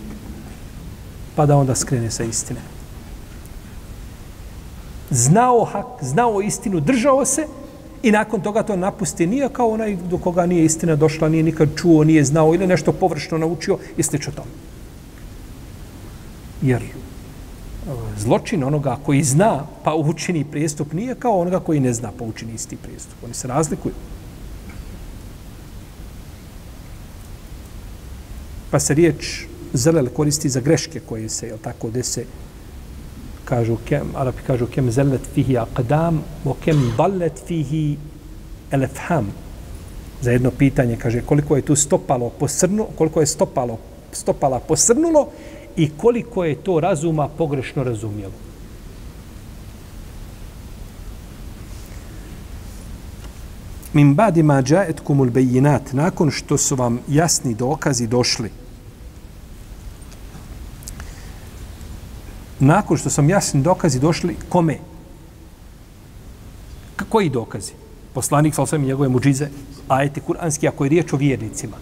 pa 1.36 1.46
da 1.46 1.58
onda 1.58 1.76
skrene 1.76 2.12
sa 2.12 2.24
istine. 2.24 2.60
Znao 5.10 5.66
hak, 5.66 5.86
znao 6.02 6.42
istinu, 6.42 6.80
držao 6.80 7.26
se 7.26 7.46
i 8.04 8.12
nakon 8.12 8.42
toga 8.42 8.64
to 8.64 8.76
napusti. 8.76 9.28
Nije 9.28 9.50
kao 9.50 9.70
onaj 9.70 9.96
do 9.96 10.18
koga 10.18 10.46
nije 10.46 10.66
istina 10.66 10.96
došla, 10.96 11.30
nije 11.30 11.44
nikad 11.44 11.70
čuo, 11.76 12.04
nije 12.04 12.24
znao 12.24 12.54
ili 12.54 12.68
nešto 12.68 12.92
površno 12.92 13.38
naučio 13.38 13.78
i 13.98 14.04
slično 14.04 14.34
tome. 14.34 14.52
Jer 16.62 16.82
e, 16.82 16.88
zločin 18.18 18.64
onoga 18.64 18.98
koji 19.06 19.24
zna 19.24 19.66
pa 19.84 19.96
učini 19.96 20.44
prijestup 20.44 20.94
nije 20.94 21.16
kao 21.16 21.40
onoga 21.40 21.60
koji 21.60 21.80
ne 21.80 21.94
zna 21.94 22.12
pa 22.18 22.24
učini 22.24 22.54
isti 22.54 22.78
prijestup. 22.78 23.24
Oni 23.24 23.34
se 23.34 23.48
razlikuju. 23.48 23.94
Pa 28.72 28.80
se 28.80 28.94
riječ 28.94 29.46
zelel 29.74 30.08
koristi 30.10 30.50
za 30.50 30.60
greške 30.60 31.00
koje 31.00 31.30
se, 31.30 31.48
jel 31.48 31.58
tako, 31.58 31.90
dese, 31.90 32.26
kažu, 33.48 33.78
kem, 33.88 34.12
Arapi 34.16 34.44
kažu, 34.48 34.68
kem 34.68 34.92
zellet 34.92 35.28
fihi 35.34 35.58
aqdam, 35.58 36.22
o 36.46 36.56
kem 36.64 36.82
ballet 36.98 37.40
fihi 37.48 37.98
elefham. 38.72 39.32
Za 40.22 40.32
jedno 40.32 40.52
pitanje, 40.52 40.98
kaže, 40.98 41.22
koliko 41.22 41.56
je 41.56 41.62
tu 41.62 41.76
stopalo 41.76 42.30
posrnulo, 42.30 42.90
koliko 42.98 43.22
je 43.22 43.28
stopalo, 43.28 43.78
stopala 44.12 44.60
posrnulo 44.60 45.28
i 45.76 45.90
koliko 45.98 46.44
je 46.46 46.56
to 46.56 46.80
razuma 46.80 47.28
pogrešno 47.28 47.84
razumjelo. 47.84 48.34
Min 53.94 54.14
badi 54.16 54.44
ma 54.44 54.62
džaetkumul 54.62 55.30
bejinat, 55.30 55.94
nakon 55.94 56.32
što 56.32 56.58
su 56.58 56.76
vam 56.76 57.00
jasni 57.08 57.54
dokazi 57.56 58.08
došli, 58.08 58.50
nakon 62.60 62.98
što 62.98 63.10
sam 63.10 63.30
jasni 63.30 63.62
dokazi 63.62 64.00
došli, 64.00 64.36
kome? 64.50 64.78
K 66.96 67.04
koji 67.10 67.30
dokazi? 67.30 67.74
Poslanik 68.14 68.56
sa 68.56 68.62
osvijem 68.62 68.86
njegove 68.86 69.10
muđize, 69.10 69.50
ajeti 69.88 70.22
kuranski, 70.22 70.68
ako 70.68 70.86
je 70.86 70.90
riječ 70.90 71.14
o 71.14 71.18
vjernicima. 71.18 71.78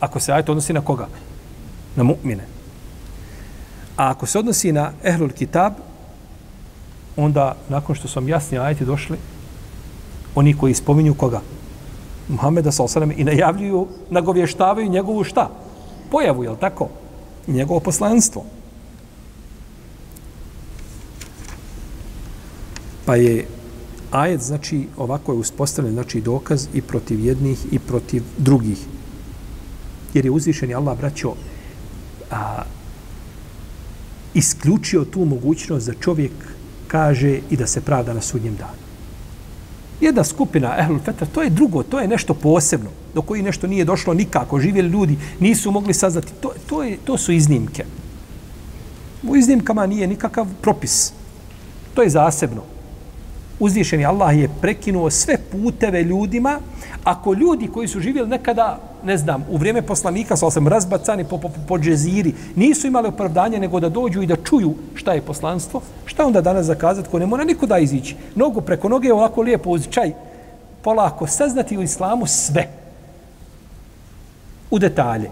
Ako 0.00 0.20
se 0.20 0.32
ajet 0.32 0.48
odnosi 0.48 0.72
na 0.72 0.80
koga? 0.80 1.08
Na 1.96 2.04
mu'mine. 2.04 2.42
A 3.96 4.10
ako 4.10 4.26
se 4.26 4.38
odnosi 4.38 4.72
na 4.72 4.92
ehlul 5.04 5.30
kitab, 5.30 5.72
onda 7.16 7.56
nakon 7.68 7.94
što 7.94 8.08
sam 8.08 8.28
jasni 8.28 8.58
ajeti 8.58 8.84
došli, 8.84 9.18
oni 10.34 10.56
koji 10.56 10.74
spominju 10.74 11.14
koga? 11.14 11.40
Muhammeda 12.28 12.72
sa 12.72 12.82
osanem 12.82 13.12
i 13.16 13.24
najavljuju, 13.24 13.86
nagovještavaju 14.10 14.88
njegovu 14.88 15.24
šta? 15.24 15.50
Pojavu, 16.10 16.44
je 16.44 16.56
tako? 16.60 16.88
Njegovo 17.46 17.80
poslanstvo. 17.80 18.44
Pa 23.06 23.16
je 23.16 23.46
ajet, 24.10 24.40
znači, 24.40 24.86
ovako 24.96 25.32
je 25.32 25.38
uspostavljen, 25.38 25.94
znači, 25.94 26.20
dokaz 26.20 26.66
i 26.74 26.82
protiv 26.82 27.20
jednih 27.20 27.58
i 27.72 27.78
protiv 27.78 28.22
drugih. 28.38 28.78
Jer 30.14 30.24
je 30.24 30.30
uzvišen 30.30 30.74
Allah, 30.74 30.98
braćo, 30.98 31.34
a, 32.30 32.62
isključio 34.34 35.04
tu 35.04 35.24
mogućnost 35.24 35.86
da 35.86 35.94
čovjek 35.94 36.32
kaže 36.88 37.40
i 37.50 37.56
da 37.56 37.66
se 37.66 37.80
pravda 37.80 38.14
na 38.14 38.20
sudnjem 38.20 38.56
danu. 38.56 38.86
Jedna 40.00 40.24
skupina 40.24 40.74
Ehlul 40.78 40.98
Fetra, 41.04 41.26
to 41.26 41.42
je 41.42 41.50
drugo, 41.50 41.82
to 41.82 42.00
je 42.00 42.08
nešto 42.08 42.34
posebno, 42.34 42.90
do 43.14 43.22
koji 43.22 43.42
nešto 43.42 43.66
nije 43.66 43.84
došlo 43.84 44.14
nikako, 44.14 44.60
živjeli 44.60 44.88
ljudi, 44.88 45.16
nisu 45.40 45.70
mogli 45.70 45.94
saznati, 45.94 46.32
to, 46.40 46.52
to, 46.66 46.82
je, 46.82 46.98
to 47.04 47.18
su 47.18 47.32
iznimke. 47.32 47.84
U 49.22 49.36
iznimkama 49.36 49.86
nije 49.86 50.06
nikakav 50.06 50.46
propis. 50.62 51.12
To 51.94 52.02
je 52.02 52.10
zasebno 52.10 52.75
uzvišeni 53.60 54.06
Allah 54.06 54.38
je 54.38 54.48
prekinuo 54.60 55.10
sve 55.10 55.38
puteve 55.52 56.02
ljudima, 56.02 56.58
ako 57.04 57.34
ljudi 57.34 57.68
koji 57.68 57.88
su 57.88 58.00
živjeli 58.00 58.28
nekada, 58.28 58.78
ne 59.04 59.16
znam, 59.16 59.44
u 59.50 59.56
vrijeme 59.56 59.82
poslanika, 59.82 60.36
sa 60.36 60.50
sam 60.50 60.68
razbacani 60.68 61.24
po, 61.24 61.38
po, 61.38 61.50
po 61.68 61.78
džeziri, 61.78 62.34
nisu 62.56 62.86
imali 62.86 63.08
opravdanje 63.08 63.58
nego 63.58 63.80
da 63.80 63.88
dođu 63.88 64.22
i 64.22 64.26
da 64.26 64.36
čuju 64.36 64.74
šta 64.94 65.12
je 65.12 65.22
poslanstvo, 65.22 65.80
šta 66.04 66.26
onda 66.26 66.40
danas 66.40 66.66
zakazati 66.66 67.08
ko 67.10 67.18
ne 67.18 67.26
mora 67.26 67.44
nikuda 67.44 67.78
izići? 67.78 68.16
Nogu 68.34 68.60
preko 68.60 68.88
noge 68.88 69.12
ovako 69.12 69.42
lijepo 69.42 69.70
uz 69.70 69.88
čaj, 69.90 70.12
polako 70.82 71.26
saznati 71.26 71.78
u 71.78 71.82
islamu 71.82 72.26
sve. 72.26 72.68
U 74.70 74.78
detalje 74.78 75.30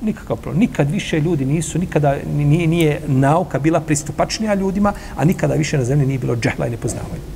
nikakav 0.00 0.36
problem. 0.36 0.60
Nikad 0.60 0.90
više 0.90 1.20
ljudi 1.20 1.44
nisu, 1.44 1.78
nikada 1.78 2.16
nije, 2.36 2.66
nije 2.66 3.00
nauka 3.06 3.58
bila 3.58 3.80
pristupačnija 3.80 4.54
ljudima, 4.54 4.92
a 5.16 5.24
nikada 5.24 5.54
više 5.54 5.78
na 5.78 5.84
zemlji 5.84 6.06
nije 6.06 6.18
bilo 6.18 6.36
džehla 6.36 6.66
i 6.66 6.70
nepoznavanja. 6.70 7.33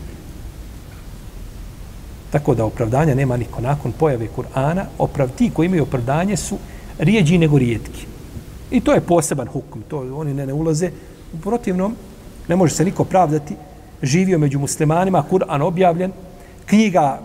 Tako 2.31 2.55
da 2.55 2.65
opravdanja 2.65 3.15
nema 3.15 3.37
niko. 3.37 3.61
Nakon 3.61 3.93
pojave 3.93 4.29
Kur'ana, 4.37 4.85
oprav, 4.99 5.29
ti 5.31 5.51
koji 5.55 5.67
imaju 5.67 5.83
opravdanje 5.83 6.37
su 6.37 6.59
rijeđi 6.99 7.39
nego 7.39 7.59
rijetki. 7.59 8.07
I 8.71 8.81
to 8.81 8.93
je 8.93 9.01
poseban 9.01 9.49
hukm, 9.49 9.81
To 9.89 9.99
oni 10.15 10.35
ne, 10.35 10.47
ne 10.47 10.53
ulaze. 10.53 10.91
U 11.35 11.39
protivnom, 11.41 11.95
ne 12.49 12.57
može 12.57 12.75
se 12.75 12.85
niko 12.85 13.05
pravdati. 13.05 13.55
Živio 14.03 14.39
među 14.39 14.59
muslimanima, 14.59 15.25
Kur'an 15.31 15.63
objavljen, 15.63 16.13
knjiga, 16.67 17.21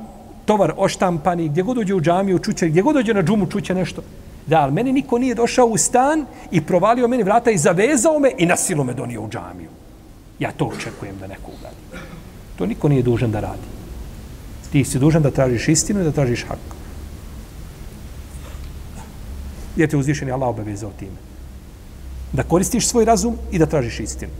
tovar 0.46 0.74
oštampani, 0.78 1.50
gdje 1.50 1.64
god 1.64 1.76
dođe 1.76 1.96
u 1.96 2.02
džamiju, 2.02 2.40
čuće, 2.40 2.68
gdje 2.68 2.82
god 2.82 2.96
dođe 2.96 3.14
na 3.14 3.24
džumu, 3.24 3.48
čuće 3.48 3.76
nešto. 3.76 4.02
Da, 4.48 4.62
ali 4.62 4.72
meni 4.72 4.92
niko 4.92 5.18
nije 5.18 5.36
došao 5.36 5.66
u 5.66 5.78
stan 5.78 6.26
i 6.52 6.62
provalio 6.62 7.08
meni 7.08 7.24
vrata 7.24 7.52
i 7.52 7.58
zavezao 7.58 8.20
me 8.20 8.32
i 8.38 8.46
nasilo 8.46 8.84
me 8.84 8.94
donio 8.94 9.22
u 9.22 9.30
džamiju. 9.30 9.70
Ja 10.40 10.52
to 10.52 10.66
očekujem 10.66 11.16
da 11.20 11.28
neko 11.28 11.52
uradi. 11.60 12.06
To 12.56 12.66
niko 12.66 12.90
nije 12.90 13.04
dužan 13.04 13.32
da 13.32 13.40
radi. 13.40 13.83
Ti 14.74 14.82
si 14.86 15.00
dužan 15.00 15.22
da 15.22 15.32
tražiš 15.32 15.68
istinu 15.70 16.02
i 16.02 16.04
da 16.04 16.12
tražiš 16.12 16.46
hak. 16.50 16.58
Jer 19.76 19.90
te 19.90 19.98
uzvišen 19.98 20.28
je 20.28 20.34
Allah 20.34 20.50
obavezao 20.50 20.92
time. 21.00 21.20
Da 22.34 22.44
koristiš 22.44 22.88
svoj 22.88 23.06
razum 23.06 23.38
i 23.52 23.60
da 23.62 23.66
tražiš 23.66 24.00
istinu. 24.00 24.32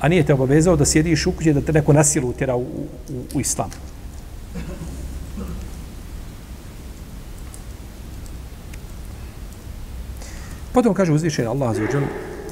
A 0.00 0.08
nije 0.08 0.24
te 0.26 0.34
obavezao 0.34 0.76
da 0.76 0.86
sjediš 0.88 1.26
u 1.26 1.32
kuće 1.32 1.52
da 1.52 1.60
te 1.60 1.72
neko 1.72 1.92
nasilu 1.92 2.28
utjera 2.28 2.56
u, 2.56 2.62
u, 2.62 2.88
u 3.34 3.40
islam. 3.40 3.70
Potom 10.72 10.94
kaže 10.94 11.12
uzvišen 11.12 11.48
Allah 11.48 11.76
za 11.76 11.82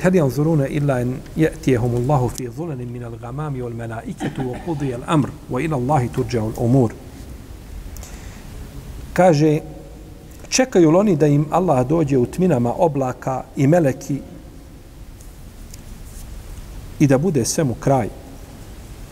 هل 0.03 0.15
ينظرون 0.15 0.61
إلا 0.61 1.01
أن 1.01 1.17
يأتيهم 1.37 1.95
الله 1.95 2.27
في 2.27 2.49
ظلل 2.49 2.87
من 2.87 3.03
الغمام 3.03 3.61
والملائكة 3.61 4.47
وقضي 4.47 4.95
الأمر 4.95 5.29
وإلى 5.49 5.75
الله 5.75 6.07
ترجع 6.07 6.47
الأمور 6.47 6.93
kaže 9.13 9.59
čekaju 10.49 10.97
oni 10.97 11.15
da 11.15 11.27
im 11.27 11.45
Allah 11.51 11.87
dođe 11.87 12.17
u 12.17 12.25
tminama 12.25 12.73
oblaka 12.77 13.43
i 13.55 13.67
meleki 13.67 14.19
i 16.99 17.07
da 17.07 17.17
bude 17.17 17.45
svemu 17.45 17.73
kraj 17.73 18.09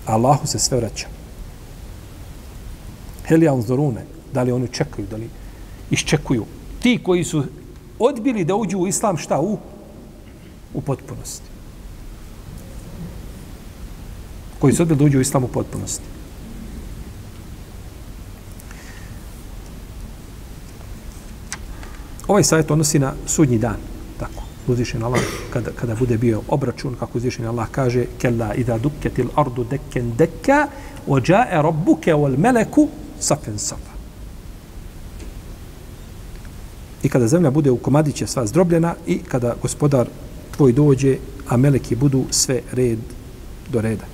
Allahu 0.05 0.47
se 0.47 0.59
sve 0.59 0.77
vraća 0.77 1.07
hel 3.25 3.39
yanzurune 3.39 4.01
da 4.33 4.43
li 4.43 4.51
oni 4.51 4.67
čekaju 4.67 5.07
da 5.11 5.17
li 5.17 5.29
iščekuju 5.91 6.45
ti 6.81 6.99
koji 7.03 7.23
su 7.23 7.43
odbili 7.99 8.45
da 8.45 8.55
uđu 8.55 8.77
u 8.77 8.87
islam 8.87 9.17
šta 9.17 9.41
u 9.41 9.57
u 10.74 10.80
potpunosti. 10.80 11.50
Koji 14.58 14.74
su 14.74 14.82
odbili 14.82 14.98
da 14.98 15.04
uđu 15.04 15.18
u 15.18 15.20
islam 15.20 15.44
u 15.44 15.48
potpunosti. 15.48 16.04
Ovaj 22.28 22.44
savjet 22.44 22.70
odnosi 22.70 22.98
na 22.98 23.12
sudnji 23.26 23.58
dan. 23.58 23.76
Tako. 24.18 24.42
uzvišen 24.66 25.02
Allah 25.02 25.20
kada, 25.52 25.70
kada 25.70 25.94
bude 25.94 26.18
bio 26.18 26.42
obračun, 26.48 26.96
kako 26.98 27.18
uzvišen 27.18 27.46
Allah 27.46 27.68
kaže, 27.70 28.04
kella 28.18 28.54
idha 28.54 28.78
dukketil 28.78 29.28
ardu 29.36 29.64
dekken 29.64 30.12
dekka, 30.18 30.68
ođae 31.06 31.62
rabbuke 31.62 32.14
wal 32.14 32.36
meleku 32.38 32.88
safen 33.20 33.58
safa. 33.58 33.94
I 37.02 37.08
kada 37.08 37.28
zemlja 37.28 37.50
bude 37.50 37.70
u 37.70 37.76
komadiće 37.76 38.26
sva 38.26 38.46
zdrobljena 38.46 38.94
i 39.06 39.18
kada 39.18 39.54
gospodar 39.62 40.08
tvoj 40.56 40.72
dođe, 40.72 41.16
a 41.48 41.56
meleki 41.56 41.96
budu 41.96 42.24
sve 42.30 42.60
red 42.72 42.98
do 43.72 43.80
reda. 43.80 44.04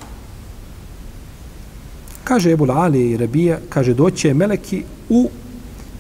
Kaže 2.24 2.50
Ebul 2.50 2.70
Ali 2.70 3.10
i 3.10 3.16
Rabija, 3.16 3.58
kaže 3.68 3.94
doće 3.94 4.34
meleki 4.34 4.84
u 5.08 5.30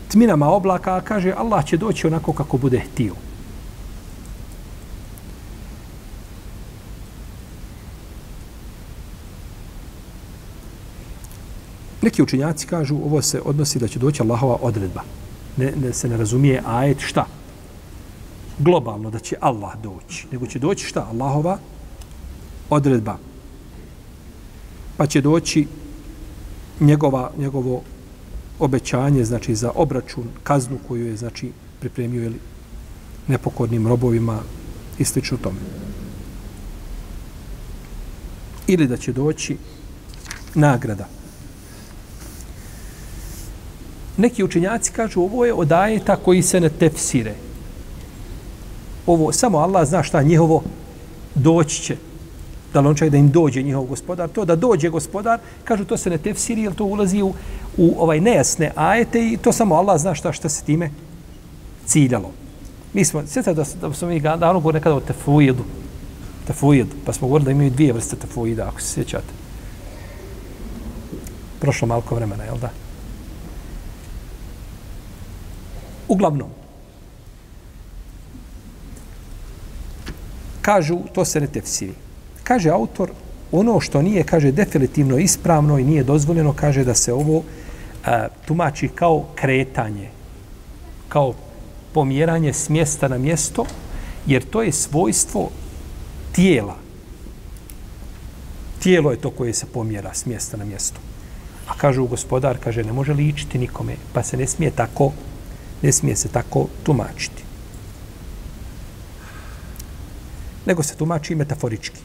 tminama 0.08 0.48
oblaka, 0.48 0.96
a 0.96 1.00
kaže 1.00 1.32
Allah 1.32 1.64
će 1.64 1.76
doći 1.76 2.06
onako 2.06 2.32
kako 2.32 2.56
bude 2.56 2.80
htio. 2.80 3.14
Neki 12.02 12.22
učinjaci 12.22 12.66
kažu 12.66 12.96
ovo 12.96 13.22
se 13.22 13.40
odnosi 13.44 13.78
da 13.78 13.88
će 13.88 13.98
doći 13.98 14.22
Allahova 14.22 14.56
odredba. 14.60 15.02
Ne, 15.56 15.72
ne 15.82 15.92
se 15.92 16.08
ne 16.08 16.16
razumije 16.16 16.62
ajet 16.66 17.00
šta? 17.00 17.26
Globalno 18.62 19.10
da 19.10 19.18
će 19.18 19.36
Allah 19.40 19.72
doći. 19.82 20.26
Nego 20.32 20.46
će 20.46 20.58
doći 20.58 20.86
šta? 20.86 21.06
Allahova 21.10 21.58
odredba. 22.70 23.18
Pa 24.96 25.06
će 25.06 25.20
doći 25.20 25.66
njegova, 26.80 27.30
njegovo 27.38 27.82
obećanje 28.58 29.24
znači 29.24 29.54
za 29.54 29.70
obračun, 29.74 30.24
kaznu 30.42 30.78
koju 30.88 31.06
je 31.06 31.16
znači 31.16 31.52
pripremio 31.80 32.22
ili 32.24 32.38
nepokornim 33.28 33.88
robovima 33.88 34.40
i 34.98 35.04
slično 35.04 35.38
tome. 35.42 35.58
Ili 38.66 38.86
da 38.86 38.96
će 38.96 39.12
doći 39.12 39.56
nagrada. 40.54 41.08
Neki 44.16 44.44
učenjaci 44.44 44.92
kažu 44.92 45.20
ovo 45.20 45.44
je 45.44 45.52
od 45.54 45.72
ajeta 45.72 46.16
koji 46.16 46.42
se 46.42 46.60
ne 46.60 46.68
tefsire. 46.68 47.34
Ovo, 49.06 49.32
samo 49.32 49.58
Allah 49.58 49.88
zna 49.88 50.02
šta 50.02 50.22
njihovo 50.22 50.62
doći 51.34 51.82
će. 51.82 51.96
Da 52.72 52.80
li 52.80 52.88
on 52.88 52.94
čak 52.94 53.08
da 53.08 53.16
im 53.16 53.30
dođe 53.30 53.62
njihov 53.62 53.84
gospodar. 53.84 54.28
To 54.28 54.44
da 54.44 54.56
dođe 54.56 54.88
gospodar, 54.88 55.40
kažu 55.64 55.84
to 55.84 55.96
se 55.96 56.10
ne 56.10 56.18
tefsiri, 56.18 56.62
jer 56.62 56.74
to 56.74 56.84
ulazi 56.84 57.22
u, 57.22 57.34
u 57.76 57.94
ovaj 57.98 58.20
nejasne 58.20 58.72
ajete 58.76 59.32
i 59.32 59.36
to 59.36 59.52
samo 59.52 59.74
Allah 59.74 60.00
zna 60.00 60.14
šta, 60.14 60.32
šta 60.32 60.48
se 60.48 60.64
time 60.64 60.90
ciljalo. 61.86 62.30
Mi 62.92 63.04
smo, 63.04 63.22
sjećate 63.26 63.54
da, 63.54 63.64
da 63.88 63.94
smo 63.94 64.08
mi 64.08 64.20
davno 64.20 64.60
govorili 64.60 64.80
nekada 64.80 64.96
o 64.96 65.00
tefuidu. 65.00 65.64
Tefuid. 66.46 66.86
Pa 67.06 67.12
smo 67.12 67.28
govorili 67.28 67.44
da 67.44 67.50
imaju 67.50 67.70
dvije 67.70 67.92
vrste 67.92 68.16
tefuida, 68.16 68.68
ako 68.68 68.80
se 68.80 68.94
sjećate. 68.94 69.32
Prošlo 71.60 71.88
malko 71.88 72.14
vremena, 72.14 72.44
jel 72.44 72.58
da? 72.58 72.70
Uglavnom, 76.08 76.48
kažu, 80.62 80.98
to 81.14 81.24
se 81.24 81.40
ne 81.40 81.46
tefsiri. 81.46 81.94
Kaže 82.44 82.70
autor, 82.70 83.10
ono 83.52 83.80
što 83.80 84.02
nije, 84.02 84.24
kaže, 84.24 84.52
definitivno 84.52 85.18
ispravno 85.18 85.78
i 85.78 85.84
nije 85.84 86.04
dozvoljeno, 86.04 86.52
kaže 86.52 86.84
da 86.84 86.94
se 86.94 87.12
ovo 87.12 87.42
a, 88.04 88.28
tumači 88.46 88.88
kao 88.88 89.24
kretanje, 89.34 90.08
kao 91.08 91.34
pomjeranje 91.92 92.52
s 92.52 92.68
mjesta 92.68 93.08
na 93.08 93.18
mjesto, 93.18 93.64
jer 94.26 94.44
to 94.44 94.62
je 94.62 94.72
svojstvo 94.72 95.50
tijela. 96.32 96.76
Tijelo 98.82 99.10
je 99.10 99.20
to 99.20 99.30
koje 99.30 99.54
se 99.54 99.66
pomjera 99.66 100.14
s 100.14 100.26
mjesta 100.26 100.56
na 100.56 100.64
mjesto. 100.64 101.00
A 101.68 101.74
kažu 101.78 102.06
gospodar, 102.06 102.58
kaže, 102.58 102.84
ne 102.84 102.92
može 102.92 103.12
ličiti 103.12 103.58
nikome, 103.58 103.96
pa 104.12 104.22
se 104.22 104.36
ne 104.36 104.46
smije 104.46 104.70
tako 104.70 105.12
ne 105.82 105.92
smije 105.92 106.16
se 106.16 106.28
tako 106.28 106.66
tumačiti. 106.82 107.41
Nego 110.66 110.82
se 110.82 110.96
tumači 110.96 111.34
metaforički. 111.34 112.00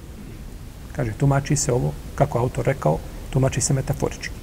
Kaže, 0.96 1.12
tumači 1.18 1.56
se 1.56 1.74
ovo, 1.74 1.94
kako 2.16 2.40
autor 2.40 2.66
rekao, 2.66 2.98
tumači 3.30 3.62
se 3.62 3.74
metaforički. 3.74 4.34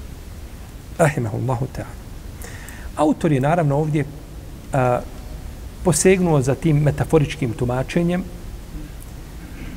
Rahimahullahu 0.98 1.66
ta'ala. 1.76 1.94
Autor 2.96 3.32
je 3.32 3.40
naravno 3.40 3.76
ovdje 3.76 4.04
a, 4.72 5.00
posegnuo 5.84 6.42
za 6.42 6.54
tim 6.54 6.76
metaforičkim 6.76 7.52
tumačenjem, 7.52 8.24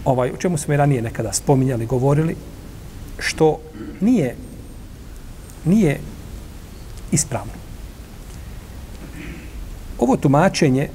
ovaj, 0.06 0.32
o 0.32 0.38
čemu 0.38 0.58
smo 0.58 0.74
i 0.74 0.78
ranije 0.78 1.02
nekada 1.02 1.34
spominjali, 1.34 1.86
govorili, 1.86 2.36
što 3.20 3.60
nije, 4.02 4.36
nije 5.66 6.00
ispravno 7.12 7.68
ovo 10.00 10.18
tumačenje 10.18 10.90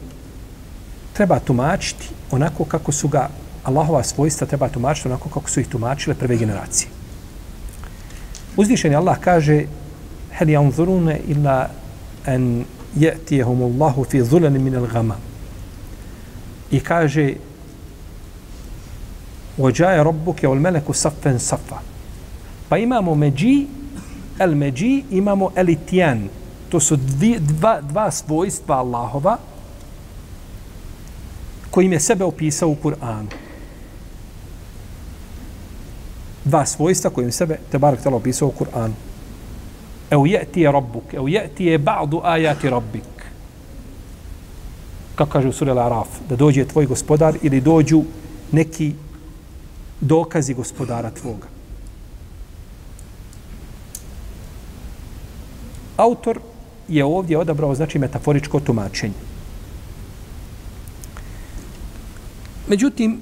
treba 1.12 1.40
tumačiti 1.40 2.08
onako 2.31 2.65
kako 2.65 2.91
su 2.91 3.07
ga 3.07 3.29
Allahova 3.63 4.03
svojstva 4.03 4.47
treba 4.47 4.69
tumačiti 4.69 5.07
onako 5.07 5.29
kako 5.29 5.49
su 5.49 5.59
ih 5.59 5.67
tumačile 5.67 6.15
prve 6.15 6.37
generacije. 6.37 6.89
Uzvišeni 8.57 8.95
Allah 8.95 9.17
kaže 9.19 9.65
hel 10.31 10.47
yanzuruna 10.47 11.17
illa 11.27 11.69
an 12.25 12.65
yatihum 12.95 13.61
Allahu 13.63 14.03
fi 14.03 14.21
dhulalin 14.21 14.63
min 14.63 14.75
al-ghamam. 14.75 15.19
I 16.71 16.79
kaže 16.79 17.33
وجاء 19.57 19.99
ربك 19.99 20.43
والملك 20.43 20.91
صفا 20.91 21.37
صفا 21.37 21.79
pa 22.69 22.77
imamo 22.77 23.15
međi 23.15 23.67
el 24.39 24.55
međi 24.55 25.03
imamo 25.11 25.51
elitijan 25.55 26.29
to 26.69 26.79
su 26.79 26.95
dvi, 26.95 27.37
dva, 27.39 27.81
dva 27.81 28.11
svojstva 28.11 28.75
Allahova 28.75 29.37
kojim 31.72 31.92
je 31.92 32.00
sebe 32.00 32.24
opisao 32.24 32.68
u 32.68 32.76
Kur'anu. 32.82 33.32
Dva 36.44 36.66
svojstva 36.66 37.10
kojim 37.10 37.28
je 37.28 37.32
sebe 37.32 37.58
Tebarek 37.70 38.02
tala 38.02 38.16
opisao 38.16 38.48
u 38.48 38.52
Kur'anu. 38.58 38.92
Evo 40.10 40.26
jeti 40.26 40.60
je 40.60 40.72
rabbuk, 40.72 41.14
evo 41.14 41.28
jeti 41.28 41.64
je 41.64 41.78
ba'du 41.78 42.20
ajati 42.24 42.70
rabbik. 42.70 43.24
Kako 45.14 45.30
kaže 45.30 45.48
u 45.48 45.52
suri 45.52 45.70
Al-Araf, 45.70 46.20
da 46.28 46.36
dođe 46.36 46.64
tvoj 46.64 46.86
gospodar 46.86 47.38
ili 47.42 47.60
dođu 47.60 48.02
neki 48.52 48.92
dokazi 50.00 50.54
gospodara 50.54 51.10
tvoga. 51.10 51.46
Autor 55.96 56.40
je 56.88 57.04
ovdje 57.04 57.38
odabrao 57.38 57.74
znači 57.74 57.98
metaforičko 57.98 58.60
tumačenje. 58.60 59.31
Međutim, 62.72 63.20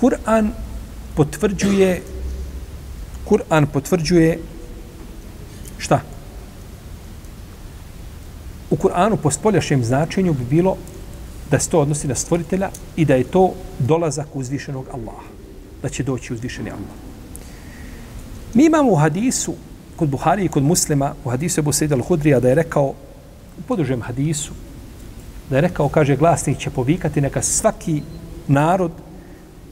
Kur'an 0.00 0.50
potvrđuje 1.16 2.02
Kur'an 3.24 3.66
potvrđuje 3.66 4.38
šta? 5.78 6.00
U 8.70 8.76
Kur'anu 8.76 9.16
po 9.16 9.30
spoljašnjem 9.30 9.84
značenju 9.84 10.32
bi 10.32 10.44
bilo 10.44 10.76
da 11.50 11.58
se 11.58 11.70
to 11.70 11.80
odnosi 11.80 12.06
na 12.08 12.14
stvoritelja 12.14 12.70
i 12.96 13.04
da 13.04 13.14
je 13.14 13.24
to 13.24 13.54
dolazak 13.78 14.28
uzvišenog 14.34 14.86
Allaha. 14.92 15.26
Da 15.82 15.88
će 15.88 16.02
doći 16.02 16.34
uzvišeni 16.34 16.70
Allah. 16.70 16.94
Mi 18.54 18.66
imamo 18.66 18.92
u 18.92 18.96
hadisu 18.96 19.54
kod 19.96 20.08
Buhari 20.08 20.44
i 20.44 20.48
kod 20.48 20.62
muslima 20.62 21.14
u 21.24 21.30
hadisu 21.30 21.60
Ebu 21.60 21.72
Sejda 21.72 21.96
al-Hudrija 21.96 22.40
da 22.40 22.48
je 22.48 22.54
rekao 22.62 22.94
u 23.58 23.62
podružem 23.68 24.02
hadisu 24.02 24.52
da 25.50 25.56
je 25.56 25.60
rekao, 25.60 25.88
kaže, 25.88 26.16
glasnik 26.16 26.58
će 26.58 26.70
povikati 26.70 27.20
neka 27.20 27.42
svaki 27.42 28.02
narod 28.48 28.92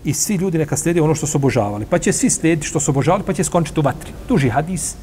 i 0.05 0.15
svi 0.15 0.35
ljudi 0.35 0.59
neka 0.59 0.77
slijede 0.77 1.03
ono 1.03 1.15
što 1.15 1.27
su 1.27 1.39
obožavali. 1.39 1.87
Pa 1.91 1.99
će 1.99 2.13
svi 2.13 2.31
slijediti 2.31 2.67
što 2.67 2.81
su 2.81 2.91
obožavali, 2.91 3.25
pa 3.27 3.33
će 3.33 3.45
skončiti 3.45 3.81
u 3.81 3.83
vatri. 3.83 4.13
Duži 4.29 4.49
hadis, 4.49 4.95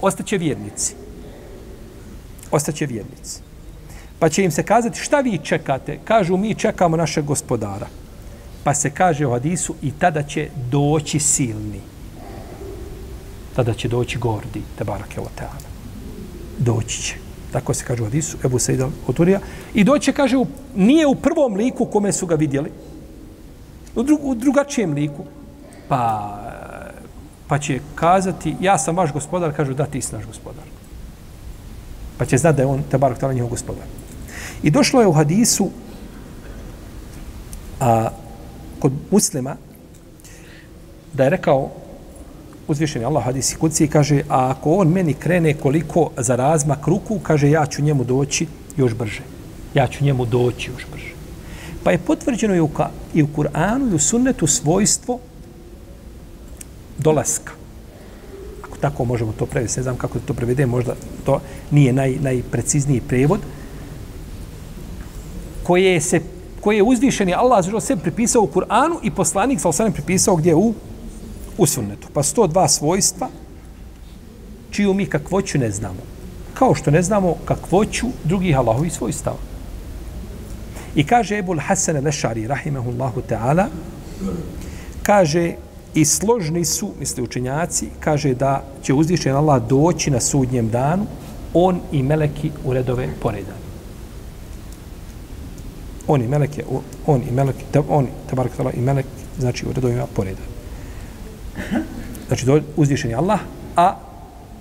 ostaće 0.00 0.38
vjernici. 0.38 0.94
Ostaće 2.50 2.86
vjernici. 2.86 3.40
Pa 4.18 4.28
će 4.28 4.44
im 4.44 4.50
se 4.50 4.62
kazati 4.62 5.00
šta 5.00 5.20
vi 5.20 5.38
čekate? 5.38 5.98
Kažu 6.04 6.36
mi 6.36 6.54
čekamo 6.54 6.96
našeg 6.96 7.24
gospodara. 7.24 7.86
Pa 8.64 8.74
se 8.74 8.90
kaže 8.90 9.26
u 9.26 9.30
hadisu 9.30 9.74
i 9.82 9.90
tada 9.90 10.22
će 10.22 10.48
doći 10.70 11.18
silni 11.18 11.80
tada 13.56 13.74
će 13.74 13.88
doći 13.88 14.18
gordi, 14.18 14.62
te 14.78 14.84
barake 14.84 15.20
o 15.20 15.28
teana. 15.36 15.68
Doći 16.58 17.02
će. 17.02 17.25
Tako 17.56 17.74
se 17.74 17.84
kaže 17.84 18.02
u 18.02 18.04
Hadisu, 18.04 18.36
Ebu 18.44 18.58
Sejda 18.58 18.88
Oturija. 19.08 19.40
I 19.74 19.84
doće, 19.84 20.12
kaže, 20.12 20.36
u, 20.36 20.46
nije 20.74 21.06
u 21.06 21.14
prvom 21.14 21.54
liku 21.56 21.86
kome 21.86 22.12
su 22.12 22.26
ga 22.26 22.34
vidjeli, 22.34 22.70
u, 23.94 24.02
dru, 24.02 24.18
u 24.22 24.34
drugačijem 24.34 24.92
liku, 24.92 25.24
pa, 25.88 26.02
pa 27.48 27.58
će 27.58 27.80
kazati, 27.94 28.56
ja 28.60 28.78
sam 28.78 28.96
vaš 28.96 29.12
gospodar, 29.12 29.56
kažu, 29.56 29.74
da 29.74 29.86
ti 29.86 30.02
si 30.02 30.14
naš 30.14 30.26
gospodar. 30.26 30.64
Pa 32.18 32.24
će 32.24 32.38
znati 32.38 32.56
da 32.56 32.62
je 32.62 32.66
on, 32.66 32.82
te 32.90 32.98
Tala, 33.20 33.32
njihov 33.32 33.48
gospodar. 33.48 33.88
I 34.62 34.70
došlo 34.70 35.00
je 35.00 35.06
u 35.06 35.12
Hadisu 35.12 35.70
A 37.80 38.08
kod 38.78 38.92
muslima, 39.10 39.56
da 41.12 41.24
je 41.24 41.30
rekao 41.30 41.70
uzvišeni 42.68 43.04
Allah 43.04 43.24
hadisi 43.24 43.56
kuci 43.56 43.88
kaže, 43.88 44.22
a 44.28 44.50
ako 44.50 44.74
on 44.74 44.88
meni 44.88 45.14
krene 45.14 45.54
koliko 45.54 46.10
za 46.16 46.36
razmak 46.36 46.86
ruku, 46.86 47.18
kaže, 47.22 47.50
ja 47.50 47.66
ću 47.66 47.82
njemu 47.82 48.04
doći 48.04 48.46
još 48.76 48.94
brže. 48.94 49.22
Ja 49.74 49.86
ću 49.86 50.04
njemu 50.04 50.24
doći 50.24 50.70
još 50.70 50.86
brže. 50.92 51.12
Pa 51.84 51.90
je 51.90 51.98
potvrđeno 51.98 52.54
i 52.54 52.60
u, 52.60 52.70
i 53.14 53.22
u 53.22 53.26
Kur'anu 53.36 53.90
i 53.92 53.94
u 53.94 53.98
sunnetu 53.98 54.46
svojstvo 54.46 55.18
dolaska. 56.98 57.52
Ako 58.64 58.78
tako 58.78 59.04
možemo 59.04 59.32
to 59.32 59.46
prevesti, 59.46 59.80
ne 59.80 59.82
znam 59.82 59.96
kako 59.96 60.18
to 60.18 60.34
prevede, 60.34 60.66
možda 60.66 60.94
to 61.24 61.40
nije 61.70 61.92
naj, 61.92 62.16
najprecizniji 62.20 63.00
prevod, 63.00 63.40
koje 65.62 66.00
se 66.00 66.20
koje 66.60 66.76
je 66.76 66.82
uzvišeni 66.82 67.34
Allah 67.34 67.64
za 67.64 67.80
se 67.80 67.96
pripisao 67.96 68.42
u 68.42 68.46
Kur'anu 68.54 68.98
i 69.02 69.10
poslanik 69.10 69.60
sa 69.60 69.68
osanem 69.68 69.92
pripisao 69.92 70.36
gdje 70.36 70.54
u 70.54 70.74
u 71.58 71.66
sunnetu. 71.66 72.08
Pa 72.12 72.22
sto 72.22 72.46
dva 72.46 72.68
svojstva 72.68 73.28
čiju 74.70 74.94
mi 74.94 75.06
kakvoću 75.06 75.58
ne 75.58 75.70
znamo. 75.70 76.02
Kao 76.54 76.74
što 76.74 76.90
ne 76.90 77.02
znamo 77.02 77.34
kakvoću 77.44 78.06
drugih 78.24 78.58
Allahovih 78.58 78.92
svojstava. 78.92 79.36
I 80.94 81.04
kaže 81.04 81.38
Ebul 81.38 81.58
Hasan 81.60 81.96
al-Ešari, 81.96 82.46
rahimahullahu 82.48 83.20
ta'ala, 83.28 83.66
kaže 85.02 85.54
i 85.94 86.04
složni 86.04 86.64
su, 86.64 86.92
misli 87.00 87.22
učenjaci, 87.22 87.88
kaže 88.00 88.34
da 88.34 88.64
će 88.82 88.94
uzvišen 88.94 89.36
Allah 89.36 89.62
doći 89.68 90.10
na 90.10 90.20
sudnjem 90.20 90.70
danu, 90.70 91.06
on 91.54 91.80
i 91.92 92.02
meleki 92.02 92.50
u 92.64 92.72
redove 92.72 93.08
poredani. 93.22 93.66
On 96.08 96.22
i 96.22 96.28
meleki, 96.28 96.62
on 97.06 97.22
i 97.28 97.32
meleki, 97.32 97.64
on, 97.88 98.06
tabarak 98.30 98.52
i 98.74 98.80
melek, 98.80 99.06
znači 99.38 99.66
u 99.66 99.72
redovima 99.72 100.06
poredani. 100.14 100.55
Znači, 102.26 102.46
do, 102.46 102.60
uzvišen 102.76 103.10
je 103.10 103.16
Allah, 103.16 103.40
a 103.76 103.96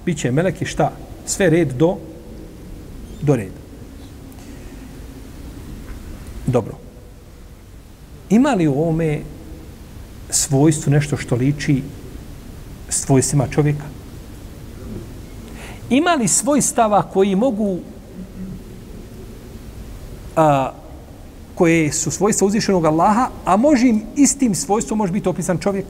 bit 0.06 0.18
će 0.18 0.32
meleki 0.32 0.66
šta? 0.66 0.92
Sve 1.26 1.50
red 1.50 1.74
do, 1.74 1.98
do 3.22 3.36
reda. 3.36 3.66
Dobro. 6.48 6.78
Ima 8.30 8.54
li 8.54 8.68
u 8.68 8.74
ovome 8.74 9.20
svojstvu 10.30 10.92
nešto 10.92 11.18
što 11.18 11.36
liči 11.36 11.82
svojstvima 12.90 13.48
čovjeka? 13.48 13.84
Ima 15.90 16.14
li 16.14 16.28
svojstava 16.28 17.02
koji 17.02 17.36
mogu 17.36 17.80
a, 20.36 20.72
koje 21.56 21.92
su 21.92 22.12
svojstva 22.12 22.48
uzvišenog 22.48 22.86
Allaha, 22.86 23.30
a 23.46 23.58
može 23.58 23.88
im 23.88 24.02
istim 24.16 24.56
svojstvom 24.56 24.98
može 24.98 25.14
biti 25.14 25.30
opisan 25.30 25.58
čovjek? 25.58 25.86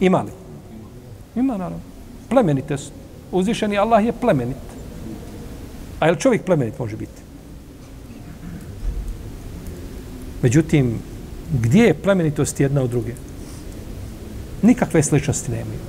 Ima 0.00 0.22
li? 0.22 0.32
Ima, 1.36 1.56
naravno. 1.56 1.80
Plemenitost. 2.28 2.92
Uzvišeni 3.32 3.78
Allah 3.78 4.04
je 4.04 4.12
plemenit. 4.12 4.56
A 6.00 6.06
je 6.06 6.12
li 6.12 6.20
čovjek 6.20 6.44
plemenit 6.44 6.78
može 6.78 6.96
biti? 6.96 7.22
Međutim, 10.42 10.98
gdje 11.52 11.82
je 11.82 11.94
plemenitost 11.94 12.60
jedna 12.60 12.82
od 12.82 12.90
druge? 12.90 13.12
Nikakve 14.62 15.02
sličnosti 15.02 15.50
nemaju. 15.50 15.80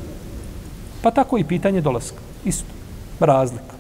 Pa 1.02 1.12
tako 1.12 1.38
i 1.38 1.44
pitanje 1.44 1.82
dolaska. 1.82 2.18
Isto. 2.46 2.66
Razlika. 3.20 3.78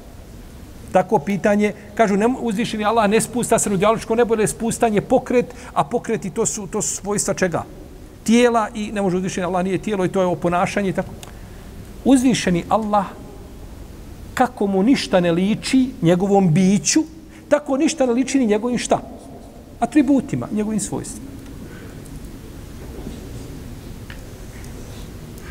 Tako 0.92 1.20
pitanje, 1.20 1.74
kažu, 1.96 2.16
ne, 2.16 2.28
uzvišeni 2.40 2.86
Allah 2.86 3.10
ne 3.10 3.22
spusta 3.22 3.60
se 3.60 3.70
u 3.70 3.78
djaločko 3.78 4.16
nebo, 4.16 4.36
ne 4.36 4.48
spustanje 4.48 5.02
pokret, 5.02 5.46
a 5.74 5.84
pokreti 5.84 6.30
to 6.30 6.46
su, 6.46 6.68
to 6.68 6.82
su 6.82 6.96
svojstva 6.96 7.34
čega? 7.34 7.64
Tijela 8.28 8.68
i 8.76 8.92
ne 8.92 9.02
može 9.02 9.18
uzvišeni 9.18 9.46
Allah 9.46 9.64
nije 9.64 9.78
tijelo 9.78 10.06
i 10.06 10.10
to 10.10 10.22
je 10.22 10.28
oponašanje 10.28 10.90
i 10.90 10.94
tako 10.94 11.10
uzvišeni 12.06 12.64
Allah 12.70 13.06
kako 14.34 14.68
mu 14.68 14.84
ništa 14.84 15.20
ne 15.20 15.32
liči 15.32 15.90
njegovom 16.02 16.54
biću, 16.54 17.04
tako 17.50 17.78
ništa 17.78 18.06
ne 18.06 18.12
liči 18.12 18.40
ni 18.40 18.46
njegovim 18.46 18.78
šta? 18.78 19.00
Atributima, 19.80 20.48
njegovim 20.52 20.80
svojstvima. 20.80 21.28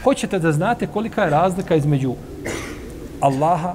Hoćete 0.05 0.39
da 0.39 0.53
znate 0.53 0.87
kolika 0.87 1.25
je 1.25 1.31
razlika 1.31 1.75
između 1.75 2.15
Allaha 3.21 3.75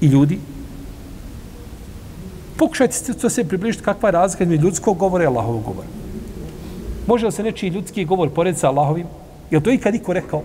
i 0.00 0.06
ljudi? 0.06 0.38
Pokušajte 2.56 3.14
to 3.14 3.30
se 3.30 3.48
približiti 3.48 3.84
kakva 3.84 4.08
je 4.08 4.12
razlika 4.12 4.44
između 4.44 4.62
ljudskog 4.62 4.98
govora 4.98 5.24
i 5.24 5.26
Allahovog 5.26 5.62
govora. 5.62 6.01
Može 7.06 7.26
li 7.26 7.32
se 7.32 7.42
nečiji 7.42 7.70
ljudski 7.70 8.04
govor 8.04 8.30
porediti 8.30 8.60
sa 8.60 8.68
Allahovim? 8.68 9.06
Je 9.50 9.60
to 9.60 9.70
ikad 9.70 9.94
iko 9.94 10.12
rekao? 10.12 10.42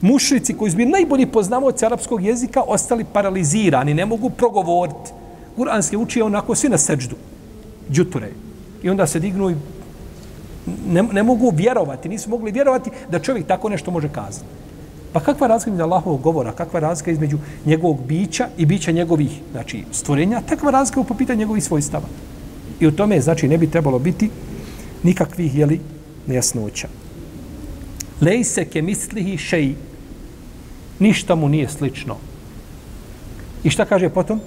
Mušrici 0.00 0.54
koji 0.54 0.70
su 0.70 0.76
bili 0.76 0.90
najbolji 0.90 1.26
poznavaoci 1.26 1.86
arapskog 1.86 2.24
jezika 2.24 2.62
ostali 2.66 3.04
paralizirani, 3.12 3.94
ne 3.94 4.06
mogu 4.06 4.30
progovoriti. 4.30 5.10
Kuranski 5.56 5.96
uči 5.96 6.22
onako 6.22 6.54
svi 6.54 6.68
na 6.68 6.78
seđdu. 6.78 7.16
Džuture. 7.90 8.30
I 8.82 8.90
onda 8.90 9.06
se 9.06 9.20
dignu 9.20 9.50
i 9.50 9.54
ne, 10.88 11.02
ne 11.02 11.22
mogu 11.22 11.52
vjerovati, 11.56 12.08
nisu 12.08 12.30
mogli 12.30 12.52
vjerovati 12.52 12.90
da 13.10 13.18
čovjek 13.18 13.46
tako 13.46 13.68
nešto 13.68 13.90
može 13.90 14.08
kazati. 14.08 14.44
Pa 15.12 15.20
kakva 15.20 15.46
je 15.46 15.48
razlika 15.48 15.70
između 15.70 15.84
Allahovog 15.84 16.20
govora, 16.20 16.52
kakva 16.52 16.78
je 16.78 16.80
razlika 16.80 17.10
između 17.10 17.38
njegovog 17.66 17.98
bića 18.06 18.48
i 18.58 18.66
bića 18.66 18.92
njegovih 18.92 19.40
znači, 19.52 19.84
stvorenja, 19.92 20.40
takva 20.48 20.70
razlika 20.70 21.02
po 21.02 21.14
pitanju 21.14 21.38
njegovih 21.38 21.64
svojstava. 21.64 22.06
I 22.80 22.86
u 22.86 22.92
tome, 22.92 23.20
znači, 23.20 23.48
ne 23.48 23.58
bi 23.58 23.70
trebalo 23.70 23.98
biti 23.98 24.30
nikakvih, 25.02 25.54
jeli, 25.54 25.80
nejasnoća. 26.26 26.88
Lejse 28.20 28.64
ke 28.64 28.82
mislihi 28.82 29.38
šeji. 29.38 29.76
Ništa 30.98 31.34
mu 31.34 31.48
nije 31.48 31.68
slično. 31.68 32.16
I 33.64 33.70
šta 33.70 33.84
kaže 33.84 34.08
potom? 34.08 34.40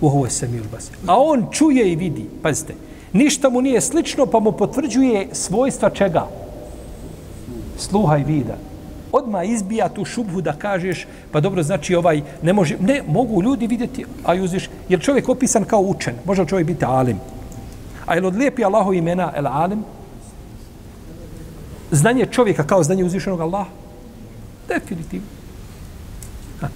Uhovo 0.00 0.28
se 0.28 0.48
mi 0.48 0.60
ulbas. 0.60 0.90
A 1.06 1.20
on 1.20 1.46
čuje 1.50 1.92
i 1.92 1.96
vidi. 1.96 2.26
Pazite. 2.42 2.74
Ništa 3.12 3.50
mu 3.50 3.60
nije 3.60 3.80
slično, 3.80 4.26
pa 4.26 4.40
mu 4.40 4.52
potvrđuje 4.52 5.28
svojstva 5.32 5.90
čega? 5.90 6.26
Sluha 7.78 8.18
i 8.18 8.24
vida. 8.24 8.56
Odma 9.12 9.44
izbija 9.44 9.88
tu 9.88 10.04
šubhu 10.04 10.40
da 10.40 10.52
kažeš, 10.52 11.06
pa 11.32 11.40
dobro, 11.40 11.62
znači 11.62 11.94
ovaj, 11.94 12.22
ne 12.42 12.52
može, 12.52 12.76
ne, 12.80 13.02
mogu 13.08 13.42
ljudi 13.42 13.66
vidjeti, 13.66 14.04
a 14.24 14.34
juziš, 14.34 14.70
jer 14.88 15.00
čovjek 15.00 15.28
opisan 15.28 15.64
kao 15.64 15.80
učen, 15.80 16.14
može 16.24 16.46
čovjek 16.46 16.66
biti 16.66 16.84
alim. 16.84 17.18
A 18.06 18.14
je 18.14 18.20
li 18.20 18.26
odlijepi 18.26 18.64
Allahu 18.64 18.92
imena 18.92 19.32
el 19.36 19.46
alim? 19.46 19.84
znanje 21.90 22.26
čovjeka 22.26 22.62
kao 22.62 22.82
znanje 22.82 23.04
uzvišenog 23.04 23.40
Allaha? 23.40 23.70
Definitivno. 24.68 25.26
Ha. 26.60 26.68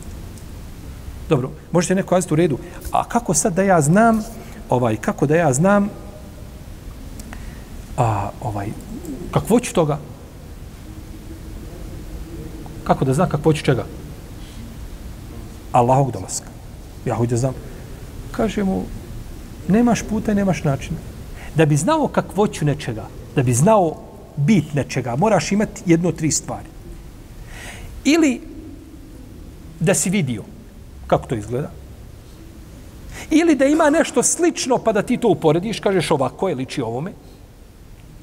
Dobro, 1.29 1.51
možete 1.73 1.95
neko 1.95 2.09
kazati 2.09 2.35
u 2.35 2.37
redu. 2.37 2.59
A 2.93 3.05
kako 3.05 3.35
sad 3.35 3.55
da 3.55 3.63
ja 3.63 3.81
znam, 3.81 4.23
ovaj, 4.71 4.97
kako 4.97 5.27
da 5.27 5.37
ja 5.37 5.53
znam, 5.53 5.89
a, 7.97 8.31
ovaj, 8.41 8.69
kakvo 9.31 9.61
ću 9.61 9.75
toga? 9.75 9.99
Kako 12.85 13.05
da 13.05 13.15
znam 13.15 13.29
kakvo 13.29 13.53
ću 13.53 13.65
čega? 13.65 13.85
Allahog 15.73 16.13
dolaska. 16.13 16.47
Ja 17.05 17.15
hoću 17.15 17.31
da 17.31 17.37
znam. 17.37 17.55
Kaže 18.33 18.65
mu, 18.65 18.83
nemaš 19.69 20.03
puta 20.03 20.33
i 20.33 20.35
nemaš 20.35 20.65
načina. 20.65 21.14
Da 21.55 21.67
bi 21.67 21.77
znao 21.77 22.09
kakvoću 22.09 22.65
nečega, 22.65 23.09
da 23.37 23.43
bi 23.43 23.55
znao 23.55 23.97
bit 24.37 24.75
nečega, 24.75 25.17
moraš 25.17 25.53
imati 25.53 25.83
jedno 25.87 26.13
tri 26.13 26.31
stvari. 26.31 26.69
Ili 28.05 28.41
da 29.81 29.95
si 29.95 30.11
vidio 30.11 30.43
kako 31.07 31.27
to 31.27 31.35
izgleda. 31.35 31.71
Ili 33.31 33.55
da 33.55 33.65
ima 33.65 33.91
nešto 33.91 34.23
slično 34.23 34.79
pa 34.79 34.93
da 34.93 35.03
ti 35.03 35.17
to 35.17 35.29
uporediš, 35.29 35.81
kažeš 35.81 36.11
ovako 36.11 36.49
je 36.49 36.55
liči 36.55 36.83
ovome. 36.83 37.13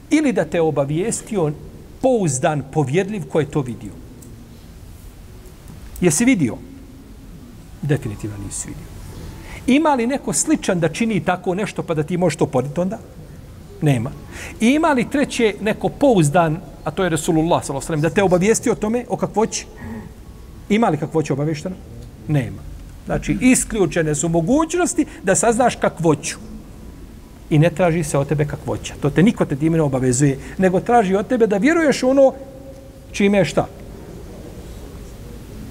Ili 0.09 0.33
da 0.33 0.45
te 0.45 0.61
obavijestio 0.61 1.51
pouzdan, 2.01 2.63
povjedljiv 2.73 3.27
ko 3.29 3.39
je 3.39 3.51
to 3.51 3.61
vidio. 3.61 3.91
Jesi 6.01 6.25
vidio? 6.25 6.57
Definitivno 7.81 8.37
nisi 8.45 8.67
vidio. 8.67 8.91
Ima 9.67 9.95
li 9.95 10.07
neko 10.07 10.33
sličan 10.33 10.79
da 10.79 10.89
čini 10.89 11.19
tako 11.19 11.55
nešto 11.55 11.83
pa 11.83 11.93
da 11.93 12.03
ti 12.03 12.17
možeš 12.17 12.37
to 12.37 12.45
porediti 12.45 12.79
onda? 12.79 12.97
Nema. 13.81 14.11
I 14.59 14.67
ima 14.67 14.87
li 14.87 15.09
treće 15.09 15.55
neko 15.61 15.89
pouzdan, 15.89 16.57
a 16.83 16.91
to 16.91 17.03
je 17.03 17.09
Resulullah 17.09 17.65
s.a.v. 17.65 17.97
da 17.97 18.09
te 18.09 18.23
obavijesti 18.23 18.69
o 18.69 18.75
tome, 18.75 19.05
o 19.09 19.17
kakvoći? 19.17 19.65
Ima 20.69 20.89
li 20.89 20.97
kakvoći 20.97 21.33
obavješteno? 21.33 21.75
Nema. 22.27 22.61
Znači, 23.05 23.37
isključene 23.41 24.15
su 24.15 24.29
mogućnosti 24.29 25.05
da 25.23 25.35
saznaš 25.35 25.75
kakvoću. 25.75 26.37
I 27.49 27.59
ne 27.59 27.69
traži 27.69 28.03
se 28.03 28.17
od 28.17 28.27
tebe 28.27 28.45
kakvoća. 28.45 28.93
To 29.01 29.09
te 29.09 29.23
niko 29.23 29.45
te 29.45 29.55
time 29.55 29.77
ne 29.77 29.83
obavezuje, 29.83 30.39
nego 30.57 30.79
traži 30.79 31.15
od 31.15 31.27
tebe 31.27 31.47
da 31.47 31.57
vjeruješ 31.57 32.03
ono 32.03 32.33
čime 33.11 33.37
je 33.37 33.45
šta. 33.45 33.67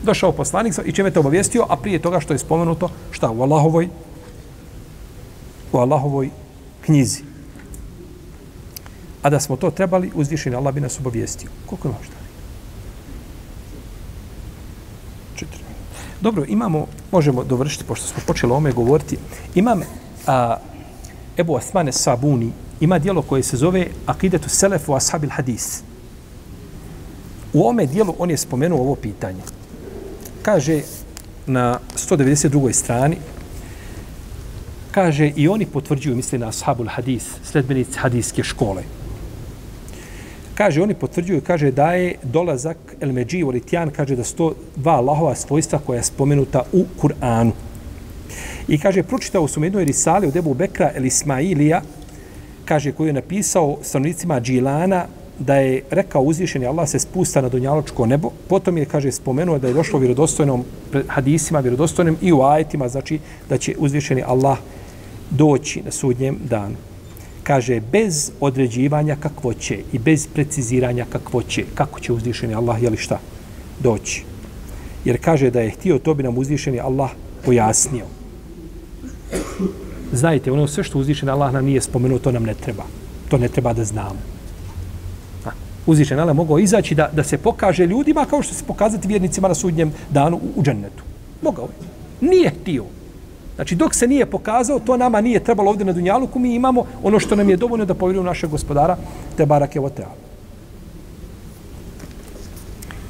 Došao 0.03 0.33
poslanik 0.33 0.75
i 0.85 0.93
čime 0.93 1.11
te 1.11 1.19
obavijestio, 1.19 1.67
a 1.69 1.77
prije 1.77 1.99
toga 1.99 2.21
što 2.21 2.33
je 2.33 2.39
spomenuto, 2.39 2.91
šta 3.11 3.31
u 3.31 3.43
Allahovoj, 3.43 3.89
u 5.73 5.79
Allahovoj 5.79 6.31
knjizi. 6.85 7.30
A 9.23 9.31
da 9.31 9.41
smo 9.41 9.57
to 9.57 9.71
trebali, 9.71 10.11
uzvišen 10.15 10.55
Allah 10.55 10.75
bi 10.75 10.81
nas 10.81 11.01
obavijestio. 11.01 11.51
Koliko 11.67 11.89
imamo 11.89 12.01
možda? 12.01 12.15
Četiri. 15.37 15.65
Dobro, 16.21 16.45
imamo, 16.49 16.87
možemo 17.13 17.45
dovršiti, 17.45 17.85
pošto 17.85 18.07
smo 18.07 18.23
počeli 18.27 18.53
o 18.53 18.57
ome 18.57 18.73
govoriti, 18.73 19.19
imam 19.55 19.83
a, 20.27 20.57
Ebu 21.39 21.57
Asmane 21.57 21.93
Sabuni, 21.93 22.53
ima 22.81 22.99
dijelo 22.99 23.23
koje 23.23 23.43
se 23.43 23.57
zove 23.57 23.87
Akidetu 24.07 24.49
Selefu 24.49 24.95
Ashabil 24.95 25.31
Hadis. 25.31 25.83
U 27.53 27.69
ome 27.69 27.87
dijelu 27.87 28.15
on 28.19 28.31
je 28.31 28.37
spomenuo 28.37 28.81
ovo 28.81 28.95
pitanje. 28.95 29.43
Kaže 30.43 30.83
na 31.47 31.79
192. 31.97 32.73
strani, 32.73 33.17
kaže 34.91 35.33
i 35.37 35.49
oni 35.49 35.67
potvrđuju, 35.67 36.17
misli 36.17 36.39
na 36.39 36.49
Ashabul 36.49 36.89
Hadis, 36.89 37.25
sledbenici 37.45 37.99
hadijske 37.99 38.43
škole. 38.43 38.83
Kaže, 40.55 40.83
oni 40.83 40.95
potvrđuju, 40.95 41.41
kaže 41.41 41.71
da 41.71 41.93
je 41.93 42.15
dolazak 42.23 42.77
El 43.01 43.13
Međi 43.13 43.43
u 43.45 43.49
Litijan, 43.49 43.91
kaže 43.91 44.17
da 44.17 44.25
sto 44.25 44.55
dva 44.77 44.93
Allahova 44.93 45.35
svojstva 45.35 45.79
koja 45.87 45.97
je 45.97 46.03
spomenuta 46.03 46.63
u 46.73 46.85
Kur'anu. 47.03 47.53
I 48.69 48.79
kaže, 48.79 49.03
pročitao 49.03 49.49
su 49.49 49.65
jednoj 49.65 49.85
risali 49.85 50.27
od 50.27 50.37
Ebu 50.37 50.55
Bekra 50.55 50.91
El 50.95 51.07
Ismailija, 51.07 51.83
kaže, 52.65 52.93
koju 52.93 53.07
je 53.07 53.13
napisao 53.13 53.79
stanovnicima 53.83 54.41
Džilana, 54.41 55.07
da 55.39 55.55
je 55.55 55.83
rekao 55.91 56.23
uzvišeni 56.23 56.67
Allah 56.67 56.89
se 56.89 56.99
spusta 56.99 57.41
na 57.41 57.49
dunjaločko 57.49 58.07
nebo. 58.07 58.31
Potom 58.49 58.79
je, 58.79 58.85
kaže, 58.85 59.13
spomenuo 59.13 59.59
da 59.59 59.69
je 59.69 59.75
došlo 59.75 59.99
vjerodostojnom 59.99 60.65
hadisima, 61.09 61.61
vjerodostojnim 61.61 62.17
i 62.23 62.33
u 62.33 62.43
ajetima, 62.43 62.89
znači 62.89 63.19
da 63.49 63.59
će 63.59 63.75
uzvišeni 63.79 64.23
Allah 64.27 64.59
doći 65.31 65.83
na 65.83 65.91
sudnjem 65.91 66.39
danu. 66.45 66.90
Kaže, 67.51 67.81
bez 67.81 68.31
određivanja 68.41 69.17
kakvoće 69.17 69.79
i 69.93 69.99
bez 69.99 70.27
preciziranja 70.27 71.05
kakvoće, 71.13 71.65
kako 71.75 72.01
će 72.01 72.13
uzvišeni 72.13 72.55
Allah, 72.55 72.83
jeli 72.83 72.97
šta, 72.97 73.19
doći. 73.83 74.23
Jer 75.05 75.19
kaže 75.19 75.51
da 75.51 75.61
je 75.61 75.71
htio, 75.71 75.99
to 75.99 76.15
bi 76.15 76.23
nam 76.23 76.39
uzvišeni 76.39 76.81
Allah 76.81 77.11
pojasnio. 77.45 78.07
Znajte, 80.13 80.53
ono 80.53 80.67
sve 80.67 80.85
što 80.85 80.99
uzvišeni 80.99 81.33
Allah 81.33 81.53
nam 81.53 81.65
nije 81.65 81.81
spomenuo, 81.81 82.19
to 82.19 82.33
nam 82.33 82.47
ne 82.47 82.55
treba. 82.55 82.87
To 83.29 83.39
ne 83.39 83.49
treba 83.49 83.73
da 83.73 83.85
znamo. 83.85 84.23
Uzvišen 85.87 86.21
Allah 86.21 86.37
mogao 86.37 86.59
izaći 86.59 86.95
da, 86.95 87.11
da 87.13 87.25
se 87.25 87.39
pokaže 87.39 87.87
ljudima 87.87 88.27
kao 88.31 88.43
što 88.43 88.55
se 88.55 88.65
pokazati 88.65 89.09
vjernicima 89.09 89.49
na 89.49 89.55
sudnjem 89.55 89.93
danu 90.11 90.37
u, 90.37 90.61
u 90.61 90.63
džennetu. 90.63 91.03
Mogao 91.43 91.65
je. 91.65 92.31
Nije 92.31 92.51
htio. 92.51 92.85
Znači, 93.61 93.75
dok 93.75 93.95
se 93.95 94.07
nije 94.07 94.27
pokazao, 94.27 94.79
to 94.79 94.97
nama 94.97 95.21
nije 95.21 95.45
trebalo 95.45 95.71
ovdje 95.71 95.85
na 95.85 95.93
Dunjaluku, 95.93 96.39
mi 96.39 96.55
imamo 96.55 96.85
ono 97.03 97.21
što 97.21 97.37
nam 97.37 97.51
je 97.51 97.57
dovoljno 97.57 97.85
da 97.85 97.95
povjerujemo 97.95 98.29
našeg 98.29 98.51
gospodara, 98.51 98.97
te 99.37 99.47
barake 99.47 99.81
o 99.81 99.89
tealu. 99.91 100.17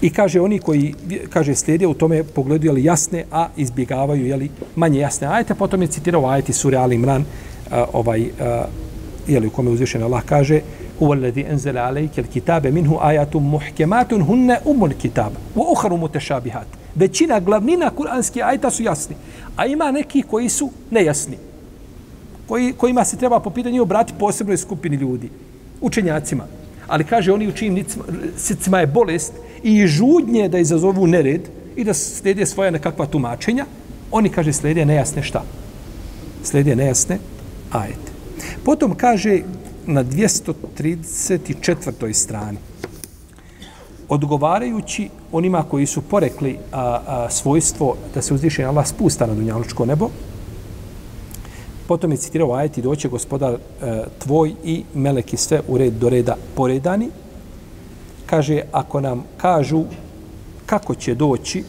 I 0.02 0.10
kaže 0.10 0.40
oni 0.40 0.58
koji 0.58 0.94
kaže 1.30 1.54
slijede 1.54 1.86
u 1.86 1.94
tome 1.94 2.24
pogledu 2.24 2.66
jeli, 2.66 2.84
jasne, 2.84 3.24
a 3.30 3.46
izbjegavaju 3.56 4.26
je 4.26 4.36
li 4.36 4.50
manje 4.76 4.98
jasne 4.98 5.26
ajete. 5.26 5.54
Potom 5.54 5.82
je 5.82 5.88
citirao 5.88 6.26
ajeti 6.26 6.52
sure 6.52 6.76
Ali 6.76 6.94
Imran, 6.94 7.22
uh, 7.22 7.78
ovaj, 7.92 8.20
uh, 8.20 8.28
je 9.28 9.40
li 9.40 9.46
u 9.46 9.50
kome 9.50 9.70
uzvišen 9.70 10.02
Allah 10.02 10.22
kaže 10.26 10.60
huwa 11.00 11.14
alladhi 11.16 11.46
anzala 11.50 11.80
alayka 11.80 12.20
alkitaba 12.20 12.70
minhu 12.70 12.98
ayatun 13.00 13.42
muhkamatun 13.42 14.22
hunna 14.22 14.58
umul 14.64 14.94
kitab 14.98 15.32
wa 15.56 15.72
ukhra 15.72 15.96
mutashabihat 15.96 16.79
većina 16.94 17.40
glavnina 17.40 17.90
kuranskih 17.90 18.44
ajta 18.44 18.70
su 18.70 18.82
jasni 18.82 19.16
a 19.56 19.66
ima 19.66 19.90
neki 19.90 20.22
koji 20.22 20.48
su 20.48 20.70
nejasni 20.90 21.36
koji 22.48 22.72
kojima 22.72 23.04
se 23.04 23.16
treba 23.16 23.40
po 23.40 23.50
pitanju 23.50 23.82
obrati 23.82 24.12
posebnoj 24.18 24.56
skupini 24.56 24.96
ljudi 24.96 25.30
učenjacima 25.80 26.44
ali 26.86 27.04
kaže 27.04 27.32
oni 27.32 27.48
u 27.48 27.52
čijim 27.52 27.84
srcima 28.36 28.80
je 28.80 28.86
bolest 28.86 29.32
i 29.62 29.86
žudnje 29.86 30.48
da 30.48 30.58
izazovu 30.58 31.06
nered 31.06 31.48
i 31.76 31.84
da 31.84 31.94
slijede 31.94 32.46
svoja 32.46 32.70
nekakva 32.70 33.06
tumačenja 33.06 33.66
oni 34.10 34.28
kaže 34.28 34.52
slijede 34.52 34.84
nejasne 34.84 35.22
šta 35.22 35.44
slijede 36.42 36.76
nejasne 36.76 37.18
ajete 37.72 38.10
potom 38.64 38.94
kaže 38.94 39.42
na 39.86 40.04
234. 40.04 42.12
strani. 42.12 42.58
Odgovarajući 44.10 45.08
onima 45.32 45.62
koji 45.62 45.86
su 45.86 46.02
porekli 46.02 46.58
a, 46.72 47.00
a, 47.06 47.30
svojstvo 47.30 47.96
da 48.14 48.22
se 48.22 48.34
uzdiše 48.34 48.64
Allah 48.64 48.86
spusta 48.86 49.26
na 49.26 49.34
dunjalučko 49.34 49.86
nebo, 49.86 50.08
potom 51.88 52.10
je 52.10 52.16
citirao 52.16 52.54
ajet 52.54 52.78
i 52.78 52.82
doće 52.82 53.08
gospodar 53.08 53.54
e, 53.54 53.58
tvoj 54.18 54.54
i 54.64 54.84
meleki 54.94 55.36
sve 55.36 55.60
u 55.68 55.78
red 55.78 55.92
do 55.92 56.08
reda 56.08 56.36
poredani. 56.54 57.08
Kaže, 58.26 58.60
ako 58.72 59.00
nam 59.00 59.24
kažu 59.36 59.84
kako 60.66 60.94
će 60.94 61.14
doći, 61.14 61.64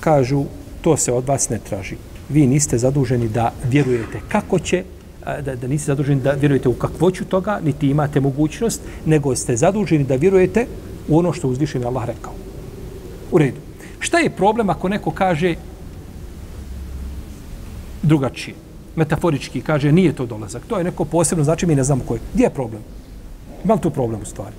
kažu, 0.00 0.44
to 0.82 0.96
se 0.96 1.12
od 1.12 1.28
vas 1.28 1.48
ne 1.48 1.58
traži. 1.58 1.96
Vi 2.28 2.46
niste 2.46 2.78
zaduženi 2.78 3.28
da 3.28 3.52
vjerujete 3.64 4.20
kako 4.28 4.58
će 4.58 4.84
da, 5.24 5.56
da 5.56 5.66
niste 5.66 5.86
zaduženi 5.86 6.20
da 6.20 6.32
vjerujete 6.32 6.68
u 6.68 6.72
kakvoću 6.72 7.24
toga, 7.24 7.60
niti 7.64 7.88
imate 7.90 8.20
mogućnost, 8.20 8.80
nego 9.06 9.36
ste 9.36 9.56
zaduženi 9.56 10.04
da 10.04 10.16
vjerujete 10.16 10.66
u 11.08 11.18
ono 11.18 11.32
što 11.32 11.48
uzvišen 11.48 11.84
Allah 11.84 12.04
rekao. 12.06 12.32
U 13.30 13.38
redu. 13.38 13.60
Šta 13.98 14.18
je 14.18 14.30
problem 14.30 14.70
ako 14.70 14.88
neko 14.88 15.10
kaže 15.10 15.54
drugačije? 18.02 18.54
Metaforički 18.96 19.60
kaže 19.60 19.92
nije 19.92 20.12
to 20.12 20.26
dolazak. 20.26 20.62
To 20.66 20.78
je 20.78 20.84
neko 20.84 21.04
posebno, 21.04 21.44
znači 21.44 21.66
mi 21.66 21.74
ne 21.74 21.84
znamo 21.84 22.04
koji. 22.08 22.20
Gdje 22.34 22.44
je 22.44 22.50
problem? 22.50 22.82
Ima 23.64 23.76
tu 23.76 23.90
problem 23.90 24.20
u 24.22 24.24
stvari? 24.24 24.54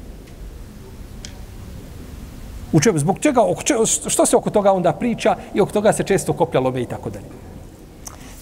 U 2.72 2.80
čemu? 2.80 3.00
Zbog 3.00 3.20
čega? 3.20 3.42
Što 4.08 4.26
se 4.26 4.36
oko 4.36 4.50
toga 4.50 4.74
onda 4.74 4.94
priča 4.94 5.36
i 5.54 5.62
oko 5.62 5.72
toga 5.72 5.94
se 5.94 6.04
često 6.04 6.34
koplja 6.34 6.60
love 6.60 6.82
i 6.82 6.86
tako 6.86 7.10
dalje. 7.10 7.45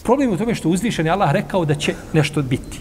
Problem 0.03 0.29
je 0.29 0.35
u 0.35 0.37
tome 0.37 0.55
što 0.55 0.69
uzvišen 0.69 1.05
je 1.05 1.11
Allah 1.11 1.31
rekao 1.31 1.65
da 1.65 1.75
će 1.75 1.93
nešto 2.13 2.41
biti. 2.41 2.79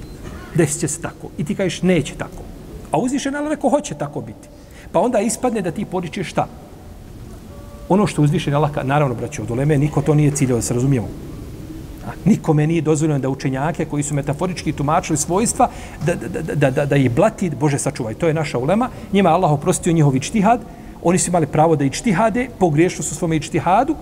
Desit 0.54 0.80
će 0.80 0.88
se 0.88 1.00
tako. 1.00 1.28
I 1.38 1.44
ti 1.44 1.54
kažeš 1.54 1.82
neće 1.82 2.14
tako. 2.14 2.42
A 2.90 2.98
uzvišen 2.98 3.34
je 3.34 3.38
Allah 3.38 3.50
rekao 3.50 3.70
hoće 3.70 3.94
tako 3.94 4.20
biti. 4.20 4.48
Pa 4.92 5.00
onda 5.00 5.20
ispadne 5.20 5.62
da 5.62 5.70
ti 5.70 5.84
poričeš 5.84 6.30
šta? 6.30 6.46
Ono 7.88 8.06
što 8.06 8.22
uzvišen 8.22 8.52
je 8.52 8.56
Allah, 8.56 8.70
naravno, 8.84 9.14
braće, 9.14 9.42
od 9.42 9.50
uleme, 9.50 9.78
niko 9.78 10.02
to 10.02 10.14
nije 10.14 10.30
ciljao 10.30 10.58
da 10.58 10.62
se 10.62 10.74
razumijemo. 10.74 11.08
A, 12.06 12.10
nikome 12.24 12.66
nije 12.66 12.82
dozvoljeno 12.82 13.18
da 13.18 13.28
učenjake 13.28 13.84
koji 13.84 14.02
su 14.02 14.14
metaforički 14.14 14.72
tumačili 14.72 15.16
svojstva, 15.16 15.68
da, 16.06 16.14
da, 16.14 16.28
da, 16.28 16.54
da, 16.54 16.70
da, 16.70 16.86
da 16.86 16.96
ih 16.96 17.10
blati, 17.10 17.50
Bože 17.50 17.78
sačuvaj, 17.78 18.14
to 18.14 18.28
je 18.28 18.34
naša 18.34 18.58
ulema, 18.58 18.88
njima 19.12 19.30
Allah 19.30 19.52
oprostio 19.52 19.92
njihovi 19.92 20.20
čtihad, 20.20 20.60
oni 21.02 21.18
su 21.18 21.30
imali 21.30 21.46
pravo 21.46 21.76
da 21.76 21.84
i 21.84 21.90
čtihade, 21.90 22.48
pogriješili 22.58 23.04
su 23.04 23.14
svome 23.14 23.40
čtihadu, 23.40 23.96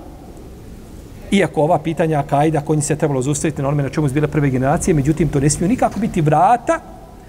Iako 1.30 1.62
ova 1.62 1.78
pitanja 1.78 2.18
akajda, 2.18 2.60
koji 2.60 2.82
se 2.82 2.96
trebalo 2.96 3.22
zustaviti 3.22 3.62
na 3.62 3.68
onome 3.68 3.82
na 3.82 3.88
čemu 3.88 4.08
su 4.08 4.14
bile 4.14 4.28
prve 4.28 4.50
generacije, 4.50 4.94
međutim, 4.94 5.28
to 5.28 5.40
ne 5.40 5.50
smiju 5.50 5.68
nikako 5.68 6.00
biti 6.00 6.20
vrata 6.20 6.80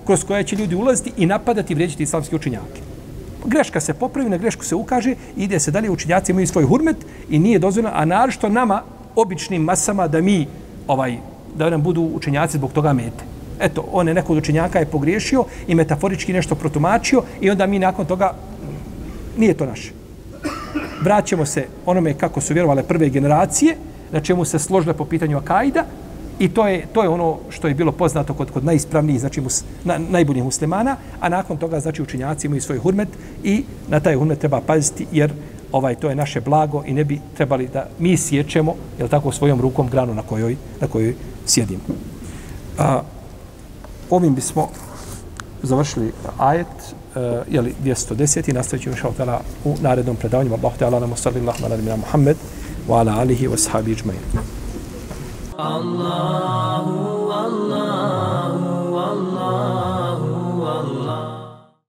kroz 0.05 0.23
koje 0.23 0.43
će 0.43 0.55
ljudi 0.55 0.75
ulaziti 0.75 1.11
i 1.17 1.25
napadati 1.25 1.73
i 1.73 1.75
vrijeđiti 1.75 2.03
islamske 2.03 2.35
učinjake. 2.35 2.81
Greška 3.45 3.79
se 3.79 3.93
popravi, 3.93 4.29
na 4.29 4.37
grešku 4.37 4.65
se 4.65 4.75
ukaže, 4.75 5.15
ide 5.37 5.59
se 5.59 5.71
dalje, 5.71 5.89
učinjaci 5.89 6.31
imaju 6.31 6.47
svoj 6.47 6.63
hurmet 6.63 6.97
i 7.29 7.39
nije 7.39 7.59
dozvoljeno, 7.59 7.91
a 7.95 8.05
naročito 8.05 8.49
nama, 8.49 8.81
običnim 9.15 9.61
masama, 9.61 10.07
da 10.07 10.21
mi, 10.21 10.47
ovaj, 10.87 11.17
da 11.55 11.69
nam 11.69 11.81
budu 11.81 12.01
učenjaci 12.01 12.57
zbog 12.57 12.71
toga 12.71 12.93
mete. 12.93 13.23
Eto, 13.59 13.85
on 13.91 14.07
je 14.07 14.13
nekog 14.13 14.37
učenjaka 14.37 14.79
je 14.79 14.85
pogriješio 14.85 15.45
i 15.67 15.75
metaforički 15.75 16.33
nešto 16.33 16.55
protumačio 16.55 17.23
i 17.41 17.49
onda 17.49 17.65
mi 17.67 17.79
nakon 17.79 18.05
toga, 18.05 18.33
nije 19.37 19.53
to 19.53 19.65
naše. 19.65 19.91
Vraćamo 21.01 21.45
se 21.45 21.65
onome 21.85 22.13
kako 22.13 22.41
su 22.41 22.53
vjerovale 22.53 22.83
prve 22.83 23.09
generacije, 23.09 23.75
na 24.11 24.19
čemu 24.19 24.45
se 24.45 24.59
složile 24.59 24.93
po 24.93 25.05
pitanju 25.05 25.37
Akaida 25.37 25.85
i 26.39 26.49
to 26.49 26.67
je, 26.67 26.87
to 26.93 27.03
je 27.03 27.09
ono 27.09 27.37
što 27.49 27.67
je 27.67 27.73
bilo 27.73 27.91
poznato 27.91 28.33
kod, 28.33 28.51
kod 28.51 28.65
najispravnijih, 28.65 29.19
znači 29.19 29.41
mus, 29.41 29.63
na, 29.83 29.97
najboljih 29.97 30.43
muslimana, 30.43 30.95
a 31.19 31.29
nakon 31.29 31.57
toga 31.57 31.79
znači 31.79 32.01
učinjaci 32.01 32.47
imaju 32.47 32.61
svoj 32.61 32.77
hurmet 32.77 33.09
i 33.43 33.63
na 33.89 33.99
taj 33.99 34.15
hurmet 34.15 34.39
treba 34.39 34.61
paziti 34.61 35.07
jer 35.11 35.31
ovaj 35.71 35.95
to 35.95 36.09
je 36.09 36.15
naše 36.15 36.41
blago 36.41 36.83
i 36.85 36.93
ne 36.93 37.03
bi 37.03 37.19
trebali 37.37 37.67
da 37.73 37.87
mi 37.99 38.17
sjećemo 38.17 38.75
jel 38.99 39.07
tako 39.07 39.31
svojom 39.31 39.61
rukom 39.61 39.89
granu 39.89 40.13
na 40.13 40.21
kojoj 40.21 40.55
na 40.81 40.87
kojoj 40.87 41.15
sjedimo. 41.45 41.81
A, 42.77 43.01
ovim 44.09 44.35
bismo 44.35 44.69
završili 45.63 46.11
ajet 46.37 46.67
uh, 46.67 47.53
jeli 47.53 47.73
210 47.83 48.49
i 48.49 48.53
nastavit 48.53 48.83
ćemo 48.83 48.95
u 49.65 49.75
narednom 49.81 50.15
predavanju. 50.15 50.53
Allahu 50.53 50.77
Teala 50.77 50.99
nam 50.99 51.13
sallallahu 51.15 51.63
ala 51.63 51.69
nabina 51.69 51.95
Muhammed 51.95 52.37
وعلى 52.87 53.23
آله 53.23 53.47
وأصحابه 53.47 53.91
أجمعين. 53.91 54.25
الله 55.59 56.85
الله 57.47 58.53
الله 59.13 60.00